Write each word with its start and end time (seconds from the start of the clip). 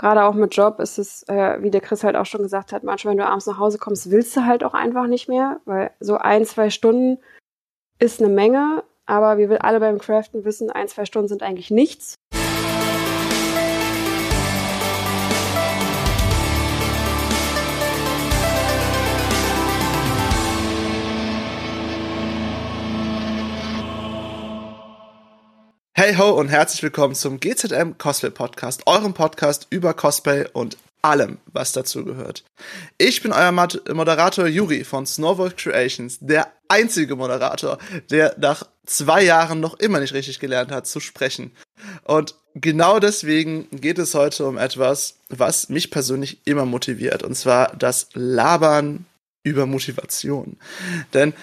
gerade 0.00 0.24
auch 0.24 0.34
mit 0.34 0.56
Job 0.56 0.80
ist 0.80 0.98
es, 0.98 1.22
äh, 1.28 1.62
wie 1.62 1.70
der 1.70 1.82
Chris 1.82 2.02
halt 2.02 2.16
auch 2.16 2.24
schon 2.24 2.42
gesagt 2.42 2.72
hat, 2.72 2.82
manchmal, 2.84 3.12
wenn 3.12 3.18
du 3.18 3.26
abends 3.26 3.46
nach 3.46 3.58
Hause 3.58 3.78
kommst, 3.78 4.10
willst 4.10 4.34
du 4.34 4.46
halt 4.46 4.64
auch 4.64 4.72
einfach 4.72 5.06
nicht 5.06 5.28
mehr, 5.28 5.60
weil 5.66 5.90
so 6.00 6.16
ein, 6.16 6.44
zwei 6.46 6.70
Stunden 6.70 7.18
ist 7.98 8.20
eine 8.20 8.32
Menge, 8.32 8.82
aber 9.04 9.36
wir 9.36 9.62
alle 9.62 9.78
beim 9.78 9.98
Craften 9.98 10.44
wissen, 10.44 10.70
ein, 10.70 10.88
zwei 10.88 11.04
Stunden 11.04 11.28
sind 11.28 11.42
eigentlich 11.42 11.70
nichts. 11.70 12.14
Hey 26.00 26.14
ho 26.14 26.30
und 26.30 26.48
herzlich 26.48 26.82
willkommen 26.82 27.14
zum 27.14 27.40
GZM 27.40 27.98
Cosplay 27.98 28.30
Podcast, 28.30 28.86
eurem 28.86 29.12
Podcast 29.12 29.66
über 29.68 29.92
Cosplay 29.92 30.46
und 30.50 30.78
allem, 31.02 31.36
was 31.52 31.72
dazu 31.72 32.06
gehört. 32.06 32.42
Ich 32.96 33.22
bin 33.22 33.32
euer 33.32 33.52
Moderator 33.52 34.46
Yuri 34.46 34.84
von 34.84 35.04
Snowball 35.04 35.50
Creations, 35.50 36.16
der 36.22 36.50
einzige 36.68 37.16
Moderator, 37.16 37.76
der 38.10 38.34
nach 38.38 38.66
zwei 38.86 39.22
Jahren 39.22 39.60
noch 39.60 39.78
immer 39.78 40.00
nicht 40.00 40.14
richtig 40.14 40.40
gelernt 40.40 40.72
hat 40.72 40.86
zu 40.86 41.00
sprechen. 41.00 41.52
Und 42.04 42.34
genau 42.54 42.98
deswegen 42.98 43.68
geht 43.70 43.98
es 43.98 44.14
heute 44.14 44.46
um 44.46 44.56
etwas, 44.56 45.18
was 45.28 45.68
mich 45.68 45.90
persönlich 45.90 46.40
immer 46.46 46.64
motiviert, 46.64 47.22
und 47.22 47.34
zwar 47.34 47.76
das 47.76 48.08
Labern 48.14 49.04
über 49.42 49.66
Motivation. 49.66 50.56
Denn 51.12 51.34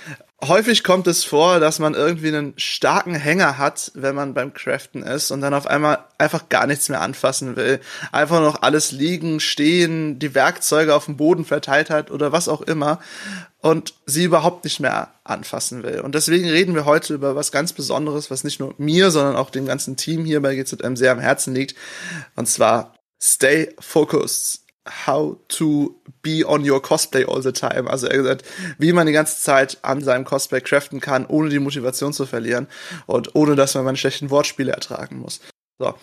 häufig 0.44 0.84
kommt 0.84 1.08
es 1.08 1.24
vor, 1.24 1.60
dass 1.60 1.80
man 1.80 1.96
irgendwie 1.96 2.28
einen 2.28 2.54
starken 2.58 3.16
Hänger 3.16 3.58
hat, 3.58 3.92
wenn 3.96 4.16
man 4.16 4.34
beim 4.34 4.54
Craften 4.54 5.02
ist 5.02 5.32
und 5.32 5.42
dann 5.42 5.54
auf 5.54 5.66
einmal 5.66 6.00
einfach 6.18 6.50
gar 6.50 6.68
nichts 6.68 6.90
mehr 6.90 7.02
anfassen 7.02 7.56
will. 7.56 7.80
Einfach 8.12 8.40
noch 8.40 8.62
alles 8.62 8.92
liegen, 8.92 9.40
stehen, 9.40 10.20
die 10.20 10.36
Werkzeuge 10.36 10.94
auf 10.94 11.06
dem 11.06 11.18
Boden 11.18 11.46
verteilt 11.46 11.90
hat 11.90 12.12
oder 12.12 12.32
was 12.32 12.48
auch 12.48 12.62
immer 12.62 13.00
und 13.62 13.96
sie 14.06 14.26
überhaupt 14.26 14.64
nicht 14.64 14.80
mehr 14.80 15.10
anfassen 15.24 15.84
will. 15.84 16.02
Und 16.02 16.14
deswegen 16.14 16.48
reden 16.48 16.76
wir 16.76 16.86
heute 16.86 17.16
über 17.16 17.36
was 17.36 17.52
ganz 17.52 17.74
Besonderes, 17.74 18.30
was 18.30 18.44
nicht 18.44 18.60
nur 18.60 18.76
mir, 18.78 19.10
sondern 19.10 19.36
auch 19.36 19.50
dem 19.50 19.66
ganzen 19.66 19.98
Team 19.98 20.24
hier 20.24 20.42
bei 20.42 20.56
GZM 20.56 20.96
sehr 20.96 21.12
am 21.12 21.20
Herzen 21.20 21.56
liegt. 21.56 21.76
Und 22.36 22.48
zwar 22.48 22.94
Stay 23.20 23.74
Focused 23.80 24.67
how 25.06 25.38
to 25.48 25.96
be 26.22 26.44
on 26.46 26.70
your 26.70 26.82
cosplay 26.82 27.26
all 27.26 27.42
the 27.42 27.52
time. 27.52 27.90
Also 27.90 28.08
er 28.08 28.18
gesagt, 28.18 28.44
wie 28.78 28.94
man 28.94 29.08
die 29.08 29.14
ganze 29.14 29.42
Zeit 29.42 29.78
an 29.82 30.04
seinem 30.04 30.26
Cosplay 30.26 30.62
craften 30.62 31.00
kann, 31.00 31.26
ohne 31.26 31.50
die 31.50 31.60
Motivation 31.60 32.14
zu 32.14 32.26
verlieren 32.26 32.68
und 33.06 33.36
ohne 33.36 33.56
dass 33.56 33.76
man 33.76 33.86
meine 33.86 33.98
schlechten 33.98 34.30
Wortspiele 34.30 34.72
ertragen 34.72 35.20
muss. 35.20 35.40
So. 35.80 35.94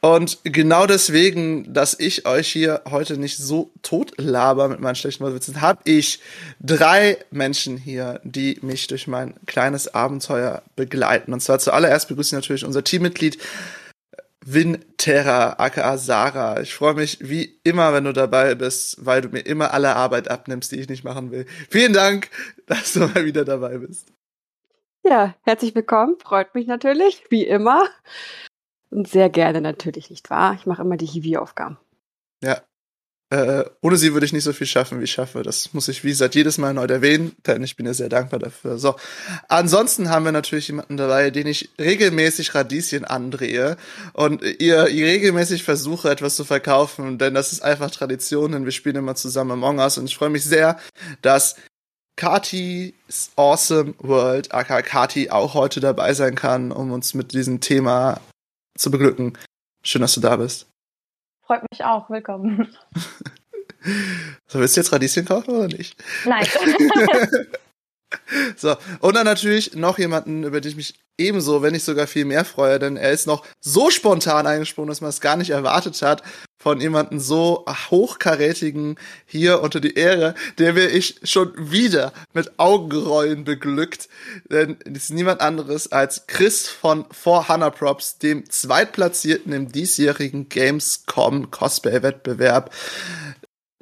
Und 0.00 0.38
genau 0.44 0.86
deswegen, 0.86 1.72
dass 1.74 1.98
ich 1.98 2.24
euch 2.24 2.46
hier 2.48 2.82
heute 2.88 3.16
nicht 3.16 3.36
so 3.36 3.72
tot 3.82 4.12
laber 4.16 4.68
mit 4.68 4.78
meinen 4.78 4.94
schlechten 4.94 5.24
Wortwitzen, 5.24 5.60
habe 5.60 5.80
ich 5.84 6.20
drei 6.60 7.18
Menschen 7.32 7.76
hier, 7.76 8.20
die 8.22 8.58
mich 8.62 8.86
durch 8.86 9.08
mein 9.08 9.34
kleines 9.46 9.92
Abenteuer 9.92 10.62
begleiten. 10.76 11.32
Und 11.32 11.40
zwar 11.40 11.58
zuallererst 11.58 12.06
begrüße 12.06 12.28
ich 12.28 12.40
natürlich 12.40 12.64
unser 12.64 12.84
Teammitglied 12.84 13.38
Winterra, 14.50 15.56
aka 15.58 15.98
Sarah. 15.98 16.60
Ich 16.60 16.74
freue 16.74 16.94
mich 16.94 17.18
wie 17.20 17.60
immer, 17.64 17.92
wenn 17.92 18.04
du 18.04 18.12
dabei 18.12 18.54
bist, 18.54 19.04
weil 19.04 19.20
du 19.20 19.28
mir 19.28 19.40
immer 19.40 19.74
alle 19.74 19.94
Arbeit 19.94 20.30
abnimmst, 20.30 20.72
die 20.72 20.80
ich 20.80 20.88
nicht 20.88 21.04
machen 21.04 21.30
will. 21.30 21.44
Vielen 21.70 21.92
Dank, 21.92 22.30
dass 22.66 22.94
du 22.94 23.00
mal 23.00 23.24
wieder 23.24 23.44
dabei 23.44 23.78
bist. 23.78 24.12
Ja, 25.04 25.34
herzlich 25.42 25.74
willkommen. 25.74 26.16
Freut 26.18 26.54
mich 26.54 26.66
natürlich, 26.66 27.24
wie 27.30 27.44
immer. 27.44 27.88
Und 28.90 29.06
sehr 29.08 29.28
gerne 29.28 29.60
natürlich, 29.60 30.08
nicht 30.08 30.30
wahr? 30.30 30.54
Ich 30.54 30.64
mache 30.64 30.82
immer 30.82 30.96
die 30.96 31.06
Hiwi-Aufgaben. 31.06 31.78
Ja, 32.42 32.62
äh, 33.30 33.64
ohne 33.82 33.98
sie 33.98 34.14
würde 34.14 34.24
ich 34.24 34.32
nicht 34.32 34.44
so 34.44 34.54
viel 34.54 34.66
schaffen, 34.66 35.00
wie 35.00 35.04
ich 35.04 35.12
schaffe. 35.12 35.42
Das 35.42 35.74
muss 35.74 35.88
ich, 35.88 36.02
wie 36.02 36.08
gesagt, 36.08 36.34
jedes 36.34 36.56
Mal 36.56 36.72
neu 36.72 36.86
erwähnen, 36.86 37.36
denn 37.46 37.62
ich 37.62 37.76
bin 37.76 37.84
ja 37.84 37.92
sehr 37.92 38.08
dankbar 38.08 38.40
dafür. 38.40 38.78
So. 38.78 38.96
Ansonsten 39.48 40.08
haben 40.08 40.24
wir 40.24 40.32
natürlich 40.32 40.68
jemanden 40.68 40.96
dabei, 40.96 41.30
den 41.30 41.46
ich 41.46 41.70
regelmäßig 41.78 42.54
Radieschen 42.54 43.04
andrehe 43.04 43.76
und 44.14 44.42
ihr, 44.42 44.88
ihr 44.88 45.06
regelmäßig 45.06 45.62
versuche, 45.62 46.10
etwas 46.10 46.36
zu 46.36 46.44
verkaufen, 46.44 47.18
denn 47.18 47.34
das 47.34 47.52
ist 47.52 47.62
einfach 47.62 47.90
Tradition, 47.90 48.52
denn 48.52 48.64
wir 48.64 48.72
spielen 48.72 48.96
immer 48.96 49.14
zusammen 49.14 49.50
Among 49.50 49.78
Us 49.78 49.98
und 49.98 50.06
ich 50.06 50.16
freue 50.16 50.30
mich 50.30 50.44
sehr, 50.44 50.78
dass 51.20 51.56
Kati's 52.16 53.30
Awesome 53.36 53.94
World, 53.98 54.52
aka 54.52 54.80
Kati, 54.80 55.30
auch 55.30 55.52
heute 55.52 55.80
dabei 55.80 56.14
sein 56.14 56.34
kann, 56.34 56.72
um 56.72 56.92
uns 56.92 57.12
mit 57.12 57.32
diesem 57.32 57.60
Thema 57.60 58.22
zu 58.76 58.90
beglücken. 58.90 59.36
Schön, 59.84 60.00
dass 60.00 60.14
du 60.14 60.20
da 60.20 60.36
bist. 60.36 60.66
Freut 61.48 61.62
mich 61.72 61.82
auch. 61.82 62.10
Willkommen. 62.10 62.76
So, 64.48 64.58
willst 64.58 64.76
du 64.76 64.80
jetzt 64.80 64.92
Radieschen 64.92 65.24
kaufen 65.24 65.54
oder 65.54 65.68
nicht? 65.68 65.96
Nein. 66.24 66.44
so, 68.56 68.76
und 69.00 69.14
dann 69.14 69.24
natürlich 69.24 69.74
noch 69.74 69.98
jemanden, 69.98 70.44
über 70.44 70.60
den 70.60 70.70
ich 70.70 70.76
mich 70.76 70.94
ebenso, 71.18 71.62
wenn 71.62 71.72
nicht 71.72 71.84
sogar 71.84 72.06
viel 72.06 72.24
mehr 72.24 72.44
freue, 72.44 72.78
denn 72.78 72.96
er 72.96 73.10
ist 73.10 73.26
noch 73.26 73.44
so 73.60 73.90
spontan 73.90 74.46
eingesprungen, 74.46 74.88
dass 74.88 75.00
man 75.00 75.10
es 75.10 75.20
gar 75.20 75.36
nicht 75.36 75.50
erwartet 75.50 76.00
hat, 76.00 76.22
von 76.60 76.80
jemanden 76.80 77.20
so 77.20 77.64
hochkarätigen 77.90 78.96
hier 79.26 79.62
unter 79.62 79.80
die 79.80 79.94
Ehre, 79.94 80.34
der 80.58 80.72
mir 80.72 80.88
ich 80.88 81.20
schon 81.22 81.52
wieder 81.56 82.12
mit 82.34 82.58
Augenrollen 82.58 83.44
beglückt, 83.44 84.08
denn 84.50 84.76
es 84.84 85.04
ist 85.04 85.10
niemand 85.10 85.40
anderes 85.40 85.92
als 85.92 86.26
Chris 86.26 86.68
von 86.68 87.04
4 87.12 87.70
Props, 87.70 88.18
dem 88.18 88.48
zweitplatzierten 88.50 89.52
im 89.52 89.70
diesjährigen 89.70 90.48
Gamescom 90.48 91.50
Cosplay 91.50 92.02
Wettbewerb. 92.02 92.72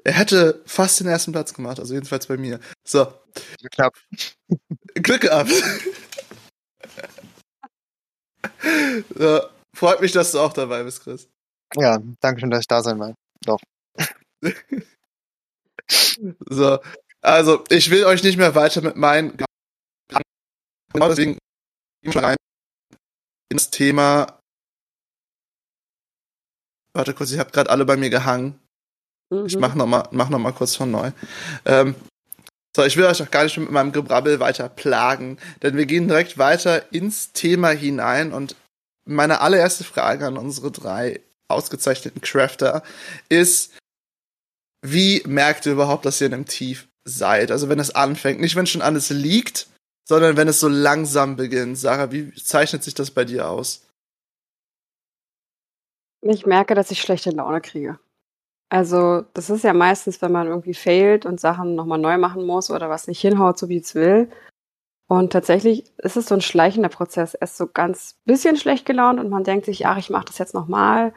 Er 0.06 0.12
hätte 0.12 0.62
fast 0.67 1.00
den 1.00 1.09
ersten 1.09 1.33
Platz 1.33 1.53
gemacht, 1.53 1.81
also 1.81 1.93
jedenfalls 1.93 2.28
bei 2.28 2.37
mir. 2.37 2.61
So. 2.87 3.12
Knapp. 3.72 3.93
Glück 4.94 5.22
gehabt. 5.22 5.50
so, 9.17 9.41
freut 9.75 10.00
mich, 10.00 10.12
dass 10.12 10.31
du 10.31 10.39
auch 10.39 10.53
dabei 10.53 10.84
bist, 10.84 11.03
Chris. 11.03 11.28
Ja, 11.75 11.99
danke 12.21 12.39
schön, 12.41 12.50
dass 12.50 12.61
ich 12.61 12.69
da 12.69 12.84
sein 12.84 13.00
will. 13.00 13.17
Doch. 13.44 13.59
so, 16.50 16.78
also 17.21 17.65
ich 17.69 17.91
will 17.91 18.05
euch 18.05 18.23
nicht 18.23 18.38
mehr 18.38 18.55
weiter 18.55 18.83
mit 18.83 18.94
meinen 18.94 19.37
genau 19.37 21.09
deswegen 21.09 21.37
rein 22.05 22.37
ins 23.49 23.71
Thema. 23.71 24.38
Warte 26.93 27.12
kurz, 27.12 27.33
ich 27.33 27.41
habe 27.41 27.50
gerade 27.50 27.71
alle 27.71 27.84
bei 27.84 27.97
mir 27.97 28.09
gehangen. 28.09 28.61
Mhm. 29.31 29.47
Ich 29.47 29.59
mach 29.59 29.75
noch 29.75 29.87
mal, 29.87 30.09
mach 30.10 30.28
noch 30.28 30.38
mal 30.38 30.53
kurz 30.53 30.76
von 30.76 30.91
neu. 30.91 31.10
Ähm, 31.64 31.94
so, 32.76 32.84
ich 32.84 32.97
will 32.97 33.06
euch 33.06 33.22
auch 33.22 33.31
gar 33.31 33.44
nicht 33.44 33.56
mit 33.56 33.70
meinem 33.70 33.92
Gebrabbel 33.92 34.38
weiter 34.38 34.69
plagen, 34.69 35.38
denn 35.62 35.76
wir 35.76 35.87
gehen 35.87 36.09
direkt 36.09 36.37
weiter 36.37 36.92
ins 36.92 37.32
Thema 37.32 37.70
hinein 37.70 38.32
und 38.32 38.54
meine 39.06 39.41
allererste 39.41 39.84
Frage 39.84 40.26
an 40.26 40.37
unsere 40.37 40.70
drei 40.70 41.20
ausgezeichneten 41.48 42.20
Crafter 42.20 42.82
ist, 43.28 43.72
wie 44.84 45.22
merkt 45.26 45.64
ihr 45.66 45.72
überhaupt, 45.72 46.04
dass 46.04 46.20
ihr 46.20 46.26
in 46.26 46.34
einem 46.34 46.47
Tief 46.47 46.88
seid? 47.04 47.50
Also 47.50 47.69
wenn 47.69 47.78
es 47.78 47.94
anfängt, 47.94 48.41
nicht 48.41 48.56
wenn 48.56 48.66
schon 48.66 48.82
alles 48.82 49.10
liegt, 49.10 49.69
sondern 50.08 50.37
wenn 50.37 50.48
es 50.48 50.60
so 50.60 50.69
langsam 50.69 51.37
beginnt. 51.37 51.78
Sarah, 51.78 52.12
wie 52.12 52.32
zeichnet 52.34 52.84
sich 52.84 52.94
das 52.94 53.10
bei 53.10 53.25
dir 53.25 53.48
aus? 53.48 53.87
Ich 56.20 56.47
merke, 56.47 56.75
dass 56.75 56.91
ich 56.91 57.00
schlechte 57.00 57.31
Laune 57.31 57.60
kriege. 57.60 57.98
Also, 58.69 59.22
das 59.34 59.49
ist 59.49 59.62
ja 59.62 59.72
meistens, 59.72 60.21
wenn 60.22 60.32
man 60.32 60.49
irgendwie 60.49 60.75
failt 60.75 61.25
und 61.25 61.41
Sachen 61.41 61.77
nochmal 61.77 61.99
neu 61.99 62.19
machen 62.19 62.44
muss 62.44 62.71
oder 62.71 62.91
was 62.91 63.06
nicht 63.06 63.21
hinhaut, 63.21 63.59
so 63.59 63.69
wie 63.69 63.78
es 63.78 63.94
will. 63.94 64.28
Und 65.09 65.32
tatsächlich 65.32 65.84
ist 65.99 66.16
es 66.16 66.27
so 66.27 66.34
ein 66.34 66.41
schleichender 66.41 66.88
Prozess. 66.88 67.34
Erst 67.34 67.56
so 67.56 67.69
ganz 67.69 68.16
bisschen 68.25 68.56
schlecht 68.56 68.84
gelaunt 68.87 69.21
und 69.21 69.31
man 69.31 69.44
denkt 69.44 69.66
sich, 69.66 69.87
ach, 69.87 69.99
ich 69.99 70.10
mache 70.10 70.25
das 70.26 70.38
jetzt 70.38 70.55
nochmal. 70.55 71.15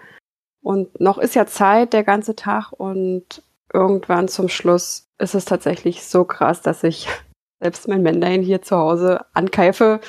Und 0.61 0.99
noch 0.99 1.17
ist 1.17 1.35
ja 1.35 1.47
Zeit, 1.47 1.93
der 1.93 2.03
ganze 2.03 2.35
Tag. 2.35 2.71
Und 2.71 3.41
irgendwann 3.73 4.27
zum 4.27 4.47
Schluss 4.47 5.07
ist 5.17 5.33
es 5.33 5.45
tatsächlich 5.45 6.05
so 6.05 6.25
krass, 6.25 6.61
dass 6.61 6.83
ich 6.83 7.07
selbst 7.59 7.87
mein 7.87 8.03
Mandarin 8.03 8.43
hier 8.43 8.61
zu 8.61 8.77
Hause 8.77 9.25
ankeife, 9.33 10.01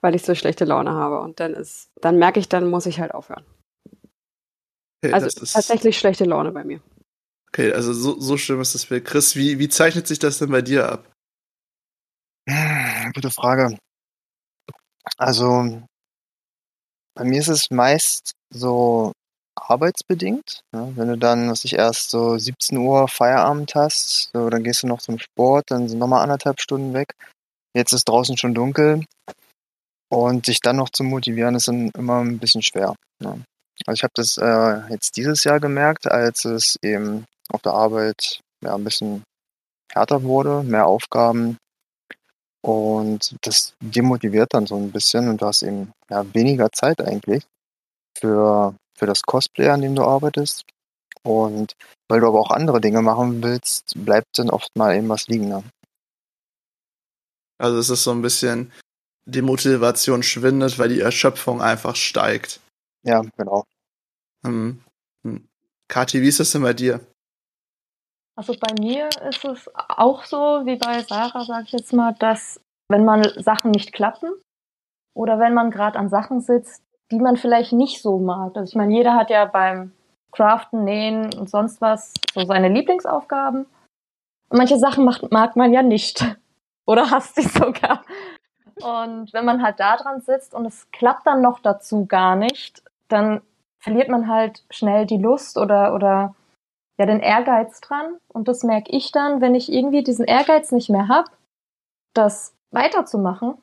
weil 0.00 0.14
ich 0.14 0.22
so 0.22 0.34
schlechte 0.34 0.64
Laune 0.64 0.92
habe. 0.92 1.20
Und 1.20 1.38
dann 1.40 1.52
ist, 1.52 1.90
dann 2.00 2.18
merke 2.18 2.40
ich, 2.40 2.48
dann 2.48 2.70
muss 2.70 2.86
ich 2.86 2.98
halt 2.98 3.12
aufhören. 3.12 3.44
Okay, 5.04 5.12
also 5.12 5.28
tatsächlich 5.28 5.98
schlechte 5.98 6.24
Laune 6.24 6.52
bei 6.52 6.64
mir. 6.64 6.80
Okay, 7.48 7.72
also 7.72 7.92
so, 7.92 8.20
so 8.20 8.36
schlimm 8.36 8.60
ist 8.60 8.74
das 8.74 8.86
Bild. 8.86 9.04
Chris, 9.04 9.36
wie, 9.36 9.58
wie 9.58 9.68
zeichnet 9.68 10.06
sich 10.06 10.18
das 10.18 10.38
denn 10.38 10.50
bei 10.50 10.62
dir 10.62 10.90
ab? 10.90 11.10
Gute 13.14 13.30
Frage. 13.30 13.78
Also, 15.16 15.82
bei 17.14 17.24
mir 17.24 17.40
ist 17.40 17.48
es 17.48 17.70
meist 17.70 18.32
so 18.50 19.12
arbeitsbedingt. 19.54 20.60
Ja, 20.74 20.88
wenn 20.96 21.08
du 21.08 21.18
dann, 21.18 21.50
was 21.50 21.64
ich 21.64 21.74
erst 21.74 22.10
so 22.10 22.38
17 22.38 22.78
Uhr 22.78 23.08
Feierabend 23.08 23.74
hast, 23.74 24.30
so, 24.32 24.48
dann 24.50 24.62
gehst 24.62 24.82
du 24.82 24.86
noch 24.86 25.00
zum 25.00 25.18
Sport, 25.18 25.70
dann 25.70 25.88
sind 25.88 25.98
nochmal 25.98 26.22
anderthalb 26.22 26.60
Stunden 26.60 26.94
weg. 26.94 27.14
Jetzt 27.74 27.92
ist 27.92 28.08
draußen 28.08 28.36
schon 28.36 28.54
dunkel. 28.54 29.04
Und 30.10 30.46
sich 30.46 30.60
dann 30.60 30.76
noch 30.76 30.88
zu 30.88 31.04
motivieren, 31.04 31.54
ist 31.54 31.68
dann 31.68 31.90
immer 31.90 32.20
ein 32.20 32.38
bisschen 32.38 32.62
schwer. 32.62 32.94
Ja. 33.22 33.36
Also 33.86 33.96
ich 33.98 34.02
habe 34.02 34.12
das 34.14 34.38
äh, 34.38 34.92
jetzt 34.92 35.16
dieses 35.16 35.44
Jahr 35.44 35.60
gemerkt, 35.60 36.10
als 36.10 36.44
es 36.44 36.76
eben 36.82 37.24
auf 37.48 37.62
der 37.62 37.72
Arbeit 37.72 38.40
ja, 38.62 38.74
ein 38.74 38.84
bisschen 38.84 39.22
härter 39.92 40.22
wurde, 40.22 40.62
mehr 40.62 40.86
Aufgaben. 40.86 41.58
Und 42.60 43.36
das 43.42 43.74
demotiviert 43.80 44.52
dann 44.52 44.66
so 44.66 44.76
ein 44.76 44.90
bisschen 44.90 45.28
und 45.28 45.40
du 45.40 45.46
hast 45.46 45.62
eben 45.62 45.92
ja, 46.10 46.24
weniger 46.34 46.70
Zeit 46.72 47.00
eigentlich 47.00 47.44
für, 48.18 48.74
für 48.96 49.06
das 49.06 49.22
Cosplay, 49.22 49.68
an 49.68 49.80
dem 49.80 49.94
du 49.94 50.02
arbeitest. 50.02 50.64
Und 51.22 51.74
weil 52.08 52.20
du 52.20 52.26
aber 52.26 52.40
auch 52.40 52.50
andere 52.50 52.80
Dinge 52.80 53.02
machen 53.02 53.42
willst, 53.42 53.92
bleibt 53.96 54.38
dann 54.38 54.50
oft 54.50 54.74
mal 54.76 54.96
eben 54.96 55.08
was 55.08 55.28
liegen. 55.28 55.48
Ne? 55.48 55.62
Also 57.58 57.78
es 57.78 57.90
ist 57.90 58.04
so 58.04 58.12
ein 58.12 58.22
bisschen, 58.22 58.72
die 59.26 59.42
Motivation 59.42 60.22
schwindet, 60.22 60.78
weil 60.78 60.88
die 60.88 61.00
Erschöpfung 61.00 61.60
einfach 61.60 61.96
steigt. 61.96 62.60
Ja, 63.08 63.22
genau. 63.38 63.64
Hm. 64.44 64.84
Hm. 65.24 65.48
Kathi, 65.88 66.20
wie 66.20 66.28
ist 66.28 66.40
das 66.40 66.52
denn 66.52 66.60
bei 66.62 66.74
dir? 66.74 67.00
Also 68.36 68.54
bei 68.60 68.74
mir 68.78 69.08
ist 69.26 69.42
es 69.46 69.70
auch 69.74 70.24
so, 70.24 70.36
wie 70.66 70.76
bei 70.76 71.02
Sarah, 71.02 71.42
sage 71.42 71.64
ich 71.64 71.72
jetzt 71.72 71.94
mal, 71.94 72.14
dass 72.18 72.60
wenn 72.90 73.06
man 73.06 73.24
Sachen 73.42 73.70
nicht 73.70 73.94
klappen 73.94 74.30
oder 75.16 75.38
wenn 75.38 75.54
man 75.54 75.70
gerade 75.70 75.98
an 75.98 76.10
Sachen 76.10 76.42
sitzt, 76.42 76.82
die 77.10 77.18
man 77.18 77.38
vielleicht 77.38 77.72
nicht 77.72 78.02
so 78.02 78.18
mag. 78.18 78.54
Also 78.54 78.68
ich 78.68 78.76
meine, 78.76 78.92
jeder 78.94 79.14
hat 79.14 79.30
ja 79.30 79.46
beim 79.46 79.92
Craften, 80.30 80.84
Nähen 80.84 81.32
und 81.32 81.48
sonst 81.48 81.80
was 81.80 82.12
so 82.34 82.44
seine 82.44 82.68
Lieblingsaufgaben. 82.68 83.64
Und 84.50 84.58
manche 84.58 84.78
Sachen 84.78 85.06
macht, 85.06 85.32
mag 85.32 85.56
man 85.56 85.72
ja 85.72 85.82
nicht. 85.82 86.26
Oder 86.86 87.10
hasst 87.10 87.36
sie 87.36 87.48
sogar. 87.48 88.04
Und 88.76 89.32
wenn 89.32 89.46
man 89.46 89.62
halt 89.62 89.80
da 89.80 89.96
dran 89.96 90.20
sitzt 90.20 90.54
und 90.54 90.66
es 90.66 90.90
klappt 90.90 91.26
dann 91.26 91.40
noch 91.40 91.60
dazu 91.60 92.04
gar 92.04 92.36
nicht, 92.36 92.82
dann 93.08 93.42
verliert 93.80 94.08
man 94.08 94.28
halt 94.28 94.64
schnell 94.70 95.06
die 95.06 95.18
Lust 95.18 95.58
oder, 95.58 95.94
oder 95.94 96.34
ja, 96.98 97.06
den 97.06 97.20
Ehrgeiz 97.20 97.80
dran. 97.80 98.18
Und 98.28 98.48
das 98.48 98.62
merke 98.62 98.90
ich 98.90 99.12
dann, 99.12 99.40
wenn 99.40 99.54
ich 99.54 99.72
irgendwie 99.72 100.02
diesen 100.02 100.24
Ehrgeiz 100.24 100.72
nicht 100.72 100.90
mehr 100.90 101.08
habe, 101.08 101.30
das 102.14 102.54
weiterzumachen, 102.70 103.54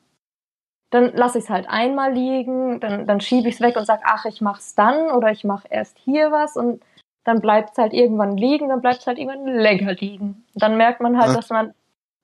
dann 0.90 1.12
lasse 1.14 1.38
ich 1.38 1.44
es 1.44 1.50
halt 1.50 1.68
einmal 1.68 2.12
liegen, 2.12 2.80
dann, 2.80 3.06
dann 3.06 3.20
schiebe 3.20 3.48
ich 3.48 3.56
es 3.56 3.60
weg 3.60 3.76
und 3.76 3.86
sage, 3.86 4.02
ach, 4.04 4.24
ich 4.24 4.40
mach's 4.40 4.74
dann 4.74 5.10
oder 5.10 5.30
ich 5.30 5.44
mache 5.44 5.68
erst 5.68 5.98
hier 5.98 6.30
was 6.30 6.56
und 6.56 6.82
dann 7.24 7.40
bleibt 7.40 7.72
es 7.72 7.78
halt 7.78 7.92
irgendwann 7.92 8.36
liegen, 8.36 8.68
dann 8.68 8.80
bleibt 8.80 9.00
es 9.00 9.06
halt 9.06 9.18
irgendwann 9.18 9.46
länger 9.46 9.94
liegen. 9.94 10.46
Und 10.54 10.62
dann 10.62 10.76
merkt 10.76 11.00
man 11.00 11.18
halt, 11.18 11.30
ja. 11.30 11.34
dass 11.34 11.50
man 11.50 11.74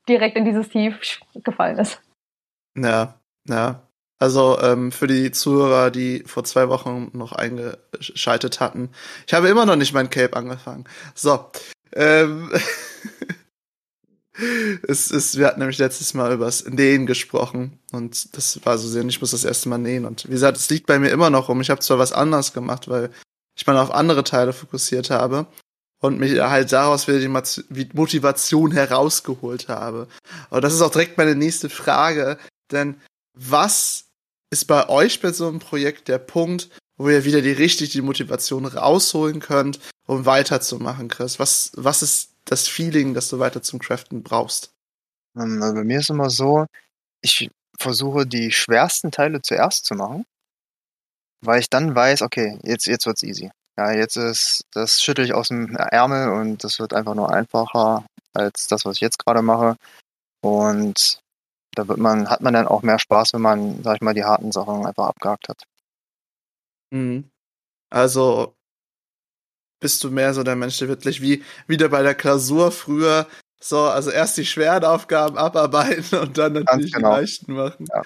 direkt 0.08 0.36
in 0.36 0.44
dieses 0.44 0.68
Tief 0.68 1.20
gefallen 1.34 1.78
ist. 1.78 2.00
Ja, 2.76 3.14
ja. 3.48 3.82
Also 4.22 4.56
ähm, 4.60 4.92
für 4.92 5.08
die 5.08 5.32
Zuhörer, 5.32 5.90
die 5.90 6.22
vor 6.24 6.44
zwei 6.44 6.68
Wochen 6.68 7.10
noch 7.12 7.32
eingeschaltet 7.32 8.60
hatten, 8.60 8.90
ich 9.26 9.34
habe 9.34 9.48
immer 9.48 9.66
noch 9.66 9.74
nicht 9.74 9.94
mein 9.94 10.10
Cape 10.10 10.36
angefangen. 10.36 10.84
So. 11.16 11.50
Ähm, 11.92 12.48
es 14.86 15.10
ist, 15.10 15.38
wir 15.38 15.48
hatten 15.48 15.58
nämlich 15.58 15.78
letztes 15.78 16.14
Mal 16.14 16.32
übers 16.32 16.64
Nähen 16.66 17.06
gesprochen 17.06 17.80
und 17.90 18.36
das 18.36 18.64
war 18.64 18.78
so 18.78 18.86
sehr, 18.86 19.04
ich 19.06 19.20
muss 19.20 19.32
das 19.32 19.42
erste 19.42 19.68
Mal 19.68 19.78
nähen 19.78 20.04
und 20.04 20.26
wie 20.26 20.34
gesagt, 20.34 20.56
es 20.56 20.70
liegt 20.70 20.86
bei 20.86 21.00
mir 21.00 21.10
immer 21.10 21.28
noch 21.28 21.48
rum. 21.48 21.60
Ich 21.60 21.70
habe 21.70 21.80
zwar 21.80 21.98
was 21.98 22.12
anderes 22.12 22.52
gemacht, 22.52 22.88
weil 22.88 23.10
ich 23.56 23.66
mal 23.66 23.76
auf 23.76 23.90
andere 23.90 24.22
Teile 24.22 24.52
fokussiert 24.52 25.10
habe 25.10 25.48
und 25.98 26.20
mich 26.20 26.38
halt 26.38 26.70
daraus 26.70 27.08
wieder 27.08 27.18
die 27.18 27.88
Motivation 27.92 28.70
herausgeholt 28.70 29.68
habe. 29.68 30.06
Und 30.50 30.62
das 30.62 30.74
ist 30.74 30.80
auch 30.80 30.92
direkt 30.92 31.18
meine 31.18 31.34
nächste 31.34 31.68
Frage, 31.68 32.38
denn 32.70 33.00
was 33.34 34.11
ist 34.52 34.66
bei 34.66 34.88
euch 34.90 35.20
bei 35.20 35.32
so 35.32 35.48
einem 35.48 35.60
Projekt 35.60 36.08
der 36.08 36.18
Punkt, 36.18 36.68
wo 36.98 37.08
ihr 37.08 37.24
wieder 37.24 37.40
die 37.40 37.52
richtig 37.52 37.90
die 37.90 38.02
Motivation 38.02 38.66
rausholen 38.66 39.40
könnt, 39.40 39.80
um 40.06 40.26
weiterzumachen, 40.26 41.08
Chris? 41.08 41.38
Was, 41.38 41.72
was 41.74 42.02
ist 42.02 42.34
das 42.44 42.68
Feeling, 42.68 43.14
das 43.14 43.30
du 43.30 43.38
weiter 43.38 43.62
zum 43.62 43.78
Craften 43.78 44.22
brauchst? 44.22 44.70
Ähm, 45.36 45.62
also 45.62 45.74
bei 45.74 45.84
mir 45.84 46.00
ist 46.00 46.10
immer 46.10 46.28
so, 46.28 46.66
ich 47.22 47.50
versuche 47.78 48.26
die 48.26 48.52
schwersten 48.52 49.10
Teile 49.10 49.40
zuerst 49.40 49.86
zu 49.86 49.94
machen, 49.94 50.26
weil 51.40 51.60
ich 51.60 51.70
dann 51.70 51.94
weiß, 51.94 52.20
okay, 52.20 52.58
jetzt, 52.62 52.86
jetzt 52.86 53.06
wird's 53.06 53.22
easy. 53.22 53.50
Ja, 53.78 53.90
jetzt 53.92 54.16
ist, 54.16 54.66
das 54.72 55.00
schüttel 55.00 55.24
ich 55.24 55.32
aus 55.32 55.48
dem 55.48 55.74
Ärmel 55.76 56.28
und 56.28 56.62
das 56.62 56.78
wird 56.78 56.92
einfach 56.92 57.14
nur 57.14 57.32
einfacher 57.32 58.04
als 58.34 58.68
das, 58.68 58.84
was 58.84 58.96
ich 58.96 59.00
jetzt 59.00 59.18
gerade 59.18 59.40
mache. 59.40 59.76
Und 60.42 61.21
da 61.74 61.88
wird 61.88 61.98
man, 61.98 62.28
hat 62.28 62.40
man 62.40 62.54
dann 62.54 62.66
auch 62.66 62.82
mehr 62.82 62.98
Spaß, 62.98 63.32
wenn 63.34 63.40
man, 63.40 63.82
sag 63.82 63.96
ich 63.96 64.02
mal, 64.02 64.14
die 64.14 64.24
harten 64.24 64.52
Sachen 64.52 64.86
einfach 64.86 65.08
abgehakt 65.08 65.48
hat. 65.48 65.64
Mhm. 66.90 67.30
Also 67.90 68.54
bist 69.80 70.02
du 70.04 70.10
mehr 70.10 70.32
so 70.34 70.42
der 70.42 70.56
Mensch, 70.56 70.78
der 70.78 70.88
wirklich 70.88 71.20
wie 71.22 71.42
wieder 71.66 71.88
bei 71.88 72.02
der 72.02 72.14
Klausur 72.14 72.70
früher 72.70 73.26
so, 73.62 73.82
also 73.82 74.10
erst 74.10 74.36
die 74.38 74.44
schweren 74.44 74.84
Aufgaben 74.84 75.38
abarbeiten 75.38 76.18
und 76.20 76.36
dann 76.36 76.52
natürlich 76.54 76.92
genau. 76.92 77.14
die 77.14 77.20
leichten 77.20 77.52
machen. 77.54 77.86
Ja. 77.88 78.02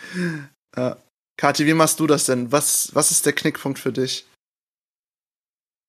ja. 0.76 0.96
Kathi, 1.38 1.66
wie 1.66 1.74
machst 1.74 2.00
du 2.00 2.06
das 2.06 2.26
denn? 2.26 2.50
Was, 2.52 2.94
was 2.94 3.10
ist 3.10 3.26
der 3.26 3.34
Knickpunkt 3.34 3.78
für 3.78 3.92
dich? 3.92 4.26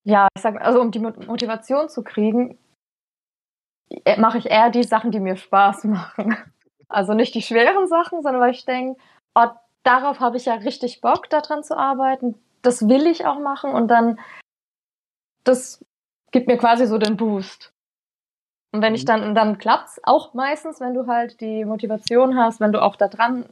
Ja, 0.03 0.27
ich 0.35 0.41
sag, 0.41 0.59
also 0.61 0.81
um 0.81 0.91
die 0.91 0.99
Motivation 0.99 1.89
zu 1.89 2.01
kriegen, 2.01 2.57
äh, 4.05 4.19
mache 4.19 4.37
ich 4.37 4.45
eher 4.45 4.69
die 4.69 4.83
Sachen, 4.83 5.11
die 5.11 5.19
mir 5.19 5.35
Spaß 5.35 5.83
machen. 5.85 6.35
Also 6.89 7.13
nicht 7.13 7.35
die 7.35 7.41
schweren 7.41 7.87
Sachen, 7.87 8.21
sondern 8.21 8.41
weil 8.41 8.51
ich 8.53 8.65
denke, 8.65 8.99
oh, 9.35 9.47
darauf 9.83 10.19
habe 10.19 10.37
ich 10.37 10.45
ja 10.45 10.55
richtig 10.55 11.01
Bock, 11.01 11.29
daran 11.29 11.63
zu 11.63 11.77
arbeiten. 11.77 12.35
Das 12.61 12.87
will 12.87 13.07
ich 13.07 13.25
auch 13.25 13.39
machen 13.39 13.71
und 13.71 13.87
dann, 13.87 14.19
das 15.43 15.83
gibt 16.31 16.47
mir 16.47 16.57
quasi 16.57 16.85
so 16.87 16.97
den 16.97 17.17
Boost. 17.17 17.73
Und 18.73 18.81
wenn 18.81 18.95
ich 18.95 19.03
mhm. 19.03 19.07
dann, 19.07 19.35
dann 19.35 19.57
klappt's 19.57 19.99
auch 20.03 20.33
meistens, 20.33 20.79
wenn 20.79 20.93
du 20.93 21.07
halt 21.07 21.39
die 21.41 21.65
Motivation 21.65 22.37
hast, 22.37 22.59
wenn 22.59 22.73
du 22.73 22.81
auch 22.81 22.95
da 22.95 23.07
dran 23.07 23.45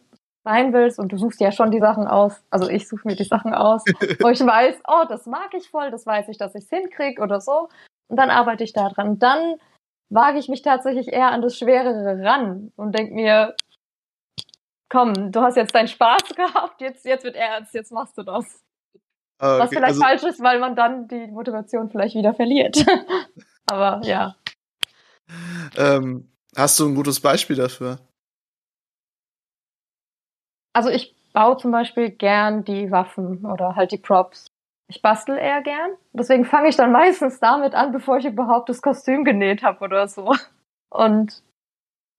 sein 0.43 0.73
willst 0.73 0.99
und 0.99 1.11
du 1.11 1.17
suchst 1.17 1.41
ja 1.41 1.51
schon 1.51 1.71
die 1.71 1.79
Sachen 1.79 2.07
aus. 2.07 2.43
Also 2.51 2.69
ich 2.69 2.87
suche 2.87 3.07
mir 3.07 3.15
die 3.15 3.23
Sachen 3.23 3.53
aus, 3.53 3.83
wo 4.21 4.29
ich 4.29 4.39
weiß, 4.39 4.75
oh, 4.87 5.05
das 5.09 5.25
mag 5.25 5.53
ich 5.53 5.69
voll, 5.69 5.89
das 5.89 6.05
weiß 6.05 6.29
ich, 6.29 6.37
dass 6.37 6.53
ich 6.55 6.65
es 6.65 6.69
hinkriege 6.69 7.21
oder 7.21 7.41
so. 7.41 7.69
Und 8.07 8.17
dann 8.17 8.29
arbeite 8.29 8.63
ich 8.63 8.73
da 8.73 8.89
dran. 8.89 9.09
Und 9.09 9.23
dann 9.23 9.55
wage 10.15 10.39
ich 10.39 10.47
mich 10.47 10.61
tatsächlich 10.61 11.09
eher 11.09 11.31
an 11.31 11.41
das 11.41 11.57
Schwerere 11.57 12.23
ran 12.23 12.71
und 12.75 12.93
denke 12.93 13.13
mir, 13.13 13.55
komm, 14.89 15.31
du 15.31 15.41
hast 15.41 15.57
jetzt 15.57 15.75
deinen 15.75 15.87
Spaß 15.87 16.23
gehabt, 16.35 16.81
jetzt, 16.81 17.05
jetzt 17.05 17.23
wird 17.23 17.35
ernst, 17.35 17.73
jetzt 17.73 17.91
machst 17.91 18.17
du 18.17 18.23
das. 18.23 18.63
Ah, 19.37 19.55
okay, 19.55 19.63
Was 19.63 19.69
vielleicht 19.69 19.85
also, 19.85 20.01
falsch 20.01 20.23
ist, 20.23 20.41
weil 20.41 20.59
man 20.59 20.75
dann 20.75 21.07
die 21.07 21.27
Motivation 21.27 21.89
vielleicht 21.89 22.15
wieder 22.15 22.33
verliert. 22.33 22.77
Aber 23.65 24.01
ja. 24.05 24.35
Ähm, 25.75 26.31
hast 26.55 26.79
du 26.79 26.87
ein 26.87 26.95
gutes 26.95 27.19
Beispiel 27.19 27.55
dafür? 27.55 27.99
Also 30.73 30.89
ich 30.89 31.15
baue 31.33 31.57
zum 31.57 31.71
Beispiel 31.71 32.11
gern 32.11 32.63
die 32.63 32.91
Waffen 32.91 33.45
oder 33.45 33.75
halt 33.75 33.91
die 33.91 33.97
Props 33.97 34.54
ich 34.87 35.01
bastel 35.01 35.37
eher 35.37 35.61
gern. 35.61 35.91
Deswegen 36.13 36.45
fange 36.45 36.69
ich 36.69 36.75
dann 36.75 36.91
meistens 36.91 37.39
damit 37.39 37.73
an, 37.73 37.91
bevor 37.91 38.17
ich 38.17 38.25
überhaupt 38.25 38.69
das 38.69 38.81
Kostüm 38.81 39.23
genäht 39.23 39.63
habe 39.63 39.83
oder 39.83 40.07
so. 40.07 40.33
Und 40.89 41.43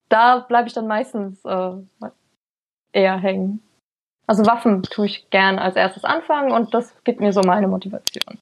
da 0.09 0.39
bleibe 0.39 0.67
ich 0.67 0.73
dann 0.73 0.87
meistens 0.87 1.43
äh, 1.45 1.73
eher 2.91 3.17
hängen. 3.17 3.61
Also 4.25 4.45
Waffen 4.45 4.83
tue 4.83 5.05
ich 5.05 5.29
gern 5.29 5.57
als 5.57 5.75
erstes 5.75 6.03
anfangen 6.03 6.51
und 6.51 6.73
das 6.73 6.93
gibt 7.03 7.21
mir 7.21 7.31
so 7.31 7.41
meine 7.41 7.67
Motivation. 7.67 8.39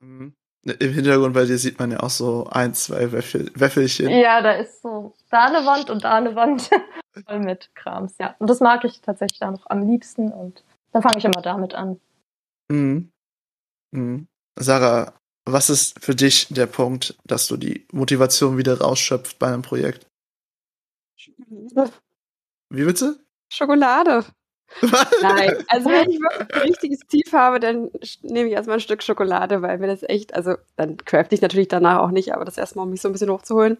Mhm. 0.00 0.34
Im 0.64 0.92
Hintergrund 0.92 1.34
bei 1.34 1.44
dir 1.44 1.56
sieht 1.56 1.78
man 1.78 1.92
ja 1.92 2.00
auch 2.00 2.10
so 2.10 2.46
ein, 2.50 2.74
zwei 2.74 3.12
Wäffel 3.12 3.50
Wäffelchen. 3.54 4.10
Ja, 4.10 4.42
da 4.42 4.52
ist 4.52 4.82
so 4.82 5.14
da 5.30 5.46
eine 5.46 5.64
Wand 5.64 5.88
und 5.88 6.02
da 6.04 6.16
eine 6.16 6.34
Wand 6.34 6.68
voll 7.26 7.38
mit 7.38 7.70
Krams, 7.74 8.18
ja. 8.18 8.34
Und 8.38 8.50
das 8.50 8.60
mag 8.60 8.84
ich 8.84 9.00
tatsächlich 9.00 9.38
da 9.38 9.50
noch 9.52 9.66
am 9.70 9.88
liebsten 9.88 10.32
und 10.32 10.64
dann 10.92 11.02
fange 11.02 11.18
ich 11.18 11.24
immer 11.24 11.42
damit 11.42 11.74
an. 11.74 12.00
Mhm. 12.68 13.10
Mhm. 13.92 14.28
Sarah, 14.56 15.14
was 15.44 15.70
ist 15.70 16.02
für 16.02 16.14
dich 16.14 16.48
der 16.50 16.66
Punkt, 16.66 17.16
dass 17.24 17.46
du 17.46 17.56
die 17.56 17.86
Motivation 17.92 18.58
wieder 18.58 18.80
rausschöpft 18.80 19.38
bei 19.38 19.48
einem 19.48 19.62
Projekt? 19.62 20.06
Schokolade. 21.16 21.92
Wie 22.70 22.84
bitte? 22.84 23.18
Schokolade. 23.50 24.24
Nein, 25.22 25.64
also 25.68 25.88
wenn 25.88 26.10
ich 26.10 26.20
wirklich 26.20 26.54
ein 26.54 26.62
richtiges 26.62 27.00
Tief 27.00 27.32
habe, 27.32 27.58
dann 27.60 27.90
nehme 28.22 28.48
ich 28.48 28.54
erstmal 28.54 28.76
ein 28.76 28.80
Stück 28.80 29.02
Schokolade, 29.02 29.62
weil 29.62 29.78
mir 29.78 29.86
das 29.86 30.02
echt, 30.02 30.34
also 30.34 30.56
dann 30.76 30.98
crafte 30.98 31.34
ich 31.34 31.40
natürlich 31.40 31.68
danach 31.68 32.00
auch 32.00 32.10
nicht, 32.10 32.34
aber 32.34 32.44
das 32.44 32.58
erstmal, 32.58 32.84
um 32.84 32.90
mich 32.90 33.00
so 33.00 33.08
ein 33.08 33.12
bisschen 33.12 33.30
hochzuholen. 33.30 33.78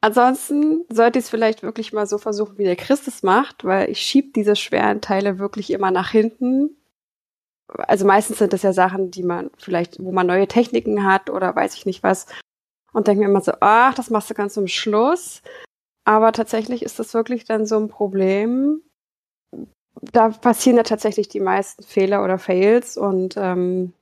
Ansonsten 0.00 0.84
sollte 0.88 1.18
ich 1.18 1.26
es 1.26 1.30
vielleicht 1.30 1.62
wirklich 1.62 1.92
mal 1.92 2.06
so 2.06 2.18
versuchen, 2.18 2.56
wie 2.56 2.64
der 2.64 2.76
Christus 2.76 3.22
macht, 3.22 3.64
weil 3.64 3.90
ich 3.90 4.00
schiebe 4.00 4.30
diese 4.34 4.56
schweren 4.56 5.00
Teile 5.00 5.38
wirklich 5.38 5.70
immer 5.70 5.90
nach 5.90 6.10
hinten 6.10 6.76
also 7.68 8.06
meistens 8.06 8.38
sind 8.38 8.52
das 8.52 8.62
ja 8.62 8.72
Sachen, 8.72 9.10
die 9.10 9.22
man 9.22 9.50
vielleicht, 9.58 10.02
wo 10.02 10.12
man 10.12 10.26
neue 10.26 10.48
Techniken 10.48 11.04
hat 11.04 11.30
oder 11.30 11.54
weiß 11.54 11.74
ich 11.74 11.86
nicht 11.86 12.02
was. 12.02 12.26
Und 12.92 13.06
denke 13.06 13.20
mir 13.22 13.28
immer 13.28 13.42
so, 13.42 13.52
ach, 13.60 13.94
das 13.94 14.10
machst 14.10 14.30
du 14.30 14.34
ganz 14.34 14.54
zum 14.54 14.66
Schluss. 14.66 15.42
Aber 16.04 16.32
tatsächlich 16.32 16.82
ist 16.82 16.98
das 16.98 17.12
wirklich 17.12 17.44
dann 17.44 17.66
so 17.66 17.76
ein 17.76 17.88
Problem, 17.88 18.80
da 20.00 20.30
passieren 20.30 20.76
ja 20.76 20.82
tatsächlich 20.82 21.28
die 21.28 21.40
meisten 21.40 21.82
Fehler 21.82 22.24
oder 22.24 22.38
Fails 22.38 22.96
und 22.96 23.36
ähm, 23.36 23.92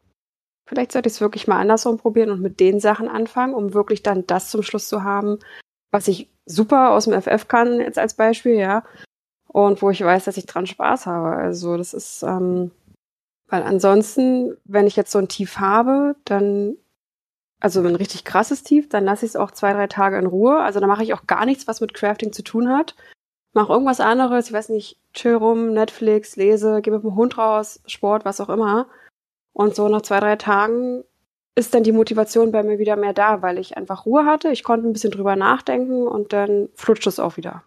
vielleicht 0.69 0.93
sollte 0.93 1.09
ich 1.09 1.15
es 1.15 1.21
wirklich 1.21 1.49
mal 1.49 1.59
andersrum 1.59 1.99
probieren 1.99 2.31
und 2.31 2.41
mit 2.41 2.61
den 2.61 2.81
Sachen 2.81 3.09
anfangen, 3.09 3.55
um 3.55 3.75
wirklich 3.75 4.03
dann 4.03 4.27
das 4.27 4.51
zum 4.51 4.63
Schluss 4.63 4.89
zu 4.89 5.03
haben, 5.05 5.39
was 5.91 6.09
ich 6.09 6.29
super 6.45 6.91
aus 6.91 7.05
dem 7.05 7.21
FF 7.21 7.49
kann, 7.49 7.81
jetzt 7.81 7.99
als 7.99 8.15
Beispiel, 8.15 8.55
ja. 8.55 8.85
Und 9.49 9.81
wo 9.81 9.91
ich 9.91 10.05
weiß, 10.05 10.25
dass 10.25 10.37
ich 10.37 10.47
dran 10.47 10.67
Spaß 10.67 11.07
habe. 11.07 11.31
Also 11.31 11.77
das 11.77 11.95
ist, 11.95 12.23
ähm, 12.23 12.73
weil 13.49 13.62
ansonsten, 13.62 14.57
wenn 14.65 14.87
ich 14.87 14.97
jetzt 14.97 15.12
so 15.12 15.19
ein 15.19 15.29
Tief 15.29 15.59
habe, 15.59 16.17
dann, 16.25 16.76
also 17.61 17.81
ein 17.81 17.97
richtig 17.97 18.25
krasses 18.25 18.62
Tief, 18.62 18.88
dann 18.88 19.05
lasse 19.05 19.25
ich 19.25 19.33
es 19.33 19.37
auch 19.37 19.50
zwei, 19.50 19.73
drei 19.73 19.87
Tage 19.87 20.19
in 20.19 20.26
Ruhe. 20.26 20.61
Also 20.61 20.81
dann 20.81 20.88
mache 20.88 21.05
ich 21.05 21.15
auch 21.15 21.26
gar 21.26 21.47
nichts, 21.47 21.67
was 21.69 21.81
mit 21.81 21.95
Crafting 21.95 22.33
zu 22.33 22.43
tun 22.43 22.69
hat. 22.69 22.97
Mach 23.53 23.71
irgendwas 23.71 24.00
anderes, 24.00 24.49
ich 24.49 24.53
weiß 24.53 24.69
nicht, 24.69 24.99
chill 25.15 25.35
rum, 25.35 25.73
Netflix, 25.73 26.37
lese, 26.37 26.83
gehe 26.83 26.93
mit 26.93 27.03
dem 27.03 27.15
Hund 27.15 27.38
raus, 27.38 27.81
Sport, 27.87 28.25
was 28.25 28.41
auch 28.41 28.50
immer. 28.50 28.87
Und 29.55 29.75
so 29.75 29.88
nach 29.88 30.03
zwei, 30.03 30.21
drei 30.21 30.37
Tagen 30.37 31.05
ist 31.55 31.73
dann 31.73 31.83
die 31.83 31.93
Motivation 31.93 32.53
bei 32.53 32.62
mir 32.62 32.79
wieder 32.79 32.97
mehr 32.97 33.15
da, 33.15 33.41
weil 33.41 33.59
ich 33.59 33.79
einfach 33.79 34.05
Ruhe 34.05 34.26
hatte. 34.26 34.50
Ich 34.50 34.62
konnte 34.62 34.87
ein 34.87 34.93
bisschen 34.93 35.11
drüber 35.11 35.37
nachdenken 35.37 36.07
und 36.07 36.35
dann 36.35 36.69
flutscht 36.75 37.07
es 37.07 37.19
auch 37.19 37.38
wieder. 37.38 37.62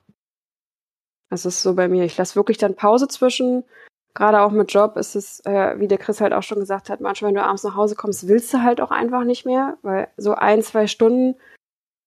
Das 1.31 1.45
ist 1.45 1.63
so 1.63 1.73
bei 1.73 1.87
mir. 1.87 2.05
Ich 2.05 2.17
lasse 2.17 2.35
wirklich 2.35 2.59
dann 2.59 2.75
Pause 2.75 3.07
zwischen. 3.07 3.63
Gerade 4.13 4.41
auch 4.41 4.51
mit 4.51 4.73
Job 4.73 4.97
ist 4.97 5.15
es, 5.15 5.39
äh, 5.45 5.79
wie 5.79 5.87
der 5.87 5.97
Chris 5.97 6.19
halt 6.19 6.33
auch 6.33 6.43
schon 6.43 6.59
gesagt 6.59 6.89
hat, 6.89 6.99
manchmal, 6.99 7.29
wenn 7.29 7.35
du 7.35 7.43
abends 7.43 7.63
nach 7.63 7.75
Hause 7.75 7.95
kommst, 7.95 8.27
willst 8.27 8.53
du 8.53 8.63
halt 8.63 8.81
auch 8.81 8.91
einfach 8.91 9.23
nicht 9.23 9.45
mehr, 9.45 9.77
weil 9.81 10.07
so 10.17 10.33
ein, 10.33 10.61
zwei 10.61 10.87
Stunden 10.87 11.35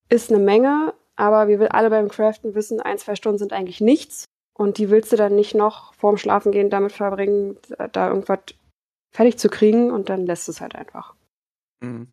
ist 0.09 0.31
eine 0.31 0.43
Menge, 0.43 0.95
aber 1.17 1.49
wir 1.49 1.75
alle 1.75 1.91
beim 1.91 2.09
Craften 2.09 2.55
wissen, 2.55 2.81
ein, 2.81 2.99
zwei 2.99 3.15
Stunden 3.15 3.39
sind 3.39 3.53
eigentlich 3.53 3.81
nichts. 3.81 4.25
Und 4.55 4.79
die 4.79 4.91
willst 4.91 5.13
du 5.13 5.17
dann 5.17 5.35
nicht 5.35 5.55
noch 5.55 5.95
vorm 5.95 6.19
Schlafengehen 6.19 6.69
damit 6.69 6.93
verbringen, 6.93 7.57
da 7.93 8.09
irgendwas 8.09 8.41
fertig 9.15 9.39
zu 9.39 9.49
kriegen 9.49 9.91
und 9.91 10.09
dann 10.09 10.27
lässt 10.27 10.49
es 10.49 10.61
halt 10.61 10.75
einfach. 10.75 11.15
Mhm. 11.83 12.09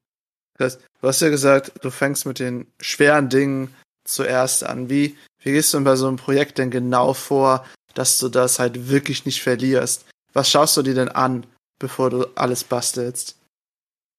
Das 0.57 0.75
heißt, 0.75 0.87
du 1.01 1.07
hast 1.07 1.21
ja 1.21 1.29
gesagt, 1.29 1.73
du 1.81 1.89
fängst 1.89 2.25
mit 2.25 2.39
den 2.39 2.67
schweren 2.79 3.29
Dingen 3.29 3.75
zuerst 4.05 4.63
an. 4.63 4.89
Wie, 4.89 5.17
wie 5.39 5.51
gehst 5.51 5.73
du 5.73 5.77
denn 5.77 5.85
bei 5.85 5.95
so 5.95 6.07
einem 6.07 6.17
Projekt 6.17 6.57
denn 6.57 6.71
genau 6.71 7.13
vor, 7.13 7.65
dass 7.93 8.17
du 8.17 8.29
das 8.29 8.59
halt 8.59 8.89
wirklich 8.89 9.25
nicht 9.25 9.41
verlierst? 9.41 10.05
Was 10.33 10.49
schaust 10.49 10.77
du 10.77 10.81
dir 10.81 10.93
denn 10.93 11.09
an, 11.09 11.45
bevor 11.79 12.09
du 12.09 12.25
alles 12.35 12.63
bastelst? 12.63 13.37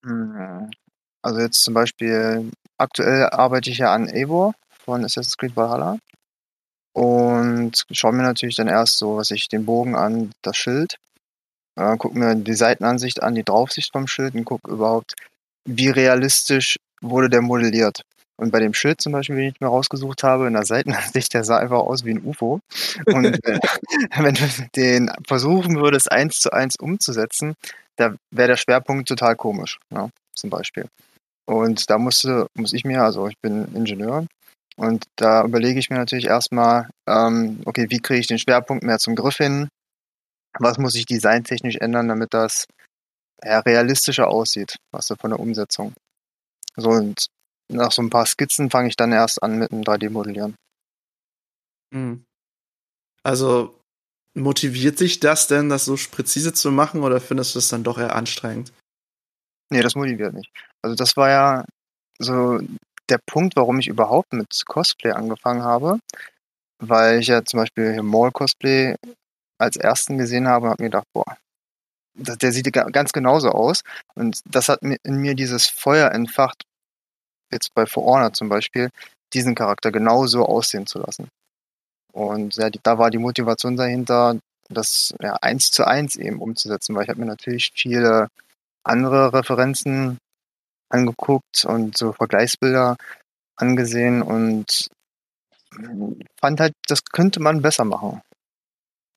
Mhm. 0.03 0.71
Also 1.23 1.41
jetzt 1.41 1.63
zum 1.63 1.75
Beispiel, 1.75 2.51
aktuell 2.79 3.27
arbeite 3.27 3.71
ich 3.71 3.79
ja 3.79 3.93
an 3.93 4.09
Eivor 4.09 4.55
von 4.85 5.05
Assassin's 5.05 5.37
Creed 5.37 5.57
Valhalla 5.57 5.99
und 6.93 7.85
schaue 7.91 8.13
mir 8.13 8.23
natürlich 8.23 8.57
dann 8.57 8.69
erst 8.69 8.99
so, 8.99 9.17
was 9.17 9.31
ich 9.31 9.49
den 9.49 9.67
Bogen 9.67 9.95
an, 9.95 10.33
das 10.43 10.57
Schild, 10.57 10.97
äh, 11.77 11.97
gucke 11.97 12.19
mir 12.19 12.35
die 12.35 12.55
Seitenansicht 12.55 13.23
an, 13.23 13.35
die 13.35 13.45
Draufsicht 13.45 13.93
vom 13.93 14.07
Schild 14.07 14.35
und 14.35 14.45
gucke 14.45 14.71
überhaupt, 14.71 15.15
wie 15.69 15.89
realistisch 15.89 16.79
wurde 17.01 17.31
der 17.31 17.43
modelliert. 17.43 18.03
Und 18.41 18.53
bei 18.53 18.59
dem 18.59 18.73
Schild 18.73 19.03
zum 19.03 19.13
Beispiel, 19.13 19.37
den 19.37 19.49
ich 19.51 19.61
mir 19.61 19.67
rausgesucht 19.67 20.23
habe, 20.23 20.47
in 20.47 20.55
der 20.55 20.65
Seitenansicht, 20.65 21.35
der 21.35 21.45
sah 21.45 21.59
einfach 21.59 21.81
aus 21.81 22.07
wie 22.07 22.13
ein 22.13 22.25
UFO. 22.25 22.61
Und 23.05 23.39
wenn 24.17 24.35
du 24.35 24.49
den 24.75 25.11
versuchen 25.27 25.77
würdest, 25.77 26.11
eins 26.11 26.41
zu 26.41 26.51
eins 26.51 26.77
umzusetzen, 26.77 27.55
da 27.97 28.15
wäre 28.31 28.49
der 28.49 28.57
Schwerpunkt 28.57 29.09
total 29.09 29.37
komisch, 29.37 29.79
ja, 29.91 30.09
zum 30.35 30.49
Beispiel. 30.49 30.87
Und 31.45 31.91
da 31.91 31.99
musste, 31.99 32.47
muss 32.55 32.73
ich 32.73 32.85
mir, 32.85 33.03
also 33.03 33.29
ich 33.29 33.37
bin 33.43 33.75
Ingenieur, 33.75 34.27
und 34.77 35.05
da 35.17 35.45
überlege 35.45 35.79
ich 35.79 35.91
mir 35.91 35.99
natürlich 35.99 36.25
erstmal, 36.25 36.89
ähm, 37.07 37.61
okay, 37.67 37.91
wie 37.91 38.01
kriege 38.01 38.21
ich 38.21 38.27
den 38.27 38.39
Schwerpunkt 38.39 38.83
mehr 38.83 38.99
zum 38.99 39.17
Griff 39.17 39.37
hin? 39.37 39.69
Was 40.59 40.79
muss 40.79 40.95
ich 40.95 41.05
designtechnisch 41.05 41.77
ändern, 41.77 42.09
damit 42.09 42.33
das 42.33 42.67
ja, 43.45 43.59
realistischer 43.59 44.29
aussieht, 44.29 44.77
was 44.93 45.07
so 45.07 45.17
von 45.17 45.31
der 45.31 45.41
Umsetzung. 45.41 45.93
So, 46.77 46.89
und 46.89 47.27
nach 47.71 47.93
so 47.93 48.03
ein 48.03 48.11
paar 48.11 48.27
Skizzen 48.27 48.71
fange 48.71 48.89
ich 48.89 48.97
dann 48.97 49.13
erst 49.13 49.43
an 49.43 49.59
mit 49.59 49.73
dem 49.73 49.83
3D-Modellieren. 49.83 50.55
Hm. 51.93 52.25
Also 53.23 53.79
motiviert 54.35 54.99
sich 54.99 55.21
das 55.21 55.47
denn, 55.47 55.69
das 55.69 55.85
so 55.85 55.97
präzise 56.11 56.53
zu 56.53 56.71
machen, 56.71 57.03
oder 57.03 57.21
findest 57.21 57.55
du 57.55 57.59
es 57.59 57.69
dann 57.69 57.85
doch 57.85 57.99
eher 57.99 58.15
anstrengend? 58.15 58.73
Nee, 59.71 59.83
das 59.83 59.95
motiviert 59.95 60.35
nicht. 60.35 60.51
Also 60.83 60.97
das 60.97 61.17
war 61.17 61.29
ja 61.29 61.65
so 62.19 62.61
der 63.09 63.19
Punkt, 63.27 63.57
warum 63.57 63.79
ich 63.79 63.89
überhaupt 63.89 64.33
mit 64.33 64.65
Cosplay 64.67 65.13
angefangen 65.13 65.63
habe, 65.63 65.99
weil 66.79 67.21
ich 67.21 67.27
ja 67.27 67.45
zum 67.45 67.61
Beispiel 67.61 67.93
hier 67.93 68.03
Mall 68.03 68.31
Cosplay 68.31 68.97
als 69.59 69.77
ersten 69.77 70.17
gesehen 70.17 70.49
habe 70.49 70.67
und 70.67 70.71
habe 70.71 70.83
mir 70.83 70.91
gedacht, 70.91 71.09
boah, 71.13 71.37
der 72.15 72.53
sieht 72.53 72.73
ganz 72.73 73.13
genauso 73.13 73.51
aus. 73.51 73.83
Und 74.15 74.41
das 74.45 74.69
hat 74.69 74.81
in 74.83 75.17
mir 75.17 75.35
dieses 75.35 75.69
Feuer 75.69 76.11
entfacht, 76.13 76.63
jetzt 77.53 77.75
bei 77.75 77.87
For 77.87 78.05
Honor 78.05 78.33
zum 78.33 78.49
Beispiel, 78.49 78.91
diesen 79.33 79.55
Charakter 79.55 79.93
genauso 79.93 80.45
aussehen 80.47 80.87
zu 80.87 80.99
lassen. 80.99 81.29
Und 82.13 82.57
ja, 82.57 82.71
da 82.83 82.99
war 82.99 83.11
die 83.11 83.19
Motivation 83.19 83.77
dahinter, 83.77 84.37
das 84.69 85.15
ja, 85.21 85.35
eins 85.43 85.71
zu 85.71 85.87
eins 85.87 86.17
eben 86.17 86.41
umzusetzen, 86.41 86.95
weil 86.95 87.05
ich 87.05 87.09
habe 87.09 87.21
mir 87.21 87.27
natürlich 87.27 87.73
viele 87.75 88.29
andere 88.85 89.33
Referenzen 89.33 90.19
angeguckt 90.91 91.65
und 91.65 91.97
so 91.97 92.13
Vergleichsbilder 92.13 92.97
angesehen 93.57 94.23
und 94.23 94.89
fand 96.41 96.61
halt, 96.61 96.75
das 96.89 97.05
könnte 97.05 97.41
man 97.41 97.63
besser 97.63 97.85
machen. 97.85 98.21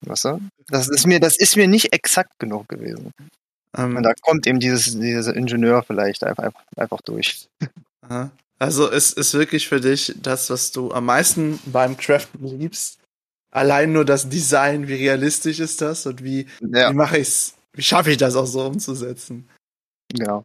Weißt 0.01 0.25
du? 0.25 0.41
Das 0.67 0.89
ist 0.89 1.07
mir, 1.07 1.19
das 1.19 1.37
ist 1.37 1.55
mir 1.55 1.67
nicht 1.67 1.93
exakt 1.93 2.37
genug 2.39 2.67
gewesen. 2.67 3.11
Ähm, 3.75 3.95
Und 3.97 4.03
da 4.03 4.13
kommt 4.21 4.45
eben 4.47 4.59
dieses, 4.59 4.99
dieser 4.99 5.35
Ingenieur 5.35 5.83
vielleicht 5.83 6.23
einfach, 6.23 6.51
einfach 6.75 7.01
durch. 7.01 7.47
Also 8.59 8.89
es 8.89 9.13
ist 9.13 9.33
wirklich 9.33 9.67
für 9.67 9.81
dich 9.81 10.15
das, 10.21 10.49
was 10.49 10.71
du 10.71 10.91
am 10.91 11.05
meisten 11.05 11.59
beim 11.65 11.97
Craften 11.97 12.45
liebst. 12.45 12.99
Allein 13.51 13.91
nur 13.91 14.05
das 14.05 14.29
Design, 14.29 14.87
wie 14.87 14.95
realistisch 14.95 15.59
ist 15.59 15.81
das 15.81 16.05
und 16.05 16.23
wie, 16.23 16.47
ja. 16.61 16.89
wie 16.89 16.95
mache 16.95 17.17
ich's, 17.19 17.55
wie 17.73 17.83
schaffe 17.83 18.11
ich 18.11 18.17
das 18.17 18.35
auch 18.35 18.45
so 18.45 18.65
umzusetzen? 18.65 19.49
Genau. 20.11 20.43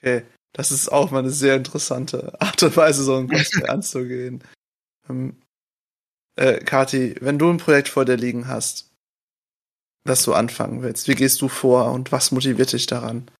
Okay. 0.00 0.24
Das 0.52 0.70
ist 0.70 0.90
auch 0.90 1.10
mal 1.10 1.18
eine 1.18 1.30
sehr 1.30 1.56
interessante 1.56 2.40
Art 2.40 2.62
und 2.62 2.76
Weise, 2.76 3.02
so 3.02 3.16
ein 3.16 3.28
Cosplay 3.28 3.64
anzugehen. 3.68 4.42
Ähm, 5.08 5.36
äh, 6.36 6.58
Kati, 6.58 7.16
wenn 7.20 7.38
du 7.38 7.50
ein 7.50 7.58
Projekt 7.58 7.88
vor 7.88 8.04
dir 8.04 8.16
liegen 8.16 8.48
hast, 8.48 8.90
das 10.04 10.22
du 10.24 10.32
anfangen 10.34 10.82
willst, 10.82 11.08
wie 11.08 11.14
gehst 11.14 11.40
du 11.40 11.48
vor 11.48 11.92
und 11.92 12.12
was 12.12 12.30
motiviert 12.30 12.72
dich 12.72 12.86
daran? 12.86 13.30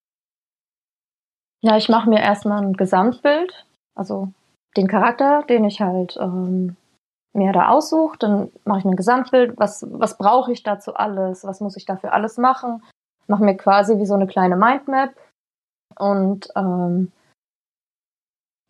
Ja, 1.64 1.78
ich 1.78 1.88
mache 1.88 2.11
mir 2.11 2.21
erstmal 2.21 2.62
ein 2.62 2.75
Gesamtbild, 2.75 3.64
also 3.94 4.28
den 4.76 4.87
Charakter, 4.87 5.44
den 5.49 5.64
ich 5.64 5.80
halt 5.80 6.14
ähm, 6.21 6.76
mir 7.33 7.52
da 7.54 7.71
aussuche. 7.71 8.18
Dann 8.18 8.52
mache 8.66 8.80
ich 8.80 8.85
mir 8.85 8.90
ein 8.90 8.97
Gesamtbild, 8.97 9.54
was, 9.56 9.87
was 9.90 10.18
brauche 10.18 10.52
ich 10.52 10.62
dazu 10.62 10.94
alles, 10.94 11.42
was 11.47 11.61
muss 11.61 11.78
ich 11.78 11.87
dafür 11.87 12.12
alles 12.12 12.37
machen. 12.37 12.83
Mache 13.28 13.44
mir 13.44 13.56
quasi 13.56 13.97
wie 13.97 14.04
so 14.04 14.12
eine 14.12 14.26
kleine 14.26 14.56
Mindmap. 14.56 15.14
Und 15.99 16.49
ähm, 16.54 17.12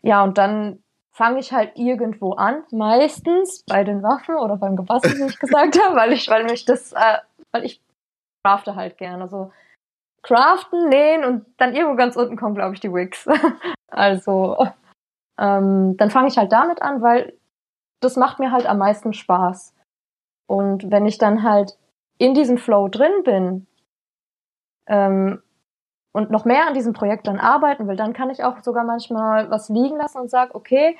ja, 0.02 0.22
und 0.22 0.38
dann 0.38 0.80
fange 1.10 1.40
ich 1.40 1.52
halt 1.52 1.76
irgendwo 1.76 2.34
an, 2.34 2.62
meistens 2.70 3.64
bei 3.66 3.82
den 3.82 4.04
Waffen 4.04 4.36
oder 4.36 4.56
beim 4.56 4.76
Gebassen, 4.76 5.18
wie 5.18 5.30
ich 5.30 5.40
gesagt 5.40 5.76
habe, 5.84 5.96
weil 5.96 6.12
ich, 6.12 6.28
weil 6.28 6.44
mich 6.44 6.64
das, 6.64 6.92
äh, 6.92 7.18
weil 7.50 7.64
ich 7.64 7.82
crafte 8.44 8.76
halt 8.76 8.98
gerne. 8.98 9.26
So 9.26 9.50
craften, 10.24 10.88
nähen 10.88 11.22
und 11.22 11.46
dann 11.58 11.74
irgendwo 11.74 11.96
ganz 11.96 12.16
unten 12.16 12.36
kommen, 12.36 12.54
glaube 12.54 12.74
ich, 12.74 12.80
die 12.80 12.92
Wigs. 12.92 13.28
also 13.88 14.66
ähm, 15.38 15.96
dann 15.96 16.10
fange 16.10 16.28
ich 16.28 16.38
halt 16.38 16.50
damit 16.50 16.82
an, 16.82 17.02
weil 17.02 17.38
das 18.00 18.16
macht 18.16 18.38
mir 18.38 18.50
halt 18.50 18.66
am 18.66 18.78
meisten 18.78 19.12
Spaß. 19.12 19.74
Und 20.46 20.90
wenn 20.90 21.06
ich 21.06 21.18
dann 21.18 21.42
halt 21.42 21.78
in 22.18 22.34
diesem 22.34 22.58
Flow 22.58 22.88
drin 22.88 23.22
bin 23.24 23.66
ähm, 24.88 25.42
und 26.12 26.30
noch 26.30 26.44
mehr 26.44 26.66
an 26.66 26.74
diesem 26.74 26.92
Projekt 26.92 27.26
dann 27.26 27.40
arbeiten 27.40 27.88
will, 27.88 27.96
dann 27.96 28.12
kann 28.12 28.30
ich 28.30 28.44
auch 28.44 28.62
sogar 28.62 28.84
manchmal 28.84 29.50
was 29.50 29.68
liegen 29.68 29.96
lassen 29.96 30.18
und 30.18 30.30
sage, 30.30 30.54
okay, 30.54 30.96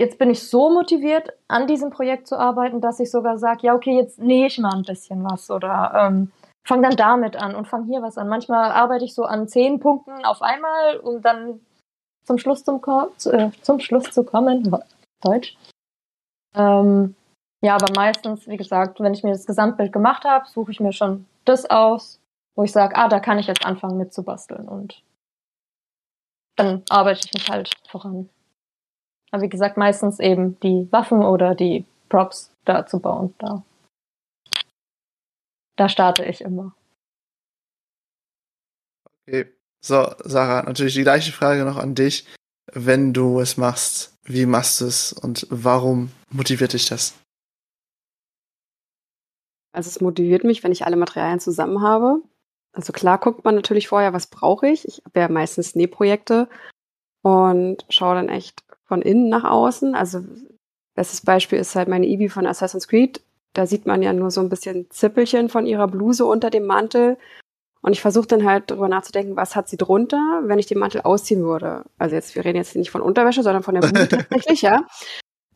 jetzt 0.00 0.18
bin 0.18 0.30
ich 0.30 0.48
so 0.48 0.70
motiviert, 0.70 1.32
an 1.48 1.66
diesem 1.66 1.90
Projekt 1.90 2.26
zu 2.26 2.38
arbeiten, 2.38 2.80
dass 2.80 3.00
ich 3.00 3.10
sogar 3.10 3.38
sage, 3.38 3.66
ja, 3.66 3.74
okay, 3.74 3.96
jetzt 3.96 4.18
nähe 4.18 4.46
ich 4.46 4.58
mal 4.58 4.74
ein 4.74 4.82
bisschen 4.82 5.24
was 5.24 5.50
oder 5.50 5.92
ähm, 5.94 6.32
fange 6.68 6.82
dann 6.82 6.96
damit 6.96 7.36
an 7.36 7.54
und 7.54 7.66
fange 7.66 7.86
hier 7.86 8.02
was 8.02 8.18
an. 8.18 8.28
Manchmal 8.28 8.70
arbeite 8.70 9.04
ich 9.04 9.14
so 9.14 9.24
an 9.24 9.48
zehn 9.48 9.80
Punkten 9.80 10.24
auf 10.24 10.42
einmal, 10.42 10.98
um 10.98 11.22
dann 11.22 11.60
zum 12.24 12.36
Schluss, 12.36 12.62
zum, 12.62 12.82
äh, 13.32 13.50
zum 13.62 13.80
Schluss 13.80 14.10
zu 14.10 14.22
kommen. 14.22 14.70
Deutsch. 15.22 15.56
Ähm, 16.54 17.14
ja, 17.62 17.74
aber 17.74 17.92
meistens, 17.96 18.46
wie 18.46 18.58
gesagt, 18.58 19.00
wenn 19.00 19.14
ich 19.14 19.24
mir 19.24 19.32
das 19.32 19.46
Gesamtbild 19.46 19.92
gemacht 19.92 20.24
habe, 20.24 20.46
suche 20.46 20.70
ich 20.70 20.78
mir 20.78 20.92
schon 20.92 21.26
das 21.46 21.68
aus, 21.68 22.20
wo 22.54 22.64
ich 22.64 22.72
sage, 22.72 22.96
ah, 22.96 23.08
da 23.08 23.18
kann 23.18 23.38
ich 23.38 23.46
jetzt 23.46 23.64
anfangen 23.64 23.96
mitzubasteln 23.96 24.68
und 24.68 25.02
dann 26.56 26.82
arbeite 26.90 27.20
ich 27.24 27.32
mich 27.32 27.48
halt 27.48 27.72
voran. 27.88 28.28
Aber 29.30 29.42
wie 29.42 29.48
gesagt, 29.48 29.76
meistens 29.76 30.20
eben 30.20 30.60
die 30.60 30.86
Waffen 30.92 31.22
oder 31.22 31.54
die 31.54 31.86
Props 32.08 32.52
da 32.64 32.86
zu 32.86 33.00
bauen. 33.00 33.34
Da. 33.38 33.62
Da 35.78 35.88
starte 35.88 36.24
ich 36.24 36.40
immer. 36.40 36.74
Okay. 39.26 39.52
So, 39.80 40.12
Sarah, 40.24 40.64
natürlich 40.64 40.94
die 40.94 41.02
gleiche 41.02 41.32
Frage 41.32 41.64
noch 41.64 41.76
an 41.76 41.94
dich. 41.94 42.26
Wenn 42.72 43.12
du 43.12 43.40
es 43.40 43.56
machst, 43.56 44.14
wie 44.24 44.44
machst 44.44 44.80
du 44.80 44.86
es 44.86 45.12
und 45.12 45.46
warum 45.50 46.10
motiviert 46.30 46.72
dich 46.72 46.86
das? 46.88 47.14
Also 49.72 49.88
es 49.88 50.00
motiviert 50.00 50.44
mich, 50.44 50.64
wenn 50.64 50.72
ich 50.72 50.84
alle 50.84 50.96
Materialien 50.96 51.40
zusammen 51.40 51.80
habe. 51.80 52.22
Also 52.72 52.92
klar 52.92 53.18
guckt 53.18 53.44
man 53.44 53.54
natürlich 53.54 53.88
vorher, 53.88 54.12
was 54.12 54.26
brauche 54.26 54.68
ich. 54.68 54.86
Ich 54.86 55.02
habe 55.04 55.20
ja 55.20 55.28
meistens 55.28 55.74
Nähprojekte 55.74 56.48
und 57.22 57.86
schaue 57.88 58.16
dann 58.16 58.28
echt 58.28 58.64
von 58.84 59.02
innen 59.02 59.28
nach 59.28 59.44
außen. 59.44 59.94
Also 59.94 60.24
bestes 60.94 61.20
Beispiel 61.20 61.58
ist 61.58 61.76
halt 61.76 61.88
meine 61.88 62.06
Ibi 62.06 62.28
von 62.28 62.46
Assassin's 62.46 62.88
Creed. 62.88 63.22
Da 63.52 63.66
sieht 63.66 63.86
man 63.86 64.02
ja 64.02 64.12
nur 64.12 64.30
so 64.30 64.40
ein 64.40 64.48
bisschen 64.48 64.90
Zippelchen 64.90 65.48
von 65.48 65.66
ihrer 65.66 65.88
Bluse 65.88 66.24
unter 66.24 66.50
dem 66.50 66.66
Mantel. 66.66 67.16
Und 67.80 67.92
ich 67.92 68.00
versuche 68.00 68.26
dann 68.26 68.44
halt 68.44 68.70
darüber 68.70 68.88
nachzudenken, 68.88 69.36
was 69.36 69.56
hat 69.56 69.68
sie 69.68 69.76
drunter, 69.76 70.42
wenn 70.44 70.58
ich 70.58 70.66
den 70.66 70.78
Mantel 70.78 71.02
ausziehen 71.02 71.42
würde. 71.44 71.84
Also 71.96 72.16
jetzt, 72.16 72.34
wir 72.34 72.44
reden 72.44 72.56
jetzt 72.56 72.76
nicht 72.76 72.90
von 72.90 73.00
Unterwäsche, 73.00 73.42
sondern 73.42 73.62
von 73.62 73.74
der 73.74 73.82
Bluse 73.82 74.08
tatsächlich, 74.08 74.62
ja. 74.62 74.84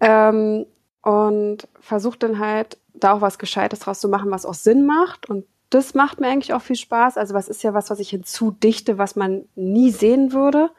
Ähm, 0.01 0.67
und 1.03 1.69
versuche 1.81 2.19
dann 2.19 2.39
halt 2.39 2.79
da 2.95 3.15
auch 3.15 3.21
was 3.21 3.39
Gescheites 3.39 3.81
draus 3.81 4.01
zu 4.01 4.09
machen, 4.09 4.31
was 4.31 4.47
auch 4.47 4.55
Sinn 4.55 4.87
macht. 4.87 5.29
Und 5.29 5.47
das 5.71 5.95
macht 5.95 6.21
mir 6.21 6.29
eigentlich 6.29 6.55
auch 6.55 6.63
viel 6.63 6.77
Spaß. 6.77 7.17
Also 7.17 7.35
was 7.35 7.49
ist 7.49 7.63
ja 7.63 7.75
was, 7.75 7.91
was 7.91 7.99
ich 7.99 8.11
hinzudichte, 8.11 8.99
was 8.99 9.17
man 9.17 9.49
nie 9.55 9.91
sehen 9.91 10.33
würde. 10.33 10.71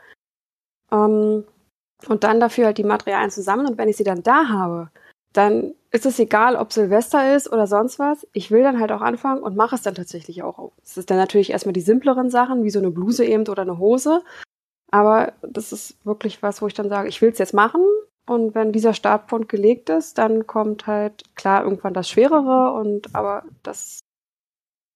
Ähm, 0.91 1.45
und 2.07 2.23
dann 2.23 2.39
dafür 2.39 2.67
halt 2.67 2.77
die 2.77 2.83
Materialien 2.83 3.31
zusammen. 3.31 3.65
Und 3.65 3.77
wenn 3.77 3.89
ich 3.89 3.97
sie 3.97 4.03
dann 4.03 4.23
da 4.23 4.47
habe, 4.49 4.89
dann 5.33 5.73
ist 5.91 6.05
es 6.05 6.19
egal, 6.19 6.55
ob 6.55 6.71
Silvester 6.71 7.35
ist 7.35 7.51
oder 7.51 7.67
sonst 7.67 7.99
was. 7.99 8.27
Ich 8.33 8.51
will 8.51 8.63
dann 8.63 8.79
halt 8.79 8.91
auch 8.91 9.01
anfangen 9.01 9.43
und 9.43 9.55
mache 9.55 9.75
es 9.75 9.81
dann 9.81 9.95
tatsächlich 9.95 10.43
auch. 10.43 10.71
Es 10.83 10.97
ist 10.97 11.09
dann 11.09 11.17
natürlich 11.17 11.51
erstmal 11.51 11.73
die 11.73 11.81
simpleren 11.81 12.29
Sachen, 12.29 12.63
wie 12.63 12.69
so 12.69 12.79
eine 12.79 12.91
Bluse 12.91 13.25
eben 13.25 13.47
oder 13.47 13.63
eine 13.63 13.77
Hose. 13.77 14.23
Aber 14.91 15.33
das 15.41 15.71
ist 15.71 15.97
wirklich 16.05 16.41
was, 16.43 16.61
wo 16.61 16.67
ich 16.67 16.73
dann 16.73 16.89
sage, 16.89 17.09
ich 17.09 17.21
will 17.21 17.31
es 17.31 17.39
jetzt 17.39 17.53
machen. 17.53 17.81
Und 18.25 18.55
wenn 18.55 18.71
dieser 18.71 18.93
Startpunkt 18.93 19.49
gelegt 19.49 19.89
ist, 19.89 20.17
dann 20.17 20.47
kommt 20.47 20.87
halt 20.87 21.23
klar 21.35 21.63
irgendwann 21.63 21.93
das 21.93 22.09
Schwerere 22.09 22.73
und 22.73 23.13
aber 23.13 23.43
das 23.63 23.99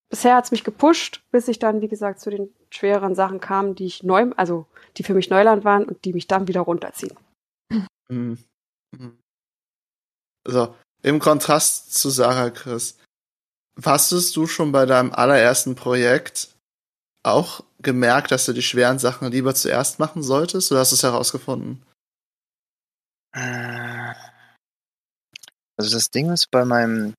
bisher 0.09 0.35
hat 0.35 0.45
es 0.45 0.51
mich 0.51 0.63
gepusht, 0.63 1.23
bis 1.31 1.47
ich 1.47 1.59
dann, 1.59 1.81
wie 1.81 1.89
gesagt, 1.89 2.19
zu 2.19 2.29
den 2.29 2.53
schwereren 2.69 3.15
Sachen 3.15 3.39
kam, 3.39 3.75
die 3.75 3.85
ich 3.85 4.03
neu, 4.03 4.31
also 4.37 4.65
die 4.95 5.03
für 5.03 5.13
mich 5.13 5.29
Neuland 5.29 5.65
waren 5.65 5.83
und 5.85 6.05
die 6.05 6.13
mich 6.13 6.27
dann 6.27 6.47
wieder 6.47 6.61
runterziehen. 6.61 7.17
Mhm. 8.09 8.37
Mhm. 8.97 9.17
So, 10.49 10.73
im 11.01 11.19
Kontrast 11.19 11.93
zu 11.93 12.09
Sarah 12.09 12.49
Chris, 12.51 12.97
hast 13.83 14.11
du 14.35 14.47
schon 14.47 14.71
bei 14.71 14.85
deinem 14.85 15.11
allerersten 15.11 15.75
Projekt 15.75 16.55
auch 17.23 17.65
gemerkt, 17.79 18.31
dass 18.31 18.45
du 18.45 18.53
die 18.53 18.61
schweren 18.61 18.97
Sachen 18.97 19.29
lieber 19.29 19.53
zuerst 19.55 19.99
machen 19.99 20.23
solltest 20.23 20.71
oder 20.71 20.79
hast 20.79 20.93
du 20.93 20.95
es 20.95 21.03
herausgefunden? 21.03 21.83
Äh, 23.33 24.13
also 25.75 25.91
das 25.91 26.09
Ding 26.11 26.31
ist, 26.31 26.49
bei 26.49 26.63
meinem 26.63 27.13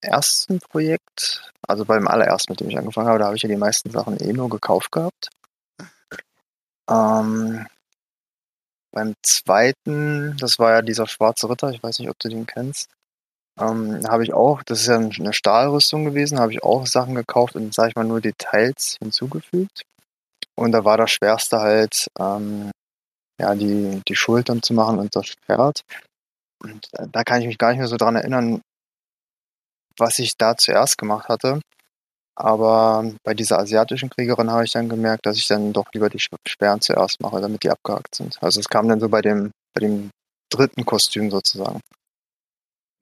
ersten 0.00 0.60
Projekt, 0.60 1.52
also 1.66 1.84
beim 1.84 2.06
allerersten, 2.06 2.52
mit 2.52 2.60
dem 2.60 2.70
ich 2.70 2.78
angefangen 2.78 3.08
habe, 3.08 3.18
da 3.18 3.26
habe 3.26 3.36
ich 3.36 3.42
ja 3.42 3.48
die 3.48 3.56
meisten 3.56 3.90
Sachen 3.90 4.18
eh 4.20 4.32
nur 4.32 4.48
gekauft 4.48 4.92
gehabt. 4.92 5.30
Ähm, 6.88 7.66
beim 8.96 9.14
zweiten, 9.22 10.38
das 10.38 10.58
war 10.58 10.72
ja 10.72 10.80
dieser 10.80 11.06
schwarze 11.06 11.50
Ritter, 11.50 11.68
ich 11.68 11.82
weiß 11.82 11.98
nicht, 11.98 12.08
ob 12.08 12.18
du 12.18 12.30
den 12.30 12.46
kennst, 12.46 12.88
ähm, 13.60 14.00
habe 14.08 14.24
ich 14.24 14.32
auch, 14.32 14.62
das 14.62 14.80
ist 14.80 14.86
ja 14.86 14.96
eine 14.96 15.34
Stahlrüstung 15.34 16.06
gewesen, 16.06 16.40
habe 16.40 16.52
ich 16.52 16.62
auch 16.62 16.86
Sachen 16.86 17.14
gekauft 17.14 17.56
und, 17.56 17.74
sage 17.74 17.90
ich 17.90 17.94
mal, 17.94 18.06
nur 18.06 18.22
Details 18.22 18.96
hinzugefügt. 18.98 19.82
Und 20.54 20.72
da 20.72 20.86
war 20.86 20.96
das 20.96 21.10
Schwerste 21.10 21.60
halt, 21.60 22.08
ähm, 22.18 22.70
ja, 23.38 23.54
die, 23.54 24.00
die 24.08 24.16
Schultern 24.16 24.62
zu 24.62 24.72
machen 24.72 24.98
und 24.98 25.14
das 25.14 25.26
Schwert. 25.26 25.82
Und 26.62 26.88
äh, 26.94 27.06
da 27.12 27.22
kann 27.22 27.42
ich 27.42 27.48
mich 27.48 27.58
gar 27.58 27.68
nicht 27.72 27.78
mehr 27.78 27.88
so 27.88 27.98
dran 27.98 28.16
erinnern, 28.16 28.62
was 29.98 30.18
ich 30.18 30.38
da 30.38 30.56
zuerst 30.56 30.96
gemacht 30.96 31.28
hatte. 31.28 31.60
Aber 32.36 33.12
bei 33.24 33.32
dieser 33.32 33.58
asiatischen 33.58 34.10
Kriegerin 34.10 34.50
habe 34.50 34.64
ich 34.64 34.72
dann 34.72 34.90
gemerkt, 34.90 35.24
dass 35.24 35.38
ich 35.38 35.48
dann 35.48 35.72
doch 35.72 35.86
lieber 35.94 36.10
die 36.10 36.18
Schweren 36.20 36.80
zuerst 36.82 37.20
mache, 37.20 37.40
damit 37.40 37.62
die 37.62 37.70
abgehakt 37.70 38.14
sind. 38.14 38.36
Also 38.42 38.60
es 38.60 38.68
kam 38.68 38.88
dann 38.88 39.00
so 39.00 39.08
bei 39.08 39.22
dem, 39.22 39.52
bei 39.74 39.80
dem 39.80 40.10
dritten 40.50 40.84
Kostüm 40.84 41.30
sozusagen. 41.30 41.80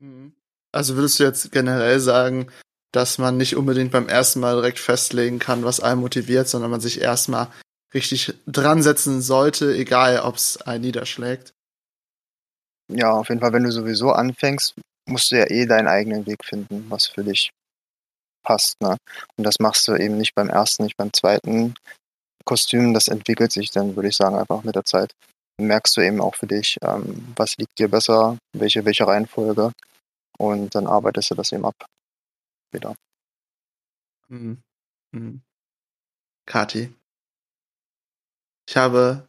Mhm. 0.00 0.34
Also 0.72 0.94
würdest 0.94 1.18
du 1.18 1.24
jetzt 1.24 1.50
generell 1.50 1.98
sagen, 1.98 2.46
dass 2.92 3.18
man 3.18 3.36
nicht 3.36 3.56
unbedingt 3.56 3.90
beim 3.90 4.08
ersten 4.08 4.38
Mal 4.38 4.54
direkt 4.54 4.78
festlegen 4.78 5.40
kann, 5.40 5.64
was 5.64 5.80
einen 5.80 6.00
motiviert, 6.00 6.48
sondern 6.48 6.70
man 6.70 6.80
sich 6.80 7.00
erstmal 7.00 7.48
richtig 7.92 8.34
dran 8.46 8.82
setzen 8.82 9.20
sollte, 9.20 9.74
egal 9.74 10.20
ob 10.20 10.36
es 10.36 10.62
einen 10.62 10.84
niederschlägt? 10.84 11.52
Ja, 12.88 13.12
auf 13.12 13.28
jeden 13.28 13.40
Fall, 13.40 13.52
wenn 13.52 13.64
du 13.64 13.72
sowieso 13.72 14.12
anfängst, 14.12 14.74
musst 15.06 15.32
du 15.32 15.38
ja 15.38 15.50
eh 15.50 15.66
deinen 15.66 15.88
eigenen 15.88 16.26
Weg 16.26 16.44
finden, 16.44 16.86
was 16.88 17.06
für 17.06 17.24
dich 17.24 17.50
passt. 18.44 18.80
Ne? 18.80 18.96
Und 19.36 19.44
das 19.44 19.56
machst 19.58 19.88
du 19.88 19.96
eben 19.96 20.16
nicht 20.18 20.34
beim 20.34 20.48
ersten, 20.48 20.84
nicht 20.84 20.96
beim 20.96 21.12
zweiten 21.12 21.74
Kostüm. 22.44 22.94
Das 22.94 23.08
entwickelt 23.08 23.50
sich 23.50 23.70
dann, 23.70 23.96
würde 23.96 24.08
ich 24.08 24.16
sagen, 24.16 24.36
einfach 24.36 24.62
mit 24.62 24.76
der 24.76 24.84
Zeit. 24.84 25.12
Dann 25.56 25.66
merkst 25.66 25.96
du 25.96 26.00
eben 26.00 26.20
auch 26.20 26.36
für 26.36 26.46
dich, 26.46 26.78
ähm, 26.82 27.32
was 27.36 27.56
liegt 27.56 27.78
dir 27.78 27.88
besser, 27.88 28.38
welche, 28.52 28.84
welche 28.84 29.06
Reihenfolge. 29.06 29.72
Und 30.38 30.74
dann 30.74 30.86
arbeitest 30.86 31.30
du 31.30 31.34
das 31.34 31.52
eben 31.52 31.64
ab. 31.64 31.74
Wieder. 32.72 32.94
Mhm. 34.28 34.62
Mhm. 35.12 35.42
Kati, 36.46 36.92
ich 38.68 38.76
habe 38.76 39.28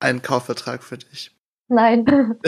einen 0.00 0.22
Kaufvertrag 0.22 0.82
für 0.82 0.98
dich. 0.98 1.34
Nein. 1.68 2.04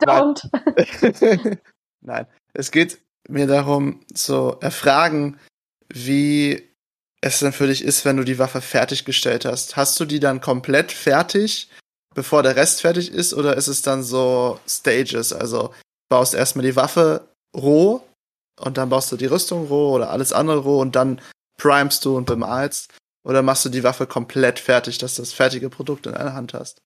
Don't. 0.00 1.58
Nein. 2.00 2.26
Es 2.54 2.70
geht 2.70 3.00
mir 3.28 3.46
darum 3.46 4.00
zu 4.12 4.56
erfragen, 4.60 5.38
wie 5.88 6.68
es 7.20 7.40
denn 7.40 7.52
für 7.52 7.66
dich 7.66 7.82
ist, 7.82 8.04
wenn 8.04 8.16
du 8.16 8.24
die 8.24 8.38
Waffe 8.38 8.60
fertiggestellt 8.60 9.44
hast. 9.44 9.76
Hast 9.76 9.98
du 10.00 10.04
die 10.04 10.20
dann 10.20 10.40
komplett 10.40 10.92
fertig, 10.92 11.70
bevor 12.14 12.42
der 12.42 12.56
Rest 12.56 12.80
fertig 12.80 13.12
ist, 13.12 13.34
oder 13.34 13.56
ist 13.56 13.68
es 13.68 13.82
dann 13.82 14.02
so 14.02 14.58
Stages? 14.68 15.32
Also 15.32 15.74
baust 16.08 16.34
erstmal 16.34 16.64
die 16.64 16.76
Waffe 16.76 17.28
roh 17.56 18.02
und 18.60 18.78
dann 18.78 18.88
baust 18.88 19.10
du 19.12 19.16
die 19.16 19.26
Rüstung 19.26 19.66
roh 19.66 19.92
oder 19.94 20.10
alles 20.10 20.32
andere 20.32 20.58
roh 20.58 20.80
und 20.80 20.96
dann 20.96 21.20
primest 21.58 22.04
du 22.04 22.16
und 22.16 22.26
bemalst. 22.26 22.92
Oder 23.24 23.42
machst 23.42 23.64
du 23.64 23.68
die 23.68 23.84
Waffe 23.84 24.06
komplett 24.06 24.58
fertig, 24.58 24.98
dass 24.98 25.16
du 25.16 25.22
das 25.22 25.32
fertige 25.32 25.68
Produkt 25.68 26.06
in 26.06 26.14
einer 26.14 26.34
Hand 26.34 26.54
hast? 26.54 26.80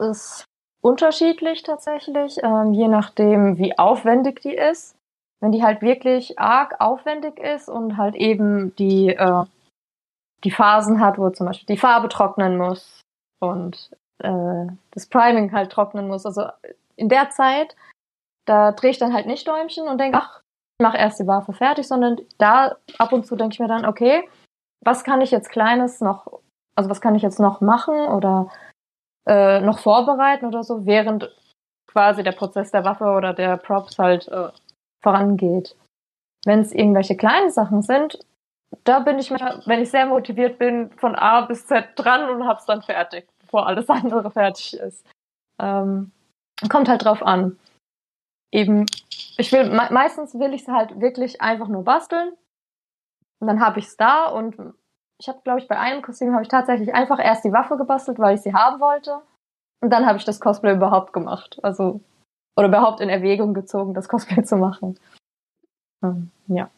ist 0.00 0.44
unterschiedlich 0.84 1.62
tatsächlich, 1.62 2.42
ähm, 2.42 2.74
je 2.74 2.88
nachdem, 2.88 3.56
wie 3.56 3.78
aufwendig 3.78 4.40
die 4.42 4.54
ist. 4.54 4.94
Wenn 5.40 5.50
die 5.50 5.62
halt 5.62 5.82
wirklich 5.82 6.38
arg 6.38 6.80
aufwendig 6.80 7.38
ist 7.38 7.68
und 7.68 7.96
halt 7.96 8.14
eben 8.14 8.76
die, 8.76 9.08
äh, 9.08 9.44
die 10.44 10.50
Phasen 10.50 11.00
hat, 11.00 11.18
wo 11.18 11.30
zum 11.30 11.46
Beispiel 11.46 11.74
die 11.74 11.80
Farbe 11.80 12.08
trocknen 12.08 12.58
muss 12.58 13.00
und 13.40 13.90
äh, 14.18 14.66
das 14.90 15.06
Priming 15.06 15.52
halt 15.52 15.72
trocknen 15.72 16.06
muss. 16.06 16.26
Also 16.26 16.46
in 16.96 17.08
der 17.08 17.30
Zeit, 17.30 17.74
da 18.46 18.72
drehe 18.72 18.90
ich 18.90 18.98
dann 18.98 19.14
halt 19.14 19.26
nicht 19.26 19.48
Däumchen 19.48 19.88
und 19.88 19.98
denke, 19.98 20.18
ach, 20.18 20.40
ich 20.78 20.82
mache 20.82 20.98
erst 20.98 21.18
die 21.18 21.26
Waffe 21.26 21.54
fertig, 21.54 21.88
sondern 21.88 22.20
da 22.38 22.76
ab 22.98 23.12
und 23.12 23.26
zu 23.26 23.36
denke 23.36 23.54
ich 23.54 23.60
mir 23.60 23.68
dann, 23.68 23.86
okay, 23.86 24.28
was 24.84 25.02
kann 25.02 25.22
ich 25.22 25.30
jetzt 25.30 25.48
Kleines 25.48 26.00
noch, 26.00 26.40
also 26.74 26.90
was 26.90 27.00
kann 27.00 27.14
ich 27.14 27.22
jetzt 27.22 27.40
noch 27.40 27.60
machen 27.60 27.94
oder 27.94 28.50
äh, 29.26 29.60
noch 29.60 29.78
vorbereiten 29.78 30.46
oder 30.46 30.62
so, 30.62 30.86
während 30.86 31.30
quasi 31.86 32.22
der 32.22 32.32
Prozess 32.32 32.70
der 32.70 32.84
Waffe 32.84 33.04
oder 33.04 33.32
der 33.32 33.56
Props 33.56 33.98
halt 33.98 34.28
äh, 34.28 34.50
vorangeht. 35.02 35.76
Wenn 36.44 36.60
es 36.60 36.72
irgendwelche 36.72 37.16
kleinen 37.16 37.50
Sachen 37.50 37.82
sind, 37.82 38.18
da 38.82 38.98
bin 39.00 39.18
ich 39.18 39.30
manchmal, 39.30 39.62
wenn 39.66 39.80
ich 39.80 39.90
sehr 39.90 40.06
motiviert 40.06 40.58
bin, 40.58 40.90
von 40.96 41.14
A 41.14 41.42
bis 41.42 41.66
Z 41.66 41.90
dran 41.96 42.28
und 42.28 42.46
hab's 42.46 42.66
dann 42.66 42.82
fertig, 42.82 43.28
bevor 43.40 43.66
alles 43.66 43.88
andere 43.90 44.30
fertig 44.30 44.74
ist. 44.74 45.06
Ähm, 45.60 46.10
kommt 46.68 46.88
halt 46.88 47.04
drauf 47.04 47.22
an. 47.22 47.58
Eben, 48.52 48.86
ich 49.36 49.52
will, 49.52 49.70
me 49.70 49.88
meistens 49.90 50.38
will 50.38 50.54
ich 50.54 50.62
es 50.62 50.68
halt 50.68 51.00
wirklich 51.00 51.40
einfach 51.40 51.68
nur 51.68 51.84
basteln. 51.84 52.32
Und 53.40 53.48
dann 53.48 53.60
habe 53.60 53.78
ich 53.78 53.86
es 53.86 53.96
da 53.96 54.26
und 54.26 54.56
ich 55.20 55.28
habe, 55.28 55.40
glaube 55.44 55.60
ich, 55.60 55.68
bei 55.68 55.78
einem 55.78 56.02
Kostüm 56.02 56.32
habe 56.32 56.42
ich 56.42 56.48
tatsächlich 56.48 56.94
einfach 56.94 57.18
erst 57.18 57.44
die 57.44 57.52
Waffe 57.52 57.76
gebastelt, 57.76 58.18
weil 58.18 58.34
ich 58.34 58.42
sie 58.42 58.54
haben 58.54 58.80
wollte. 58.80 59.20
Und 59.80 59.90
dann 59.90 60.06
habe 60.06 60.18
ich 60.18 60.24
das 60.24 60.40
Cosplay 60.40 60.74
überhaupt 60.74 61.12
gemacht. 61.12 61.58
Also, 61.62 62.00
oder 62.56 62.68
überhaupt 62.68 63.00
in 63.00 63.08
Erwägung 63.08 63.54
gezogen, 63.54 63.94
das 63.94 64.08
Cosplay 64.08 64.44
zu 64.44 64.56
machen. 64.56 64.98
Hm, 66.02 66.30
ja. 66.48 66.70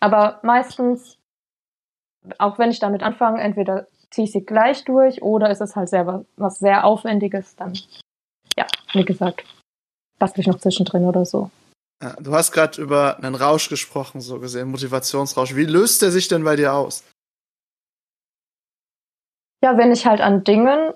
Aber 0.00 0.40
meistens, 0.42 1.18
auch 2.38 2.58
wenn 2.58 2.70
ich 2.70 2.78
damit 2.78 3.02
anfange, 3.02 3.40
entweder 3.40 3.86
ziehe 4.10 4.26
ich 4.26 4.32
sie 4.32 4.44
gleich 4.44 4.84
durch 4.84 5.22
oder 5.22 5.50
ist 5.50 5.60
es 5.60 5.74
halt 5.74 5.88
selber 5.88 6.24
was 6.36 6.58
sehr 6.58 6.84
Aufwendiges, 6.84 7.56
dann, 7.56 7.78
ja, 8.56 8.66
wie 8.92 9.04
gesagt, 9.04 9.44
bastel 10.18 10.40
ich 10.40 10.46
noch 10.46 10.58
zwischendrin 10.58 11.06
oder 11.06 11.24
so. 11.24 11.50
Ja, 12.02 12.16
du 12.20 12.34
hast 12.34 12.52
gerade 12.52 12.82
über 12.82 13.16
einen 13.18 13.34
Rausch 13.34 13.68
gesprochen, 13.68 14.20
so 14.20 14.40
gesehen, 14.40 14.70
Motivationsrausch. 14.70 15.54
Wie 15.54 15.64
löst 15.64 16.02
der 16.02 16.10
sich 16.10 16.28
denn 16.28 16.44
bei 16.44 16.56
dir 16.56 16.74
aus? 16.74 17.04
Ja, 19.62 19.78
wenn 19.78 19.92
ich 19.92 20.06
halt 20.06 20.20
an 20.20 20.44
Dingen 20.44 20.92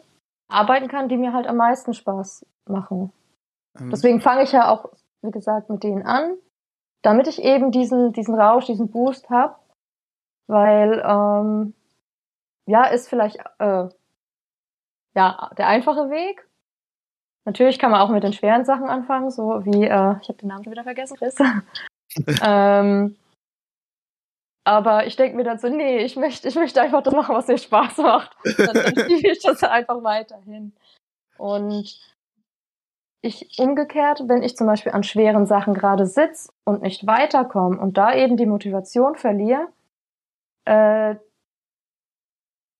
arbeiten 0.48 0.88
kann, 0.88 1.08
die 1.08 1.16
mir 1.16 1.32
halt 1.32 1.46
am 1.46 1.56
meisten 1.56 1.94
Spaß 1.94 2.46
machen. 2.68 3.12
Ähm, 3.78 3.90
Deswegen 3.90 4.20
fange 4.20 4.42
ich 4.42 4.52
ja 4.52 4.70
auch, 4.70 4.90
wie 5.22 5.30
gesagt, 5.30 5.70
mit 5.70 5.82
denen 5.82 6.04
an, 6.04 6.36
damit 7.02 7.28
ich 7.28 7.42
eben 7.42 7.70
diesen, 7.70 8.12
diesen 8.12 8.34
Rausch, 8.34 8.66
diesen 8.66 8.90
Boost 8.90 9.30
habe. 9.30 9.56
Weil, 10.48 11.02
ähm, 11.04 11.74
ja, 12.66 12.84
ist 12.84 13.08
vielleicht 13.08 13.38
äh, 13.58 13.88
ja 15.14 15.50
der 15.56 15.66
einfache 15.66 16.10
Weg. 16.10 16.46
Natürlich 17.44 17.78
kann 17.78 17.92
man 17.92 18.00
auch 18.00 18.10
mit 18.10 18.24
den 18.24 18.32
schweren 18.32 18.64
Sachen 18.64 18.88
anfangen, 18.88 19.30
so 19.30 19.64
wie, 19.64 19.84
äh, 19.84 20.16
ich 20.20 20.28
habe 20.28 20.38
den 20.38 20.48
Namen 20.48 20.64
schon 20.64 20.72
wieder 20.72 20.82
vergessen, 20.82 21.16
Chris. 21.16 21.36
ähm, 22.42 23.16
aber 24.66 25.06
ich 25.06 25.14
denke 25.14 25.36
mir 25.36 25.44
dann 25.44 25.60
so, 25.60 25.68
nee, 25.68 25.98
ich 25.98 26.16
möchte, 26.16 26.48
ich 26.48 26.56
möchte 26.56 26.82
einfach 26.82 27.00
das 27.00 27.14
machen, 27.14 27.36
was 27.36 27.46
mir 27.46 27.56
Spaß 27.56 27.98
macht. 27.98 28.36
Dann, 28.58 28.74
dann 28.74 28.96
schiebe 29.08 29.28
ich 29.28 29.40
das 29.40 29.62
einfach 29.62 30.02
weiterhin. 30.02 30.74
Und 31.38 32.00
ich 33.22 33.58
umgekehrt, 33.60 34.24
wenn 34.26 34.42
ich 34.42 34.56
zum 34.56 34.66
Beispiel 34.66 34.90
an 34.90 35.04
schweren 35.04 35.46
Sachen 35.46 35.72
gerade 35.72 36.04
sitze 36.04 36.50
und 36.64 36.82
nicht 36.82 37.06
weiterkomme 37.06 37.78
und 37.78 37.96
da 37.96 38.12
eben 38.12 38.36
die 38.36 38.46
Motivation 38.46 39.14
verliere, 39.14 39.68
äh, 40.64 41.14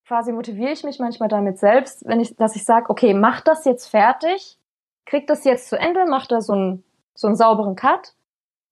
quasi 0.09 0.33
motiviere 0.33 0.73
ich 0.73 0.83
mich 0.83 0.99
manchmal 0.99 1.29
damit 1.29 1.61
selbst, 1.61 2.05
wenn 2.05 2.19
ich, 2.19 2.35
dass 2.35 2.57
ich 2.57 2.65
sage, 2.65 2.91
okay, 2.91 3.15
mach 3.15 3.43
das 3.43 3.65
jetzt 3.65 3.87
fertig, 3.87 4.59
krieg 5.05 5.29
das 5.29 5.45
jetzt 5.45 5.69
zu 5.69 5.79
Ende, 5.79 6.05
mach 6.09 6.27
da 6.27 6.41
so 6.41 6.53
einen, 6.53 6.85
so 7.15 7.29
einen 7.29 7.37
sauberen 7.37 7.77
Cut 7.77 8.17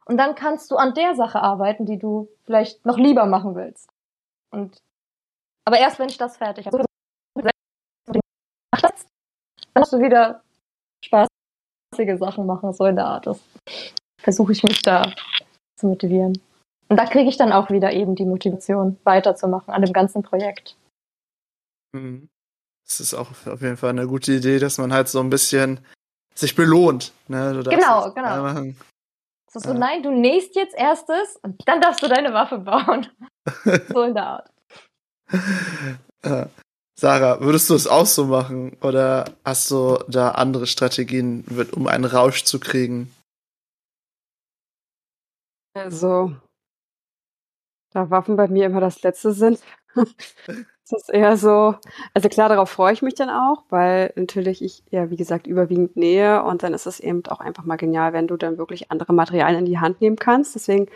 und 0.06 0.16
dann 0.18 0.34
kannst 0.34 0.70
du 0.70 0.76
an 0.76 0.94
der 0.94 1.14
Sache 1.14 1.40
arbeiten, 1.40 1.86
die 1.86 1.98
du 1.98 2.28
vielleicht 2.44 2.84
noch 2.84 2.98
lieber 2.98 3.26
machen 3.26 3.54
willst. 3.54 3.88
Und 4.50 4.82
aber 5.66 5.78
erst 5.78 5.98
wenn 5.98 6.08
ich 6.08 6.18
das 6.18 6.36
fertig 6.36 6.66
habe, 6.66 6.84
dann 9.74 9.82
hast 9.82 9.92
du 9.92 9.98
wieder 9.98 10.42
spaßige 11.04 12.18
Sachen 12.18 12.46
machen, 12.46 12.72
so 12.72 12.84
in 12.84 12.96
der 12.96 13.06
Art. 13.06 13.26
Das 13.26 13.40
versuche 14.20 14.52
ich 14.52 14.62
mich 14.62 14.82
da 14.82 15.12
zu 15.76 15.86
motivieren. 15.86 16.40
Und 16.88 16.96
da 16.98 17.06
kriege 17.06 17.28
ich 17.28 17.36
dann 17.36 17.52
auch 17.52 17.70
wieder 17.70 17.92
eben 17.92 18.14
die 18.14 18.26
Motivation, 18.26 18.98
weiterzumachen 19.04 19.72
an 19.72 19.82
dem 19.82 19.92
ganzen 19.92 20.22
Projekt. 20.22 20.76
Mhm. 21.92 22.28
Das 22.86 23.00
ist 23.00 23.14
auch 23.14 23.30
auf 23.30 23.62
jeden 23.62 23.78
Fall 23.78 23.90
eine 23.90 24.06
gute 24.06 24.32
Idee, 24.32 24.58
dass 24.58 24.76
man 24.76 24.92
halt 24.92 25.08
so 25.08 25.20
ein 25.20 25.30
bisschen 25.30 25.80
sich 26.34 26.54
belohnt. 26.54 27.12
Ne? 27.28 27.62
Genau, 27.64 28.12
genau. 28.12 28.74
So, 29.54 29.60
so 29.60 29.72
Ja. 29.72 29.78
nein, 29.78 30.02
du 30.02 30.10
nähst 30.10 30.56
jetzt 30.56 30.74
erstes 30.74 31.36
und 31.42 31.62
dann 31.68 31.80
darfst 31.80 32.02
du 32.02 32.08
deine 32.08 32.32
Waffe 32.32 32.58
bauen. 32.58 33.06
so 33.88 34.02
in 34.02 34.14
der 34.14 34.26
Art. 34.26 34.50
Sarah, 36.98 37.40
würdest 37.40 37.70
du 37.70 37.74
es 37.74 37.86
auch 37.86 38.06
so 38.06 38.24
machen 38.24 38.76
oder 38.82 39.26
hast 39.44 39.70
du 39.70 39.98
da 40.08 40.32
andere 40.32 40.66
Strategien, 40.66 41.44
um 41.72 41.86
einen 41.86 42.04
Rausch 42.04 42.42
zu 42.42 42.58
kriegen? 42.58 43.14
Also, 45.74 46.34
da 47.92 48.10
Waffen 48.10 48.34
bei 48.36 48.48
mir 48.48 48.66
immer 48.66 48.80
das 48.80 49.02
Letzte 49.02 49.32
sind. 49.32 49.60
Es 50.84 50.92
ist 50.92 51.08
eher 51.08 51.38
so, 51.38 51.74
also 52.12 52.28
klar, 52.28 52.50
darauf 52.50 52.68
freue 52.68 52.92
ich 52.92 53.00
mich 53.00 53.14
dann 53.14 53.30
auch, 53.30 53.64
weil 53.70 54.12
natürlich 54.16 54.62
ich 54.62 54.82
ja, 54.90 55.10
wie 55.10 55.16
gesagt, 55.16 55.46
überwiegend 55.46 55.96
nähe 55.96 56.42
und 56.44 56.62
dann 56.62 56.74
ist 56.74 56.86
es 56.86 57.00
eben 57.00 57.24
auch 57.26 57.40
einfach 57.40 57.64
mal 57.64 57.76
genial, 57.76 58.12
wenn 58.12 58.26
du 58.26 58.36
dann 58.36 58.58
wirklich 58.58 58.90
andere 58.90 59.14
Materialien 59.14 59.60
in 59.60 59.64
die 59.64 59.78
Hand 59.78 60.02
nehmen 60.02 60.16
kannst. 60.16 60.54
Deswegen 60.54 60.88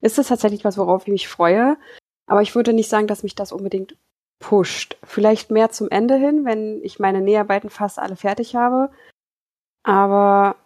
ist 0.00 0.18
es 0.18 0.28
tatsächlich 0.28 0.64
was, 0.64 0.78
worauf 0.78 1.02
ich 1.02 1.12
mich 1.12 1.28
freue. 1.28 1.76
Aber 2.26 2.42
ich 2.42 2.56
würde 2.56 2.72
nicht 2.72 2.88
sagen, 2.90 3.06
dass 3.06 3.22
mich 3.22 3.36
das 3.36 3.52
unbedingt 3.52 3.96
pusht. 4.40 4.96
Vielleicht 5.04 5.50
mehr 5.52 5.70
zum 5.70 5.90
Ende 5.90 6.16
hin, 6.16 6.44
wenn 6.44 6.82
ich 6.82 6.98
meine 6.98 7.20
Näharbeiten 7.20 7.70
fast 7.70 8.00
alle 8.00 8.16
fertig 8.16 8.56
habe. 8.56 8.90
Aber 9.84 10.56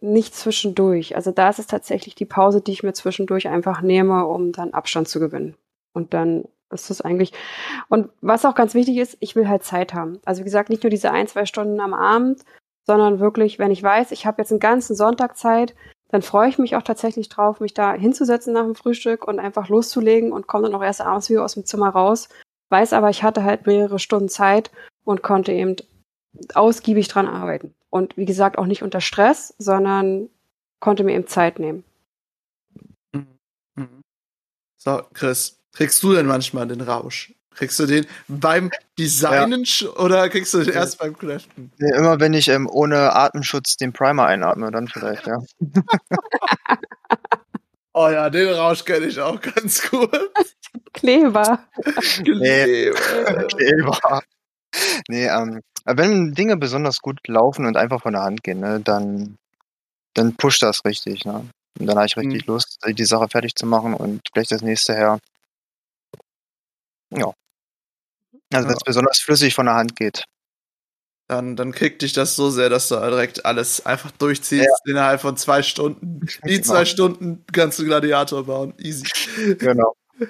nicht 0.00 0.34
zwischendurch. 0.34 1.14
Also 1.16 1.30
da 1.30 1.50
ist 1.50 1.58
es 1.58 1.66
tatsächlich 1.66 2.14
die 2.14 2.24
Pause, 2.24 2.60
die 2.60 2.72
ich 2.72 2.82
mir 2.82 2.94
zwischendurch 2.94 3.48
einfach 3.48 3.82
nehme, 3.82 4.26
um 4.26 4.52
dann 4.52 4.72
Abstand 4.72 5.08
zu 5.08 5.20
gewinnen. 5.20 5.56
Und 5.92 6.14
dann 6.14 6.44
ist 6.74 6.90
das 6.90 7.00
eigentlich. 7.00 7.32
Und 7.88 8.10
was 8.20 8.44
auch 8.44 8.54
ganz 8.54 8.74
wichtig 8.74 8.98
ist, 8.98 9.16
ich 9.20 9.36
will 9.36 9.48
halt 9.48 9.62
Zeit 9.62 9.94
haben. 9.94 10.20
Also 10.24 10.40
wie 10.40 10.44
gesagt, 10.44 10.70
nicht 10.70 10.82
nur 10.82 10.90
diese 10.90 11.10
ein, 11.10 11.26
zwei 11.26 11.46
Stunden 11.46 11.80
am 11.80 11.94
Abend, 11.94 12.44
sondern 12.86 13.20
wirklich, 13.20 13.58
wenn 13.58 13.70
ich 13.70 13.82
weiß, 13.82 14.10
ich 14.12 14.26
habe 14.26 14.42
jetzt 14.42 14.50
einen 14.50 14.60
ganzen 14.60 14.94
Sonntag 14.94 15.36
Zeit, 15.36 15.74
dann 16.08 16.22
freue 16.22 16.48
ich 16.48 16.58
mich 16.58 16.76
auch 16.76 16.82
tatsächlich 16.82 17.28
drauf, 17.28 17.60
mich 17.60 17.74
da 17.74 17.92
hinzusetzen 17.94 18.52
nach 18.52 18.64
dem 18.64 18.74
Frühstück 18.74 19.26
und 19.26 19.38
einfach 19.38 19.68
loszulegen 19.68 20.32
und 20.32 20.46
komme 20.46 20.64
dann 20.64 20.74
auch 20.74 20.84
erst 20.84 21.00
abends 21.00 21.30
wieder 21.30 21.44
aus 21.44 21.54
dem 21.54 21.64
Zimmer 21.64 21.88
raus. 21.88 22.28
Weiß 22.70 22.92
aber, 22.92 23.10
ich 23.10 23.22
hatte 23.22 23.42
halt 23.42 23.66
mehrere 23.66 23.98
Stunden 23.98 24.28
Zeit 24.28 24.70
und 25.04 25.22
konnte 25.22 25.52
eben 25.52 25.76
ausgiebig 26.54 27.08
dran 27.08 27.26
arbeiten. 27.26 27.74
Und 27.90 28.16
wie 28.16 28.24
gesagt, 28.24 28.58
auch 28.58 28.66
nicht 28.66 28.82
unter 28.82 29.00
Stress, 29.00 29.54
sondern 29.58 30.28
konnte 30.80 31.04
mir 31.04 31.14
eben 31.14 31.26
Zeit 31.26 31.58
nehmen. 31.58 31.84
Mhm. 33.76 34.02
So, 34.76 35.02
Chris, 35.14 35.60
kriegst 35.74 36.02
du 36.02 36.12
denn 36.14 36.26
manchmal 36.26 36.66
den 36.66 36.80
Rausch? 36.80 37.32
Kriegst 37.54 37.78
du 37.78 37.86
den 37.86 38.04
beim 38.26 38.70
Designen 38.98 39.62
sch- 39.64 39.86
oder 39.88 40.28
kriegst 40.28 40.54
du 40.54 40.58
den 40.58 40.74
Ja. 40.74 40.80
erst 40.80 40.98
beim 40.98 41.16
Craften? 41.16 41.70
Nee, 41.78 41.96
immer 41.96 42.18
wenn 42.18 42.34
ich 42.34 42.48
ähm, 42.48 42.68
ohne 42.68 43.14
Atemschutz 43.14 43.76
den 43.76 43.92
Primer 43.92 44.26
einatme, 44.26 44.72
dann 44.72 44.88
vielleicht, 44.88 45.26
ja. 45.28 45.38
Oh 47.96 48.08
ja, 48.08 48.28
den 48.28 48.48
Rausch 48.48 48.84
kenne 48.84 49.06
ich 49.06 49.20
auch 49.20 49.40
ganz 49.40 49.88
gut. 49.88 50.10
Kleber. 50.92 51.60
Kleber. 52.24 53.46
Kleber. 53.46 54.22
Nee, 55.06 55.26
ähm, 55.28 55.60
aber 55.84 56.02
wenn 56.02 56.32
Dinge 56.34 56.56
besonders 56.56 57.00
gut 57.00 57.20
laufen 57.28 57.66
und 57.66 57.76
einfach 57.76 58.02
von 58.02 58.14
der 58.14 58.22
Hand 58.22 58.42
gehen, 58.42 58.58
ne, 58.58 58.80
dann, 58.80 59.36
dann 60.14 60.34
pusht 60.34 60.62
das 60.62 60.84
richtig, 60.84 61.24
ne? 61.24 61.46
Und 61.78 61.86
dann 61.86 61.96
habe 61.96 62.06
ich 62.06 62.16
richtig 62.16 62.46
Lust, 62.46 62.78
die 62.84 63.04
Sache 63.04 63.28
fertig 63.28 63.54
zu 63.54 63.66
machen 63.66 63.94
und 63.94 64.22
gleich 64.32 64.48
das 64.48 64.62
nächste 64.62 64.94
her. 64.94 65.18
Ja. 67.16 67.32
Also 68.52 68.68
wenn 68.68 68.74
es 68.74 68.80
Ja. 68.80 68.84
besonders 68.86 69.18
flüssig 69.20 69.54
von 69.54 69.66
der 69.66 69.74
Hand 69.74 69.96
geht. 69.96 70.24
Dann, 71.28 71.56
dann 71.56 71.72
kickt 71.72 72.02
dich 72.02 72.12
das 72.12 72.36
so 72.36 72.50
sehr, 72.50 72.68
dass 72.68 72.88
du 72.88 72.96
direkt 72.96 73.46
alles 73.46 73.86
einfach 73.86 74.10
durchziehst 74.10 74.82
innerhalb 74.86 75.22
von 75.22 75.36
zwei 75.38 75.62
Stunden. 75.62 76.20
Die 76.46 76.56
Genau. 76.60 76.62
zwei 76.66 76.84
Stunden 76.84 77.44
kannst 77.52 77.78
du 77.78 77.84
Gladiator 77.84 78.44
bauen. 78.44 78.74
Easy. 78.78 79.06
Genau. 79.58 79.94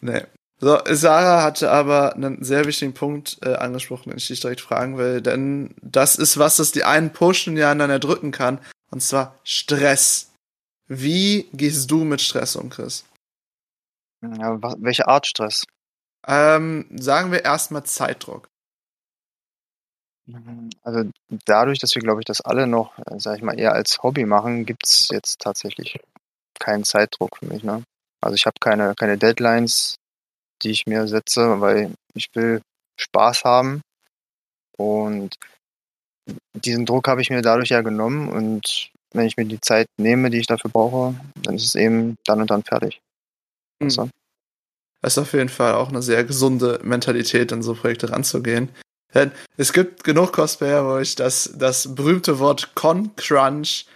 Nee. 0.00 0.22
So, 0.58 0.78
Sarah 0.90 1.42
hatte 1.42 1.70
aber 1.70 2.14
einen 2.14 2.42
sehr 2.44 2.64
wichtigen 2.66 2.94
Punkt 2.94 3.38
äh, 3.42 3.54
angesprochen, 3.54 4.10
den 4.10 4.18
ich 4.18 4.28
dich 4.28 4.40
direkt 4.40 4.60
fragen 4.60 4.96
will, 4.96 5.20
denn 5.20 5.74
das 5.82 6.16
ist 6.16 6.38
was, 6.38 6.56
das 6.56 6.70
die 6.72 6.84
einen 6.84 7.12
pushen 7.12 7.50
und 7.52 7.56
die 7.56 7.62
anderen 7.64 7.90
erdrücken 7.90 8.30
kann, 8.32 8.60
und 8.90 9.00
zwar 9.02 9.38
Stress. 9.44 10.32
Wie 10.88 11.48
gehst 11.52 11.90
du 11.90 12.04
mit 12.04 12.20
Stress 12.20 12.54
um, 12.56 12.70
Chris? 12.70 13.04
Ja, 14.22 14.56
welche 14.78 15.06
Art 15.08 15.26
Stress? 15.26 15.64
Ähm, 16.26 16.86
sagen 16.90 17.32
wir 17.32 17.44
erstmal 17.44 17.84
Zeitdruck. 17.84 18.48
Also 20.82 21.10
dadurch, 21.44 21.78
dass 21.80 21.94
wir, 21.94 22.02
glaube 22.02 22.20
ich, 22.20 22.24
das 22.24 22.40
alle 22.40 22.66
noch, 22.66 22.96
äh, 22.98 23.18
sag 23.18 23.36
ich 23.36 23.42
mal, 23.42 23.58
eher 23.58 23.72
als 23.72 24.02
Hobby 24.02 24.24
machen, 24.24 24.64
gibt's 24.64 25.08
jetzt 25.10 25.40
tatsächlich 25.40 25.98
keinen 26.58 26.84
Zeitdruck 26.84 27.36
für 27.38 27.46
mich. 27.46 27.64
Ne? 27.64 27.82
Also 28.20 28.36
ich 28.36 28.46
habe 28.46 28.54
keine, 28.60 28.94
keine 28.94 29.18
Deadlines, 29.18 29.96
die 30.62 30.70
ich 30.70 30.86
mir 30.86 31.08
setze, 31.08 31.60
weil 31.60 31.92
ich 32.14 32.28
will 32.34 32.62
Spaß 32.96 33.44
haben. 33.44 33.82
Und 34.76 35.34
diesen 36.54 36.86
Druck 36.86 37.08
habe 37.08 37.20
ich 37.20 37.30
mir 37.30 37.42
dadurch 37.42 37.70
ja 37.70 37.82
genommen. 37.82 38.28
Und 38.28 38.90
wenn 39.12 39.26
ich 39.26 39.36
mir 39.36 39.44
die 39.44 39.60
Zeit 39.60 39.86
nehme, 39.98 40.30
die 40.30 40.38
ich 40.38 40.46
dafür 40.46 40.70
brauche, 40.70 41.14
dann 41.42 41.56
ist 41.56 41.64
es 41.64 41.74
eben 41.74 42.16
dann 42.24 42.40
und 42.40 42.50
dann 42.50 42.62
fertig. 42.62 43.00
Hm. 43.82 43.90
So. 43.90 44.08
Das 45.02 45.14
ist 45.14 45.18
auf 45.18 45.32
jeden 45.32 45.48
Fall 45.48 45.74
auch 45.74 45.88
eine 45.88 46.00
sehr 46.02 46.24
gesunde 46.24 46.78
Mentalität, 46.82 47.52
an 47.52 47.62
so 47.62 47.74
Projekte 47.74 48.10
ranzugehen. 48.10 48.68
Denn 49.14 49.30
es 49.58 49.72
gibt 49.72 50.04
genug 50.04 50.32
Cosplayer, 50.32 50.86
wo 50.86 50.98
ich 50.98 51.16
das, 51.16 51.52
das 51.56 51.94
berühmte 51.94 52.38
Wort 52.38 52.74
Con-Crunch 52.74 53.86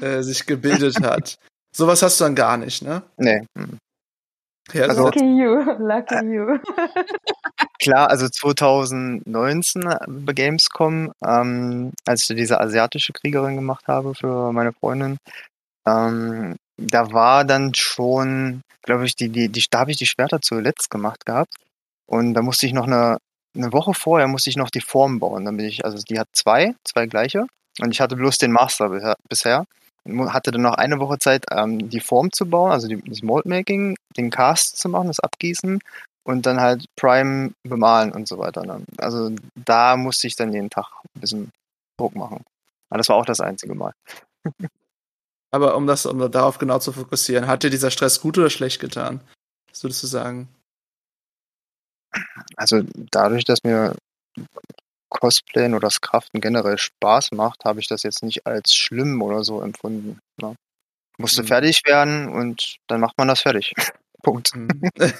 äh, 0.00 0.22
sich 0.22 0.46
gebildet 0.46 1.00
hat. 1.02 1.38
Sowas 1.74 2.02
hast 2.02 2.20
du 2.20 2.24
dann 2.24 2.34
gar 2.34 2.56
nicht, 2.56 2.82
ne? 2.82 3.02
Nee. 3.16 3.44
hm. 3.58 3.78
Ja, 4.72 4.84
Also- 4.84 5.06
Lucky 5.06 5.24
you, 5.24 5.54
lucky 5.78 6.24
you. 6.26 6.58
Klar, 7.82 8.10
also 8.10 8.28
2019 8.28 9.82
bei 10.06 10.32
Gamescom, 10.32 11.12
ähm, 11.26 11.92
als 12.06 12.28
ich 12.28 12.36
diese 12.36 12.60
asiatische 12.60 13.12
Kriegerin 13.12 13.56
gemacht 13.56 13.88
habe 13.88 14.14
für 14.14 14.52
meine 14.52 14.72
Freundin, 14.72 15.16
ähm, 15.86 16.56
da 16.80 17.12
war 17.12 17.44
dann 17.44 17.74
schon, 17.74 18.62
glaube 18.82 19.06
ich, 19.06 19.16
die, 19.16 19.28
die, 19.28 19.48
die, 19.48 19.64
da 19.70 19.80
habe 19.80 19.90
ich 19.90 19.96
die 19.96 20.06
Schwerter 20.06 20.40
zuletzt 20.40 20.90
gemacht 20.90 21.26
gehabt. 21.26 21.54
Und 22.06 22.34
da 22.34 22.42
musste 22.42 22.66
ich 22.66 22.72
noch 22.72 22.86
eine, 22.86 23.18
eine 23.56 23.72
Woche 23.72 23.94
vorher 23.94 24.28
musste 24.28 24.50
ich 24.50 24.56
noch 24.56 24.70
die 24.70 24.80
Form 24.80 25.20
bauen. 25.20 25.44
Dann 25.44 25.56
bin 25.56 25.66
ich, 25.66 25.84
also 25.84 25.98
die 26.02 26.18
hat 26.18 26.28
zwei, 26.32 26.74
zwei 26.84 27.06
gleiche. 27.06 27.46
Und 27.80 27.92
ich 27.92 28.00
hatte 28.00 28.16
bloß 28.16 28.38
den 28.38 28.52
Master 28.52 28.88
bisher- 29.28 29.64
hatte 30.06 30.50
dann 30.50 30.62
noch 30.62 30.74
eine 30.74 30.98
Woche 30.98 31.18
Zeit, 31.18 31.44
ähm, 31.50 31.90
die 31.90 32.00
Form 32.00 32.32
zu 32.32 32.46
bauen, 32.46 32.72
also 32.72 32.88
die, 32.88 33.00
das 33.02 33.22
Moldmaking, 33.22 33.96
den 34.16 34.30
Cast 34.30 34.78
zu 34.78 34.88
machen, 34.88 35.08
das 35.08 35.20
Abgießen 35.20 35.80
und 36.24 36.46
dann 36.46 36.60
halt 36.60 36.86
Prime 36.96 37.52
bemalen 37.62 38.12
und 38.12 38.26
so 38.26 38.38
weiter. 38.38 38.64
Ne? 38.64 38.82
Also 38.98 39.30
da 39.54 39.96
musste 39.96 40.26
ich 40.26 40.36
dann 40.36 40.52
jeden 40.52 40.70
Tag 40.70 40.86
ein 41.14 41.20
bisschen 41.20 41.50
Druck 41.98 42.16
machen. 42.16 42.42
Aber 42.88 42.98
das 42.98 43.08
war 43.08 43.16
auch 43.16 43.26
das 43.26 43.40
einzige 43.40 43.74
Mal. 43.74 43.92
Aber 45.52 45.76
um 45.76 45.86
das, 45.86 46.06
um 46.06 46.30
darauf 46.30 46.58
genau 46.58 46.78
zu 46.78 46.92
fokussieren, 46.92 47.46
hat 47.46 47.62
dir 47.62 47.70
dieser 47.70 47.90
Stress 47.90 48.20
gut 48.20 48.38
oder 48.38 48.50
schlecht 48.50 48.80
getan? 48.80 49.20
Was 49.70 49.82
würdest 49.82 50.02
du 50.02 50.06
sagen? 50.06 50.48
Also 52.56 52.82
dadurch, 53.10 53.44
dass 53.44 53.62
mir 53.64 53.94
Cosplayen 55.08 55.74
oder 55.74 55.88
das 55.88 56.00
Craften 56.00 56.40
generell 56.40 56.78
Spaß 56.78 57.32
macht, 57.32 57.64
habe 57.64 57.80
ich 57.80 57.88
das 57.88 58.04
jetzt 58.04 58.22
nicht 58.22 58.46
als 58.46 58.74
schlimm 58.74 59.20
oder 59.22 59.42
so 59.42 59.60
empfunden. 59.60 60.20
Ne? 60.40 60.54
Musste 61.18 61.42
Mhm. 61.42 61.48
fertig 61.48 61.82
werden 61.86 62.28
und 62.28 62.76
dann 62.88 63.00
macht 63.00 63.18
man 63.18 63.28
das 63.28 63.42
fertig. 63.42 63.74
Punkt. 64.22 64.52
Hm. 64.54 64.68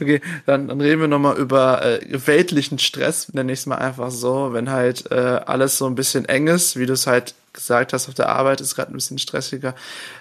Okay, 0.00 0.22
dann, 0.46 0.68
dann 0.68 0.80
reden 0.80 1.00
wir 1.02 1.08
nochmal 1.08 1.36
über 1.36 1.84
äh, 1.84 2.26
weltlichen 2.26 2.78
Stress, 2.78 3.32
nenne 3.34 3.52
ich 3.52 3.60
es 3.60 3.66
mal 3.66 3.76
einfach 3.76 4.10
so, 4.10 4.54
wenn 4.54 4.70
halt 4.70 5.10
äh, 5.10 5.14
alles 5.44 5.76
so 5.76 5.86
ein 5.86 5.94
bisschen 5.94 6.24
eng 6.24 6.46
ist, 6.46 6.78
wie 6.78 6.86
du 6.86 6.94
es 6.94 7.06
halt 7.06 7.34
gesagt 7.58 7.92
hast, 7.92 8.08
auf 8.08 8.14
der 8.14 8.28
Arbeit 8.30 8.60
ist 8.60 8.74
gerade 8.74 8.90
ein 8.92 8.94
bisschen 8.94 9.18
stressiger. 9.18 9.74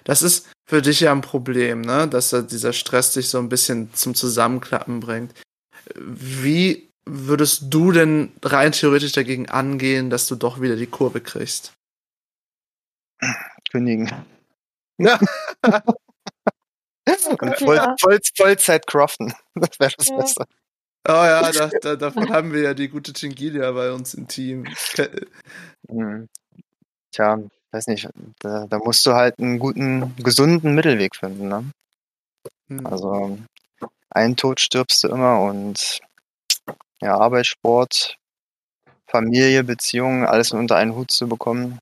Das 0.04 0.22
ist 0.22 0.48
für 0.66 0.82
dich 0.82 1.00
ja 1.00 1.12
ein 1.14 1.22
Problem, 1.22 1.82
ne? 1.82 2.08
dass 2.08 2.30
da 2.32 2.42
dieser 2.42 2.74
Stress 2.74 3.14
dich 3.14 3.30
so 3.30 3.38
ein 3.40 3.50
bisschen 3.50 3.94
zum 3.94 4.14
Zusammenklappen 4.16 5.00
bringt. 5.00 5.34
Wie 5.96 6.90
würdest 7.06 7.66
du 7.70 7.94
denn 7.94 8.34
rein 8.44 8.74
theoretisch 8.74 9.14
dagegen 9.14 9.48
angehen, 9.50 10.10
dass 10.10 10.28
du 10.28 10.36
doch 10.36 10.60
wieder 10.60 10.76
die 10.76 10.88
Kurve 10.88 11.22
kriegst? 11.22 11.72
Kündigen. 13.72 14.12
Ja. 14.98 15.20
Und 17.40 17.58
voll, 17.60 17.96
voll, 18.00 18.20
Vollzeit 18.36 18.86
craften. 18.88 19.34
Das 19.56 19.80
wäre 19.80 19.94
das 19.98 20.08
Ja. 20.10 20.18
Beste. 20.18 20.46
Oh 21.08 21.14
ja, 21.14 21.52
da, 21.54 21.70
da, 21.82 21.96
davon 21.96 22.30
haben 22.32 22.52
wir 22.52 22.62
ja 22.64 22.74
die 22.74 22.90
gute 22.90 23.14
Chingilia 23.14 23.72
bei 23.72 23.94
uns 23.94 24.14
im 24.14 24.28
Team. 24.28 24.66
Ke- 24.94 25.26
Hm. 25.90 26.28
Tja, 27.18 27.40
weiß 27.72 27.88
nicht. 27.88 28.08
Da, 28.40 28.68
da 28.68 28.78
musst 28.78 29.04
du 29.08 29.14
halt 29.14 29.40
einen 29.40 29.58
guten, 29.58 30.16
gesunden 30.18 30.76
Mittelweg 30.76 31.16
finden. 31.16 31.48
Ne? 31.48 31.72
Hm. 32.68 32.86
Also 32.86 33.40
einen 34.12 34.36
Tod 34.36 34.60
stirbst 34.60 35.04
du 35.04 35.08
immer 35.08 35.42
und 35.42 36.00
ja, 37.02 37.18
Arbeit, 37.18 37.48
Sport, 37.48 38.18
Familie, 39.08 39.64
Beziehungen, 39.64 40.28
alles 40.28 40.52
unter 40.52 40.76
einen 40.76 40.94
Hut 40.94 41.10
zu 41.10 41.28
bekommen, 41.28 41.80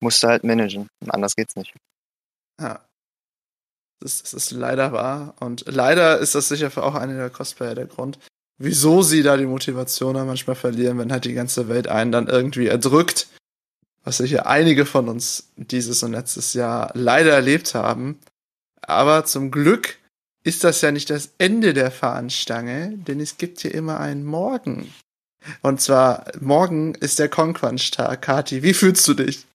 musst 0.00 0.22
du 0.22 0.28
halt 0.28 0.42
managen. 0.42 0.88
Anders 1.06 1.36
geht's 1.36 1.56
nicht. 1.56 1.74
Ja. 2.58 2.80
Das, 4.00 4.22
das 4.22 4.32
ist 4.32 4.52
leider 4.52 4.92
wahr. 4.92 5.34
Und 5.40 5.64
leider 5.66 6.18
ist 6.18 6.34
das 6.34 6.48
sicher 6.48 6.70
für 6.70 6.82
auch 6.82 6.94
einige 6.94 7.18
der 7.18 7.30
Cosplayer 7.30 7.74
der 7.74 7.86
Grund, 7.86 8.18
wieso 8.56 9.02
sie 9.02 9.22
da 9.22 9.36
die 9.36 9.46
Motivation 9.46 10.14
manchmal 10.14 10.56
verlieren, 10.56 10.98
wenn 10.98 11.12
halt 11.12 11.26
die 11.26 11.34
ganze 11.34 11.68
Welt 11.68 11.88
einen 11.88 12.10
dann 12.10 12.26
irgendwie 12.26 12.68
erdrückt. 12.68 13.28
Was 14.04 14.18
sicher 14.18 14.46
einige 14.46 14.86
von 14.86 15.08
uns 15.08 15.50
dieses 15.56 16.02
und 16.02 16.12
letztes 16.12 16.54
Jahr 16.54 16.90
leider 16.94 17.32
erlebt 17.32 17.74
haben. 17.74 18.20
Aber 18.82 19.24
zum 19.24 19.50
Glück 19.50 19.98
ist 20.44 20.62
das 20.62 20.82
ja 20.82 20.92
nicht 20.92 21.08
das 21.08 21.32
Ende 21.38 21.72
der 21.72 21.90
Fahnenstange, 21.90 22.98
denn 22.98 23.18
es 23.18 23.38
gibt 23.38 23.60
hier 23.60 23.74
immer 23.74 23.98
einen 23.98 24.24
Morgen. 24.24 24.92
Und 25.62 25.80
zwar, 25.80 26.26
morgen 26.40 26.94
ist 26.94 27.18
der 27.18 27.30
Conquanch-Tag. 27.30 28.20
Kati, 28.22 28.62
wie 28.62 28.74
fühlst 28.74 29.08
du 29.08 29.14
dich? 29.14 29.46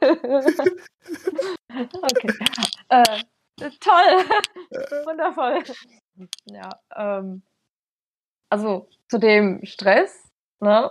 okay. 0.00 0.34
Äh, 2.88 3.20
toll. 3.80 4.24
Wundervoll. 5.04 5.62
Ja, 6.46 6.70
ähm, 6.96 7.42
also 8.50 8.88
zu 9.08 9.18
dem 9.18 9.64
Stress, 9.64 10.28
ne? 10.60 10.90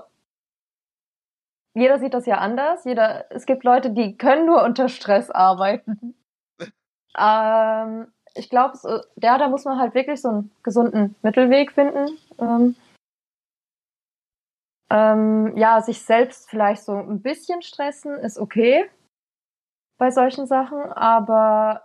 Jeder 1.76 2.00
sieht 2.00 2.14
das 2.14 2.26
ja 2.26 2.38
anders. 2.38 2.86
Jeder, 2.86 3.26
es 3.32 3.46
gibt 3.46 3.64
Leute, 3.64 3.92
die 3.92 4.18
können 4.18 4.46
nur 4.46 4.64
unter 4.64 4.90
Stress 4.90 5.30
arbeiten. 5.30 6.16
ähm, 7.18 8.12
ich 8.36 8.50
glaube, 8.50 8.78
so, 8.78 9.00
ja, 9.22 9.38
da 9.38 9.48
muss 9.48 9.66
man 9.66 9.80
halt 9.80 9.94
wirklich 9.94 10.22
so 10.22 10.30
einen 10.30 10.52
gesunden 10.64 11.16
Mittelweg 11.22 11.72
finden. 11.72 12.18
Ähm, 12.40 12.76
ähm, 14.92 15.56
ja, 15.58 15.82
sich 15.82 16.02
selbst 16.02 16.50
vielleicht 16.50 16.84
so 16.84 16.94
ein 16.94 17.22
bisschen 17.22 17.62
stressen 17.62 18.18
ist 18.18 18.40
okay 18.40 18.90
bei 20.00 20.10
solchen 20.10 20.48
Sachen, 20.48 20.82
aber 20.94 21.84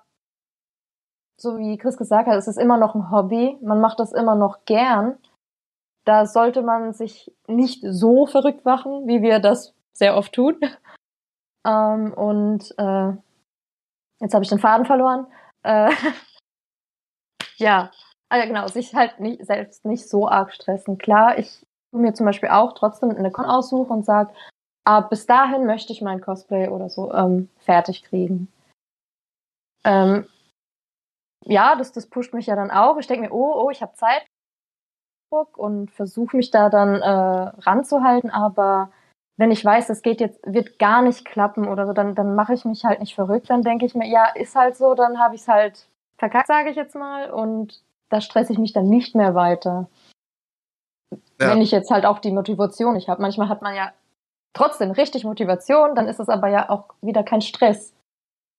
so 1.39 1.59
wie 1.59 1.77
Chris 1.77 1.97
gesagt 1.97 2.29
hat, 2.29 2.37
es 2.37 2.49
ist 2.49 2.59
immer 2.59 2.79
noch 2.79 2.95
ein 2.95 3.11
Hobby. 3.11 3.59
Man 3.61 3.81
macht 3.81 3.99
das 3.99 4.13
immer 4.13 4.37
noch 4.37 4.65
gern. 4.65 5.19
Da 6.05 6.27
sollte 6.27 6.63
man 6.63 6.93
sich 6.93 7.33
nicht 7.47 7.83
so 7.83 8.27
verrückt 8.27 8.65
machen, 8.65 9.07
wie 9.07 9.23
wir 9.23 9.39
das 9.39 9.75
sehr 9.93 10.17
oft 10.17 10.33
tun. 10.33 10.61
Ähm, 11.67 12.13
und 12.13 12.75
äh, 12.77 13.17
jetzt 14.21 14.35
habe 14.35 14.43
ich 14.43 14.51
den 14.51 14.59
Faden 14.59 14.85
verloren. 14.85 15.27
Äh, 15.63 15.91
ja, 17.57 17.91
also 18.29 18.47
genau, 18.47 18.67
sich 18.69 18.95
halt 18.95 19.19
nicht, 19.19 19.47
selbst 19.47 19.87
nicht 19.87 20.07
so 20.07 20.29
arg 20.29 20.53
stressen. 20.53 20.99
Klar, 20.99 21.39
ich 21.39 21.65
tu 21.91 21.99
mir 21.99 22.13
zum 22.13 22.27
Beispiel 22.27 22.51
auch 22.51 22.75
trotzdem 22.75 23.11
eine 23.11 23.31
Con 23.31 23.47
aussuche 23.47 23.93
und 23.93 24.05
sage, 24.05 24.35
aber 24.85 25.09
bis 25.09 25.27
dahin 25.27 25.65
möchte 25.65 25.93
ich 25.93 26.03
mein 26.03 26.21
Cosplay 26.21 26.69
oder 26.69 26.91
so 26.91 27.13
ähm, 27.15 27.49
fertig 27.59 28.03
kriegen. 28.05 28.53
Ähm, 29.85 30.27
ja, 31.45 31.77
das, 31.77 31.93
das 31.93 32.07
pusht 32.07 32.35
mich 32.35 32.47
ja 32.47 32.57
dann 32.57 32.71
auch. 32.71 32.99
Ich 32.99 33.07
denke 33.07 33.29
mir, 33.29 33.33
oh, 33.33 33.55
oh, 33.55 33.71
ich 33.71 33.83
habe 33.83 33.95
Zeit 33.95 34.27
und 35.55 35.91
versuche 35.91 36.37
mich 36.37 36.51
da 36.51 36.69
dann 36.69 37.01
äh, 37.01 37.61
ranzuhalten, 37.61 38.31
aber 38.31 38.91
wenn 39.37 39.51
ich 39.51 39.65
weiß, 39.65 39.89
das 39.89 40.03
geht 40.03 40.21
jetzt, 40.21 40.41
wird 40.45 40.79
gar 40.79 41.03
nicht 41.03 41.25
klappen 41.25 41.69
oder 41.69 41.87
so, 41.87 41.93
dann, 41.93 42.15
dann 42.15 42.35
mache 42.35 42.55
ich 42.55 42.65
mich 42.65 42.85
halt 42.85 43.01
nicht 43.01 43.15
verrückt. 43.15 43.51
Dann 43.51 43.63
denke 43.63 43.85
ich 43.85 43.95
mir, 43.95 44.07
ja, 44.07 44.27
ist 44.35 44.55
halt 44.55 44.77
so, 44.77 44.95
dann 44.95 45.19
habe 45.19 45.35
ich 45.35 45.41
es 45.43 45.49
halt 45.49 45.89
verkackt, 46.19 46.47
sage 46.47 46.71
ich 46.71 46.77
jetzt 46.77 46.95
mal, 46.95 47.31
und 47.31 47.83
da 48.11 48.21
stresse 48.21 48.53
ich 48.53 48.59
mich 48.59 48.73
dann 48.73 48.89
nicht 48.89 49.17
mehr 49.17 49.35
weiter. 49.35 49.89
Ja. 51.41 51.51
Wenn 51.51 51.63
ich 51.63 51.73
jetzt 51.73 51.91
halt 51.91 52.07
auch 52.07 52.21
die 52.21 52.31
Motivation 52.31 52.95
nicht 52.95 53.09
habe. 53.09 53.23
Manchmal 53.23 53.49
hat 53.49 53.61
man 53.61 53.75
ja 53.75 53.93
trotzdem 54.53 54.93
richtig 54.93 55.25
Motivation, 55.25 55.97
dann 55.97 56.07
ist 56.07 56.21
es 56.21 56.29
aber 56.29 56.49
ja 56.49 56.71
auch 56.71 56.95
wieder 57.01 57.25
kein 57.25 57.41
Stress. 57.41 57.93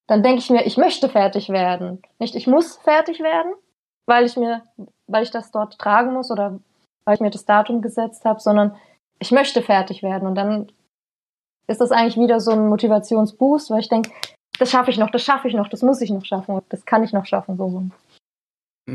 Dann 0.07 0.23
denke 0.23 0.39
ich 0.39 0.49
mir, 0.49 0.65
ich 0.65 0.77
möchte 0.77 1.07
fertig 1.07 1.49
werden. 1.49 2.01
Nicht, 2.19 2.35
ich 2.35 2.47
muss 2.47 2.75
fertig 2.77 3.21
werden, 3.21 3.53
weil 4.05 4.25
ich 4.25 4.37
mir, 4.37 4.63
weil 5.07 5.23
ich 5.23 5.31
das 5.31 5.51
dort 5.51 5.77
tragen 5.77 6.13
muss 6.13 6.31
oder 6.31 6.59
weil 7.05 7.15
ich 7.15 7.21
mir 7.21 7.29
das 7.29 7.45
Datum 7.45 7.81
gesetzt 7.81 8.25
habe, 8.25 8.39
sondern 8.39 8.75
ich 9.19 9.31
möchte 9.31 9.61
fertig 9.61 10.03
werden. 10.03 10.27
Und 10.27 10.35
dann 10.35 10.71
ist 11.67 11.81
das 11.81 11.91
eigentlich 11.91 12.17
wieder 12.17 12.39
so 12.39 12.51
ein 12.51 12.67
Motivationsboost, 12.67 13.69
weil 13.71 13.79
ich 13.79 13.89
denke, 13.89 14.11
das 14.59 14.71
schaffe 14.71 14.91
ich 14.91 14.97
noch, 14.97 15.09
das 15.11 15.23
schaffe 15.23 15.47
ich 15.47 15.53
noch, 15.53 15.67
das 15.67 15.81
muss 15.81 16.01
ich 16.01 16.09
noch 16.09 16.25
schaffen, 16.25 16.61
das 16.69 16.85
kann 16.85 17.03
ich 17.03 17.13
noch 17.13 17.25
schaffen. 17.25 17.57
So. 17.57 17.83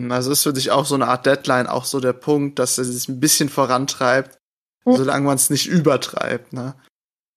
Also 0.09 0.31
ist 0.31 0.43
für 0.43 0.53
dich 0.53 0.71
auch 0.71 0.85
so 0.85 0.95
eine 0.95 1.09
Art 1.09 1.27
Deadline, 1.27 1.67
auch 1.67 1.85
so 1.85 2.01
der 2.01 2.13
Punkt, 2.13 2.59
dass 2.59 2.79
er 2.79 2.85
sich 2.85 3.09
ein 3.09 3.21
bisschen 3.21 3.49
vorantreibt, 3.49 4.41
Hm. 4.85 4.95
solange 4.95 5.27
man 5.27 5.35
es 5.35 5.51
nicht 5.51 5.67
übertreibt, 5.67 6.53
ne? 6.53 6.75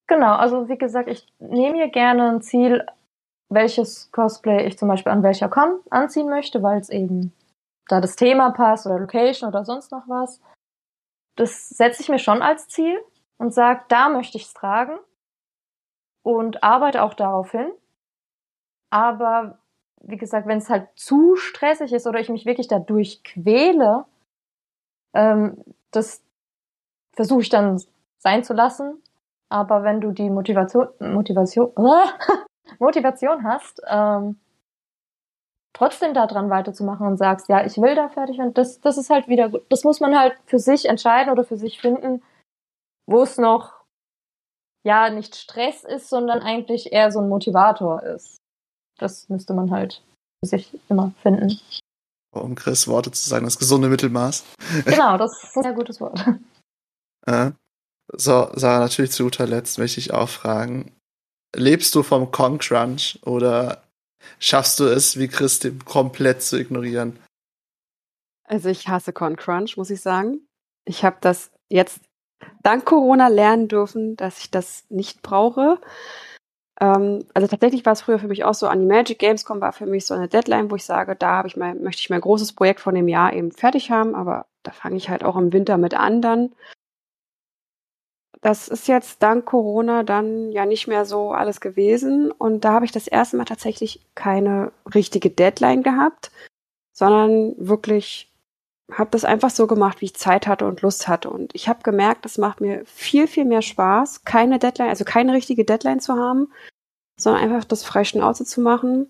Genau, 0.08 0.36
also 0.36 0.70
wie 0.70 0.78
gesagt, 0.78 1.10
ich 1.10 1.26
nehme 1.40 1.78
mir 1.78 1.90
gerne 1.90 2.30
ein 2.32 2.42
Ziel, 2.42 2.86
welches 3.50 4.12
Cosplay 4.12 4.68
ich 4.68 4.78
zum 4.78 4.88
Beispiel 4.88 5.12
an 5.12 5.24
welcher 5.24 5.50
Con 5.50 5.80
anziehen 5.90 6.30
möchte, 6.30 6.62
weil 6.62 6.80
es 6.80 6.90
eben 6.90 7.34
da 7.88 8.02
das 8.02 8.16
Thema 8.16 8.52
passt 8.52 8.86
oder 8.86 9.00
Location 9.00 9.50
oder 9.50 9.66
sonst 9.66 9.92
noch 9.92 10.08
was. 10.08 10.42
Das 11.36 11.70
setze 11.70 12.02
ich 12.02 12.10
mir 12.10 12.20
schon 12.20 12.42
als 12.42 12.68
Ziel 12.68 13.00
und 13.38 13.54
sage, 13.54 13.84
da 13.90 14.10
möchte 14.10 14.38
ich 14.38 14.46
es 14.46 14.54
tragen 14.54 14.98
und 16.24 16.64
arbeite 16.64 17.04
auch 17.04 17.14
darauf 17.14 17.52
hin. 17.52 17.72
Aber 18.90 19.58
wie 20.02 20.18
gesagt, 20.18 20.48
wenn 20.48 20.60
es 20.60 20.70
halt 20.70 20.88
zu 20.96 21.36
stressig 21.36 21.94
ist 21.94 22.08
oder 22.08 22.20
ich 22.20 22.30
mich 22.30 22.46
wirklich 22.46 22.68
dadurch 22.68 23.24
quäle, 23.24 24.06
ähm, 25.14 25.64
das 25.92 26.24
versuche 27.14 27.42
ich 27.42 27.50
dann 27.50 27.82
sein 28.18 28.44
zu 28.44 28.54
lassen. 28.54 29.02
Aber 29.50 29.84
wenn 29.84 30.02
du 30.02 30.12
die 30.12 30.30
Motivation, 30.30 30.88
Motivation, 31.00 31.72
Motivation 32.80 33.44
hast, 33.44 33.82
ähm, 33.88 34.40
trotzdem 35.74 36.14
daran 36.14 36.50
weiterzumachen 36.50 37.08
und 37.08 37.18
sagst, 37.18 37.50
ja, 37.50 37.66
ich 37.66 37.78
will 37.78 37.96
da 37.96 38.10
fertig 38.10 38.38
werden, 38.38 38.54
das, 38.54 38.80
das 38.80 38.98
ist 38.98 39.10
halt 39.10 39.28
wieder 39.28 39.50
gut. 39.50 39.64
Das 39.70 39.84
muss 39.84 40.00
man 40.00 40.18
halt 40.18 40.36
für 40.46 40.60
sich 40.60 40.86
entscheiden 40.86 41.32
oder 41.32 41.44
für 41.44 41.58
sich 41.58 41.82
finden, 41.82 42.24
wo 43.08 43.24
es 43.24 43.38
noch, 43.38 43.74
ja, 44.86 45.10
nicht 45.10 45.36
Stress 45.36 45.84
ist, 45.84 46.10
sondern 46.10 46.40
eigentlich 46.42 46.92
eher 46.92 47.12
so 47.12 47.20
ein 47.20 47.30
Motivator 47.30 48.04
ist. 48.04 48.38
Das 49.00 49.28
müsste 49.30 49.54
man 49.54 49.72
halt 49.72 50.04
für 50.44 50.50
sich 50.50 50.80
immer 50.90 51.12
finden. 51.22 51.60
Um 52.34 52.56
Chris 52.56 52.88
Worte 52.88 53.12
zu 53.12 53.30
sagen, 53.30 53.46
das 53.46 53.60
gesunde 53.60 53.90
Mittelmaß. 53.90 54.44
Genau, 54.86 55.18
das 55.18 55.44
ist 55.44 55.58
ein 55.58 55.64
sehr 55.64 55.74
gutes 55.74 56.02
Wort. 56.02 56.24
Äh, 57.26 57.52
so, 58.12 58.50
Sarah, 58.54 58.80
natürlich 58.80 59.12
zu 59.12 59.24
guter 59.24 59.48
Letzt 59.48 59.78
möchte 59.78 60.00
ich 60.00 60.14
auch 60.14 60.30
fragen, 60.30 60.92
lebst 61.56 61.94
du 61.96 62.04
vom 62.04 62.32
Con 62.32 62.58
Crunch 62.58 63.20
oder 63.24 63.83
schaffst 64.40 64.80
du 64.80 64.86
es, 64.86 65.18
wie 65.18 65.28
Chris, 65.28 65.60
den 65.60 65.84
komplett 65.86 66.42
zu 66.42 66.60
ignorieren? 66.60 67.20
Also 68.46 68.70
ich 68.70 68.88
hasse 68.88 69.14
Con 69.14 69.36
Crunch, 69.36 69.78
muss 69.78 69.90
ich 69.90 70.02
sagen. 70.02 70.48
Ich 70.86 71.04
habe 71.04 71.18
das 71.22 71.52
jetzt 71.70 72.02
dank 72.62 72.86
Corona 72.86 73.28
lernen 73.28 73.68
dürfen, 73.68 74.16
dass 74.16 74.40
ich 74.40 74.52
das 74.52 74.86
nicht 74.90 75.22
brauche. 75.22 75.80
Ähm, 76.80 77.26
also 77.34 77.48
tatsächlich 77.48 77.86
war 77.86 77.94
es 77.94 78.02
früher 78.02 78.20
für 78.20 78.28
mich 78.28 78.44
auch 78.44 78.54
so, 78.54 78.68
an 78.68 78.80
die 78.80 78.86
Magic 78.86 79.20
Gamescom 79.20 79.62
war 79.62 79.74
für 79.74 79.86
mich 79.86 80.06
so 80.06 80.14
eine 80.14 80.28
Deadline, 80.28 80.72
wo 80.72 80.76
ich 80.76 80.86
sage, 80.86 81.16
da 81.16 81.38
habe 81.38 81.48
ich 81.48 81.56
mein, 81.56 81.82
möchte 81.82 82.02
ich 82.02 82.10
mein 82.10 82.22
großes 82.22 82.54
Projekt 82.54 82.80
von 82.80 82.96
dem 82.96 83.08
Jahr 83.08 83.34
eben 83.34 83.52
fertig 83.52 83.92
haben, 83.92 84.16
aber 84.16 84.46
da 84.64 84.72
fange 84.72 84.98
ich 84.98 85.10
halt 85.10 85.24
auch 85.24 85.38
im 85.38 85.54
Winter 85.54 85.78
mit 85.78 85.94
an 85.94 86.22
dann. 86.22 86.54
Das 88.44 88.68
ist 88.68 88.90
jetzt 88.90 89.24
dank 89.24 89.46
Corona 89.46 90.04
dann 90.04 90.52
ja 90.52 90.66
nicht 90.66 90.88
mehr 90.88 91.06
so 91.06 91.32
alles 91.32 91.62
gewesen 91.62 92.30
und 92.30 92.66
da 92.66 92.74
habe 92.74 92.84
ich 92.84 92.92
das 92.92 93.08
erste 93.08 93.38
Mal 93.38 93.46
tatsächlich 93.46 94.02
keine 94.16 94.74
richtige 94.94 95.30
Deadline 95.30 95.82
gehabt, 95.82 96.30
sondern 96.92 97.56
wirklich 97.58 98.34
habe 98.92 99.12
das 99.12 99.24
einfach 99.24 99.50
so 99.50 99.66
gemacht, 99.66 100.02
wie 100.02 100.06
ich 100.06 100.16
Zeit 100.16 100.46
hatte 100.46 100.66
und 100.66 100.82
Lust 100.82 101.08
hatte. 101.08 101.30
Und 101.30 101.56
ich 101.56 101.70
habe 101.70 101.84
gemerkt, 101.84 102.26
das 102.26 102.38
macht 102.38 102.60
mir 102.60 102.84
viel, 102.86 103.28
viel 103.28 103.46
mehr 103.46 103.62
Spaß, 103.62 104.26
keine 104.26 104.60
Deadline, 104.60 104.90
also 104.90 105.06
keine 105.06 105.32
richtige 105.32 105.64
Deadline 105.64 106.02
zu 106.02 106.16
haben, 106.16 106.52
sondern 107.18 107.44
einfach 107.44 107.64
das 107.64 107.86
frei 107.86 108.04
Schnauze 108.04 108.44
zu 108.44 108.60
machen. 108.60 109.10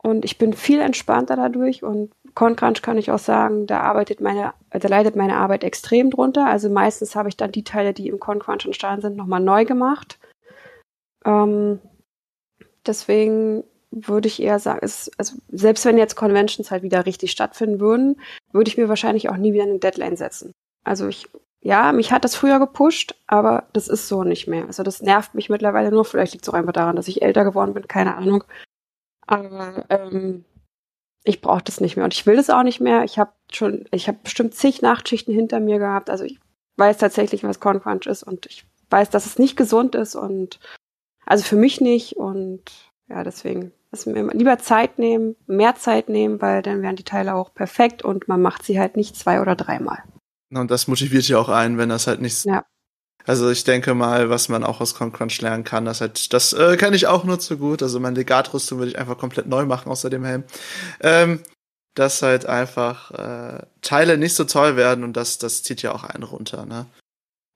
Und 0.00 0.24
ich 0.24 0.38
bin 0.38 0.52
viel 0.52 0.80
entspannter 0.80 1.34
dadurch 1.34 1.82
und 1.82 2.12
Concrunch 2.38 2.82
kann 2.82 2.98
ich 2.98 3.10
auch 3.10 3.18
sagen, 3.18 3.66
da 3.66 3.80
arbeitet 3.80 4.20
meine, 4.20 4.54
da 4.70 4.86
leidet 4.86 5.16
meine 5.16 5.38
Arbeit 5.38 5.64
extrem 5.64 6.08
drunter. 6.08 6.46
Also 6.46 6.70
meistens 6.70 7.16
habe 7.16 7.28
ich 7.28 7.36
dann 7.36 7.50
die 7.50 7.64
Teile, 7.64 7.92
die 7.92 8.06
im 8.06 8.20
Concrunch 8.20 8.64
entstanden 8.64 9.02
sind, 9.02 9.16
nochmal 9.16 9.40
neu 9.40 9.64
gemacht. 9.64 10.20
Ähm, 11.24 11.80
deswegen 12.86 13.64
würde 13.90 14.28
ich 14.28 14.40
eher 14.40 14.60
sagen, 14.60 14.78
ist, 14.84 15.10
also 15.18 15.34
selbst 15.48 15.84
wenn 15.84 15.98
jetzt 15.98 16.14
Conventions 16.14 16.70
halt 16.70 16.84
wieder 16.84 17.06
richtig 17.06 17.32
stattfinden 17.32 17.80
würden, 17.80 18.20
würde 18.52 18.70
ich 18.70 18.78
mir 18.78 18.88
wahrscheinlich 18.88 19.28
auch 19.28 19.36
nie 19.36 19.52
wieder 19.52 19.64
eine 19.64 19.80
Deadline 19.80 20.16
setzen. 20.16 20.52
Also 20.84 21.08
ich, 21.08 21.28
ja, 21.60 21.90
mich 21.90 22.12
hat 22.12 22.22
das 22.22 22.36
früher 22.36 22.60
gepusht, 22.60 23.16
aber 23.26 23.64
das 23.72 23.88
ist 23.88 24.06
so 24.06 24.22
nicht 24.22 24.46
mehr. 24.46 24.66
Also 24.66 24.84
das 24.84 25.02
nervt 25.02 25.34
mich 25.34 25.50
mittlerweile 25.50 25.90
nur. 25.90 26.04
Vielleicht 26.04 26.34
liegt 26.34 26.44
es 26.44 26.48
auch 26.48 26.54
einfach 26.54 26.72
daran, 26.72 26.94
dass 26.94 27.08
ich 27.08 27.20
älter 27.20 27.42
geworden 27.42 27.74
bin, 27.74 27.88
keine 27.88 28.14
Ahnung. 28.14 28.44
Aber 29.26 29.86
ähm, 29.90 30.44
ich 31.24 31.40
brauche 31.40 31.62
das 31.62 31.80
nicht 31.80 31.96
mehr 31.96 32.04
und 32.04 32.14
ich 32.14 32.26
will 32.26 32.36
das 32.36 32.50
auch 32.50 32.62
nicht 32.62 32.80
mehr. 32.80 33.04
Ich 33.04 33.18
habe 33.18 33.32
schon, 33.52 33.86
ich 33.90 34.08
habe 34.08 34.18
bestimmt 34.22 34.54
zig 34.54 34.82
Nachtschichten 34.82 35.34
hinter 35.34 35.60
mir 35.60 35.78
gehabt. 35.78 36.10
Also 36.10 36.24
ich 36.24 36.38
weiß 36.76 36.98
tatsächlich, 36.98 37.42
was 37.44 37.60
Corn 37.60 37.82
Crunch 37.82 38.06
ist 38.06 38.22
und 38.22 38.46
ich 38.46 38.64
weiß, 38.90 39.10
dass 39.10 39.26
es 39.26 39.38
nicht 39.38 39.56
gesund 39.56 39.94
ist 39.94 40.14
und 40.14 40.58
also 41.26 41.44
für 41.44 41.56
mich 41.56 41.80
nicht 41.80 42.16
und 42.16 42.62
ja, 43.08 43.24
deswegen 43.24 43.72
also 43.90 44.10
lieber 44.12 44.58
Zeit 44.58 44.98
nehmen, 44.98 45.36
mehr 45.46 45.74
Zeit 45.74 46.08
nehmen, 46.08 46.40
weil 46.42 46.62
dann 46.62 46.82
wären 46.82 46.96
die 46.96 47.04
Teile 47.04 47.34
auch 47.34 47.54
perfekt 47.54 48.02
und 48.02 48.28
man 48.28 48.42
macht 48.42 48.62
sie 48.62 48.78
halt 48.78 48.96
nicht 48.96 49.16
zwei 49.16 49.40
oder 49.40 49.56
dreimal. 49.56 50.02
Und 50.50 50.70
das 50.70 50.88
motiviert 50.88 51.28
ja 51.28 51.38
auch 51.38 51.48
einen, 51.48 51.78
wenn 51.78 51.88
das 51.88 52.06
halt 52.06 52.20
nicht. 52.20 52.44
Ja. 52.44 52.64
Also 53.28 53.50
ich 53.50 53.64
denke 53.64 53.92
mal, 53.94 54.30
was 54.30 54.48
man 54.48 54.64
auch 54.64 54.80
aus 54.80 54.94
Concrunch 54.94 55.42
lernen 55.42 55.62
kann, 55.62 55.84
das 55.84 56.00
halt, 56.00 56.32
das 56.32 56.54
äh, 56.54 56.78
kann 56.78 56.94
ich 56.94 57.08
auch 57.08 57.24
nur 57.24 57.38
zu 57.38 57.58
gut. 57.58 57.82
Also 57.82 58.00
meine 58.00 58.16
Legatrüstung 58.16 58.78
würde 58.78 58.92
ich 58.92 58.98
einfach 58.98 59.18
komplett 59.18 59.46
neu 59.46 59.66
machen 59.66 59.90
außer 59.90 60.08
dem 60.08 60.24
Helm. 60.24 60.44
Ähm, 61.00 61.40
dass 61.94 62.22
halt 62.22 62.46
einfach 62.46 63.10
äh, 63.10 63.66
Teile 63.82 64.16
nicht 64.16 64.34
so 64.34 64.44
toll 64.44 64.76
werden 64.76 65.04
und 65.04 65.14
das, 65.14 65.36
das 65.36 65.62
zieht 65.62 65.82
ja 65.82 65.92
auch 65.92 66.04
einen 66.04 66.22
runter, 66.22 66.64
ne? 66.64 66.86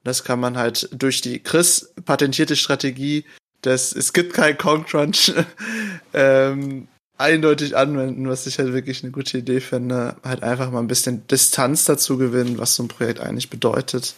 Das 0.04 0.24
kann 0.24 0.40
man 0.40 0.58
halt 0.58 0.88
durch 0.92 1.20
die 1.20 1.38
Chris 1.38 1.94
patentierte 2.04 2.56
Strategie 2.56 3.24
das, 3.62 3.94
es 3.94 4.12
gibt 4.12 4.35
kein 4.35 4.58
Concrunch, 4.58 5.32
ähm, 6.12 6.88
eindeutig 7.16 7.76
anwenden, 7.76 8.28
was 8.28 8.46
ich 8.46 8.58
halt 8.58 8.72
wirklich 8.72 9.02
eine 9.02 9.12
gute 9.12 9.38
Idee 9.38 9.61
finde. 9.61 10.16
Halt 10.24 10.42
einfach 10.42 10.70
mal 10.70 10.80
ein 10.80 10.88
bisschen 10.88 11.26
Distanz 11.28 11.85
dazu 11.85 12.18
gewinnen, 12.18 12.58
was 12.58 12.74
so 12.74 12.82
ein 12.82 12.88
Projekt 12.88 13.20
eigentlich 13.20 13.48
bedeutet. 13.48 14.16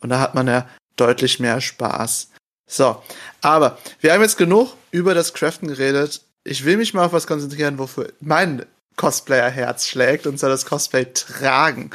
Und 0.00 0.10
da 0.10 0.20
hat 0.20 0.34
man 0.34 0.46
ja 0.46 0.68
deutlich 0.96 1.40
mehr 1.40 1.60
Spaß. 1.60 2.30
So, 2.68 3.02
aber 3.42 3.78
wir 4.00 4.12
haben 4.12 4.22
jetzt 4.22 4.38
genug 4.38 4.74
über 4.90 5.14
das 5.14 5.34
Craften 5.34 5.68
geredet. 5.68 6.22
Ich 6.44 6.64
will 6.64 6.76
mich 6.76 6.94
mal 6.94 7.06
auf 7.06 7.12
was 7.12 7.26
konzentrieren, 7.26 7.78
wofür 7.78 8.12
mein 8.20 8.66
Cosplayer-Herz 8.96 9.86
schlägt, 9.86 10.26
und 10.26 10.38
zwar 10.38 10.50
das 10.50 10.66
Cosplay 10.66 11.06
tragen. 11.12 11.90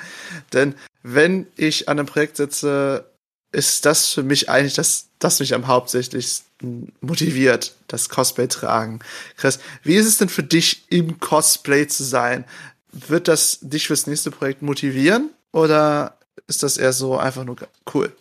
Denn 0.53 0.75
wenn 1.03 1.47
ich 1.55 1.89
an 1.89 1.99
einem 1.99 2.07
Projekt 2.07 2.37
sitze, 2.37 3.05
ist 3.51 3.85
das 3.85 4.09
für 4.09 4.23
mich 4.23 4.49
eigentlich 4.49 4.75
das, 4.75 5.07
das 5.19 5.39
mich 5.39 5.53
am 5.53 5.67
hauptsächlichsten 5.67 6.93
motiviert, 7.01 7.75
das 7.87 8.07
Cosplay 8.09 8.47
tragen. 8.47 8.99
Chris, 9.35 9.59
wie 9.83 9.95
ist 9.95 10.05
es 10.05 10.17
denn 10.17 10.29
für 10.29 10.43
dich, 10.43 10.85
im 10.89 11.19
Cosplay 11.19 11.87
zu 11.87 12.03
sein? 12.03 12.45
Wird 12.93 13.27
das 13.27 13.59
dich 13.61 13.87
fürs 13.87 14.07
nächste 14.07 14.31
Projekt 14.31 14.61
motivieren 14.61 15.31
oder 15.51 16.17
ist 16.47 16.63
das 16.63 16.77
eher 16.77 16.93
so 16.93 17.17
einfach 17.17 17.43
nur 17.43 17.57
cool? 17.93 18.15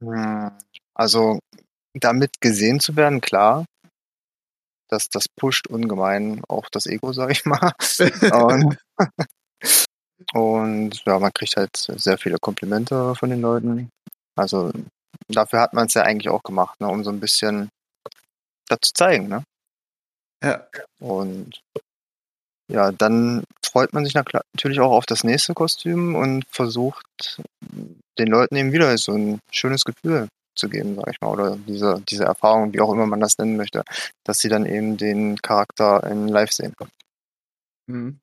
Hm, 0.00 0.50
also, 0.94 1.38
damit 1.94 2.40
gesehen 2.40 2.80
zu 2.80 2.96
werden, 2.96 3.20
klar. 3.20 3.64
Das, 4.90 5.08
das 5.10 5.28
pusht 5.28 5.66
ungemein 5.66 6.42
auch 6.48 6.68
das 6.70 6.86
Ego, 6.86 7.12
sag 7.12 7.30
ich 7.30 7.44
mal. 7.44 7.72
und, 8.32 8.78
und 10.32 11.04
ja, 11.04 11.18
man 11.18 11.32
kriegt 11.32 11.56
halt 11.56 11.76
sehr 11.76 12.18
viele 12.18 12.38
Komplimente 12.38 13.14
von 13.14 13.30
den 13.30 13.40
Leuten. 13.40 13.90
Also 14.36 14.70
dafür 15.28 15.60
hat 15.60 15.74
man 15.74 15.86
es 15.86 15.94
ja 15.94 16.02
eigentlich 16.02 16.28
auch 16.28 16.42
gemacht, 16.42 16.80
ne, 16.80 16.88
um 16.88 17.04
so 17.04 17.10
ein 17.10 17.20
bisschen 17.20 17.68
das 18.68 18.78
zu 18.82 18.92
zeigen, 18.92 19.28
ne? 19.28 19.42
Ja. 20.42 20.66
Und 21.00 21.60
ja, 22.70 22.92
dann 22.92 23.44
freut 23.64 23.92
man 23.92 24.04
sich 24.04 24.14
natürlich 24.14 24.80
auch 24.80 24.92
auf 24.92 25.06
das 25.06 25.24
nächste 25.24 25.54
Kostüm 25.54 26.14
und 26.14 26.44
versucht 26.50 27.40
den 28.18 28.28
Leuten 28.28 28.56
eben 28.56 28.72
wieder 28.72 28.96
so 28.98 29.12
ein 29.12 29.40
schönes 29.50 29.84
Gefühl 29.84 30.28
zu 30.54 30.68
geben, 30.68 30.96
sag 30.96 31.10
ich 31.10 31.20
mal, 31.20 31.30
oder 31.30 31.56
diese, 31.66 32.02
diese 32.08 32.24
Erfahrung, 32.24 32.72
wie 32.72 32.80
auch 32.80 32.92
immer 32.92 33.06
man 33.06 33.20
das 33.20 33.38
nennen 33.38 33.56
möchte, 33.56 33.84
dass 34.24 34.40
sie 34.40 34.48
dann 34.48 34.66
eben 34.66 34.96
den 34.96 35.40
Charakter 35.40 36.04
in 36.04 36.28
Live 36.28 36.52
sehen 36.52 36.74
können. 36.76 36.90
Mhm. 37.86 38.20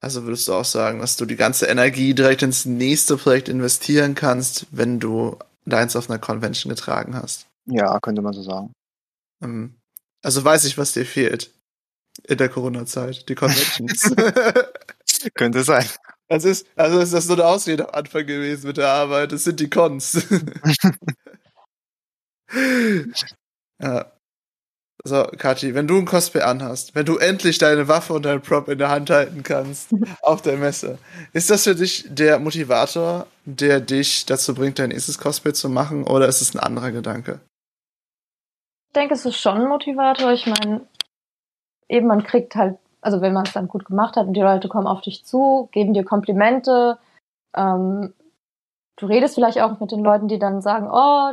Also 0.00 0.24
würdest 0.24 0.48
du 0.48 0.54
auch 0.54 0.64
sagen, 0.64 0.98
dass 0.98 1.16
du 1.16 1.24
die 1.24 1.36
ganze 1.36 1.66
Energie 1.66 2.12
direkt 2.12 2.42
ins 2.42 2.64
nächste 2.64 3.16
Projekt 3.16 3.48
investieren 3.48 4.16
kannst, 4.16 4.66
wenn 4.72 4.98
du 4.98 5.38
deins 5.64 5.94
auf 5.94 6.10
einer 6.10 6.18
Convention 6.18 6.70
getragen 6.70 7.14
hast? 7.14 7.46
Ja, 7.66 8.00
könnte 8.00 8.20
man 8.20 8.32
so 8.32 8.42
sagen. 8.42 8.72
Ähm, 9.40 9.76
also 10.22 10.44
weiß 10.44 10.64
ich, 10.64 10.76
was 10.76 10.92
dir 10.92 11.06
fehlt 11.06 11.50
in 12.24 12.38
der 12.38 12.48
Corona-Zeit, 12.48 13.28
die 13.28 13.34
Conventions. 13.34 14.14
könnte 15.34 15.62
sein. 15.62 15.86
Also 16.28 16.48
ist, 16.48 16.66
also 16.76 17.00
ist 17.00 17.12
das 17.12 17.26
so 17.26 17.34
eine 17.34 17.44
Ausrede 17.46 17.88
am 17.88 17.94
Anfang 17.94 18.26
gewesen 18.26 18.66
mit 18.66 18.76
der 18.78 18.88
Arbeit. 18.88 19.32
Es 19.32 19.44
sind 19.44 19.60
die 19.60 19.70
Cons. 19.70 20.26
ja. 23.80 24.12
So, 25.04 25.24
Kathi, 25.24 25.74
wenn 25.74 25.88
du 25.88 25.98
ein 25.98 26.04
Cosplay 26.04 26.42
anhast, 26.42 26.94
wenn 26.94 27.04
du 27.04 27.16
endlich 27.16 27.58
deine 27.58 27.88
Waffe 27.88 28.12
und 28.12 28.22
deinen 28.24 28.40
Prop 28.40 28.68
in 28.68 28.78
der 28.78 28.88
Hand 28.88 29.10
halten 29.10 29.42
kannst 29.42 29.88
auf 30.20 30.42
der 30.42 30.56
Messe, 30.56 30.96
ist 31.32 31.50
das 31.50 31.64
für 31.64 31.74
dich 31.74 32.06
der 32.08 32.38
Motivator, 32.38 33.26
der 33.44 33.80
dich 33.80 34.26
dazu 34.26 34.54
bringt, 34.54 34.78
dein 34.78 34.90
nächstes 34.90 35.18
Cosplay 35.18 35.52
zu 35.54 35.68
machen, 35.68 36.04
oder 36.04 36.28
ist 36.28 36.40
es 36.40 36.54
ein 36.54 36.60
anderer 36.60 36.92
Gedanke? 36.92 37.40
Ich 38.90 38.94
denke, 38.94 39.14
es 39.14 39.26
ist 39.26 39.40
schon 39.40 39.62
ein 39.62 39.68
Motivator. 39.68 40.32
Ich 40.32 40.46
meine, 40.46 40.86
eben 41.88 42.06
man 42.06 42.22
kriegt 42.22 42.54
halt, 42.54 42.78
also 43.00 43.20
wenn 43.20 43.32
man 43.32 43.46
es 43.46 43.52
dann 43.52 43.68
gut 43.68 43.84
gemacht 43.84 44.16
hat 44.16 44.26
und 44.26 44.34
die 44.34 44.40
Leute 44.40 44.68
kommen 44.68 44.86
auf 44.86 45.00
dich 45.00 45.24
zu, 45.24 45.68
geben 45.72 45.94
dir 45.94 46.04
Komplimente, 46.04 46.98
ähm, 47.56 48.12
du 48.96 49.06
redest 49.06 49.34
vielleicht 49.34 49.60
auch 49.60 49.80
mit 49.80 49.90
den 49.90 50.02
Leuten, 50.02 50.28
die 50.28 50.38
dann 50.38 50.60
sagen, 50.60 50.88
oh, 50.90 51.32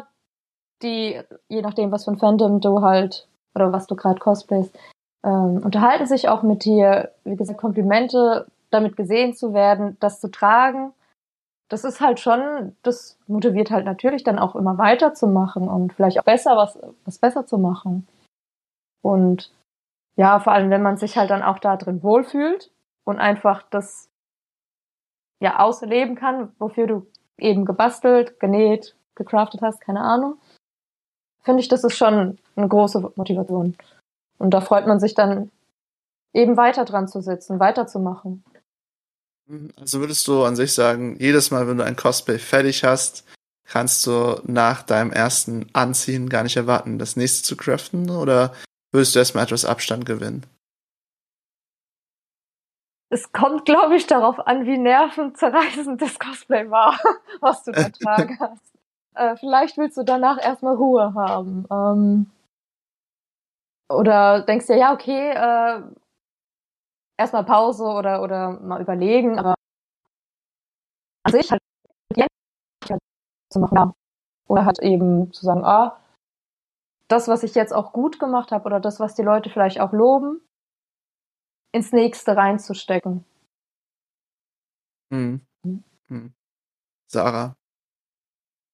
die, 0.81 1.21
je 1.47 1.61
nachdem, 1.61 1.91
was 1.91 2.05
für 2.05 2.11
ein 2.11 2.17
Fandom 2.17 2.61
du 2.61 2.81
halt 2.81 3.27
oder 3.55 3.71
was 3.71 3.87
du 3.87 3.95
gerade 3.95 4.19
cosplayst, 4.19 4.77
ähm, 5.23 5.61
unterhalten 5.63 6.05
sich 6.05 6.29
auch 6.29 6.43
mit 6.43 6.63
dir. 6.63 7.11
Wie 7.23 7.35
gesagt, 7.35 7.59
Komplimente, 7.59 8.47
damit 8.69 8.95
gesehen 8.95 9.35
zu 9.35 9.53
werden, 9.53 9.97
das 9.99 10.21
zu 10.21 10.29
tragen. 10.29 10.93
Das 11.69 11.83
ist 11.83 12.01
halt 12.01 12.19
schon, 12.19 12.75
das 12.81 13.17
motiviert 13.27 13.69
halt 13.69 13.85
natürlich 13.85 14.23
dann 14.23 14.39
auch 14.39 14.55
immer 14.55 14.77
weiterzumachen 14.77 15.67
und 15.67 15.93
vielleicht 15.93 16.19
auch 16.19 16.23
besser 16.23 16.55
was, 16.55 16.79
was 17.05 17.19
besser 17.19 17.45
zu 17.45 17.57
machen. 17.57 18.07
Und 19.01 19.51
ja, 20.19 20.39
vor 20.39 20.53
allem, 20.53 20.69
wenn 20.69 20.81
man 20.81 20.97
sich 20.97 21.17
halt 21.17 21.29
dann 21.29 21.43
auch 21.43 21.59
da 21.59 21.77
drin 21.77 22.03
wohlfühlt 22.03 22.71
und 23.05 23.19
einfach 23.19 23.63
das 23.69 24.09
ja 25.39 25.59
ausleben 25.59 26.15
kann, 26.15 26.51
wofür 26.59 26.87
du 26.87 27.07
eben 27.37 27.65
gebastelt, 27.65 28.39
genäht, 28.39 28.95
gecraftet 29.15 29.61
hast, 29.61 29.81
keine 29.81 30.01
Ahnung 30.01 30.37
finde 31.49 31.61
ich, 31.61 31.67
das 31.67 31.83
ist 31.83 31.97
schon 31.97 32.37
eine 32.55 32.67
große 32.67 33.11
Motivation. 33.15 33.75
Und 34.37 34.51
da 34.51 34.61
freut 34.61 34.85
man 34.85 34.99
sich 34.99 35.15
dann 35.15 35.51
eben 36.31 36.57
weiter 36.57 36.85
dran 36.85 37.07
zu 37.07 37.21
sitzen, 37.21 37.59
weiterzumachen. 37.59 38.43
Also 39.79 39.99
würdest 39.99 40.27
du 40.27 40.43
an 40.43 40.55
sich 40.55 40.73
sagen, 40.73 41.17
jedes 41.19 41.49
Mal, 41.49 41.67
wenn 41.67 41.77
du 41.77 41.83
ein 41.83 41.95
Cosplay 41.95 42.37
fertig 42.37 42.83
hast, 42.83 43.25
kannst 43.65 44.05
du 44.05 44.39
nach 44.43 44.83
deinem 44.83 45.11
ersten 45.11 45.67
Anziehen 45.73 46.29
gar 46.29 46.43
nicht 46.43 46.55
erwarten, 46.55 46.99
das 46.99 47.15
nächste 47.15 47.43
zu 47.43 47.57
craften? 47.57 48.11
Oder 48.11 48.53
würdest 48.91 49.15
du 49.15 49.19
erstmal 49.19 49.43
etwas 49.43 49.65
Abstand 49.65 50.05
gewinnen? 50.05 50.45
Es 53.11 53.31
kommt, 53.31 53.65
glaube 53.65 53.95
ich, 53.95 54.05
darauf 54.05 54.39
an, 54.45 54.65
wie 54.65 54.77
nervenzerreißend 54.77 55.99
das 55.99 56.19
Cosplay 56.19 56.69
war, 56.69 56.99
was 57.41 57.63
du 57.63 57.71
da 57.71 57.89
tragen 57.89 58.39
hast. 58.39 58.63
Äh, 59.15 59.35
vielleicht 59.37 59.77
willst 59.77 59.97
du 59.97 60.03
danach 60.03 60.39
erstmal 60.39 60.75
Ruhe 60.75 61.13
haben. 61.15 61.65
Ähm, 61.71 62.31
oder 63.89 64.41
denkst 64.41 64.67
dir, 64.67 64.77
ja, 64.77 64.93
okay, 64.93 65.31
äh, 65.31 65.81
erstmal 67.17 67.43
Pause 67.43 67.85
oder, 67.85 68.21
oder 68.21 68.51
mal 68.59 68.81
überlegen, 68.81 69.39
aber 69.39 69.55
an 71.23 71.31
sich 71.31 71.51
halt 71.51 71.59
zu 73.51 73.59
machen. 73.59 73.93
Oder 74.47 74.65
halt 74.65 74.79
eben 74.79 75.31
zu 75.33 75.45
sagen, 75.45 75.63
ah, 75.63 75.99
das, 77.09 77.27
was 77.27 77.43
ich 77.43 77.55
jetzt 77.55 77.73
auch 77.73 77.91
gut 77.91 78.19
gemacht 78.19 78.51
habe 78.51 78.65
oder 78.65 78.79
das, 78.79 78.99
was 78.99 79.15
die 79.15 79.23
Leute 79.23 79.49
vielleicht 79.49 79.81
auch 79.81 79.91
loben, 79.91 80.39
ins 81.73 81.91
nächste 81.91 82.37
reinzustecken. 82.37 83.25
Hm. 85.11 85.41
Hm. 86.07 86.33
Sarah, 87.11 87.55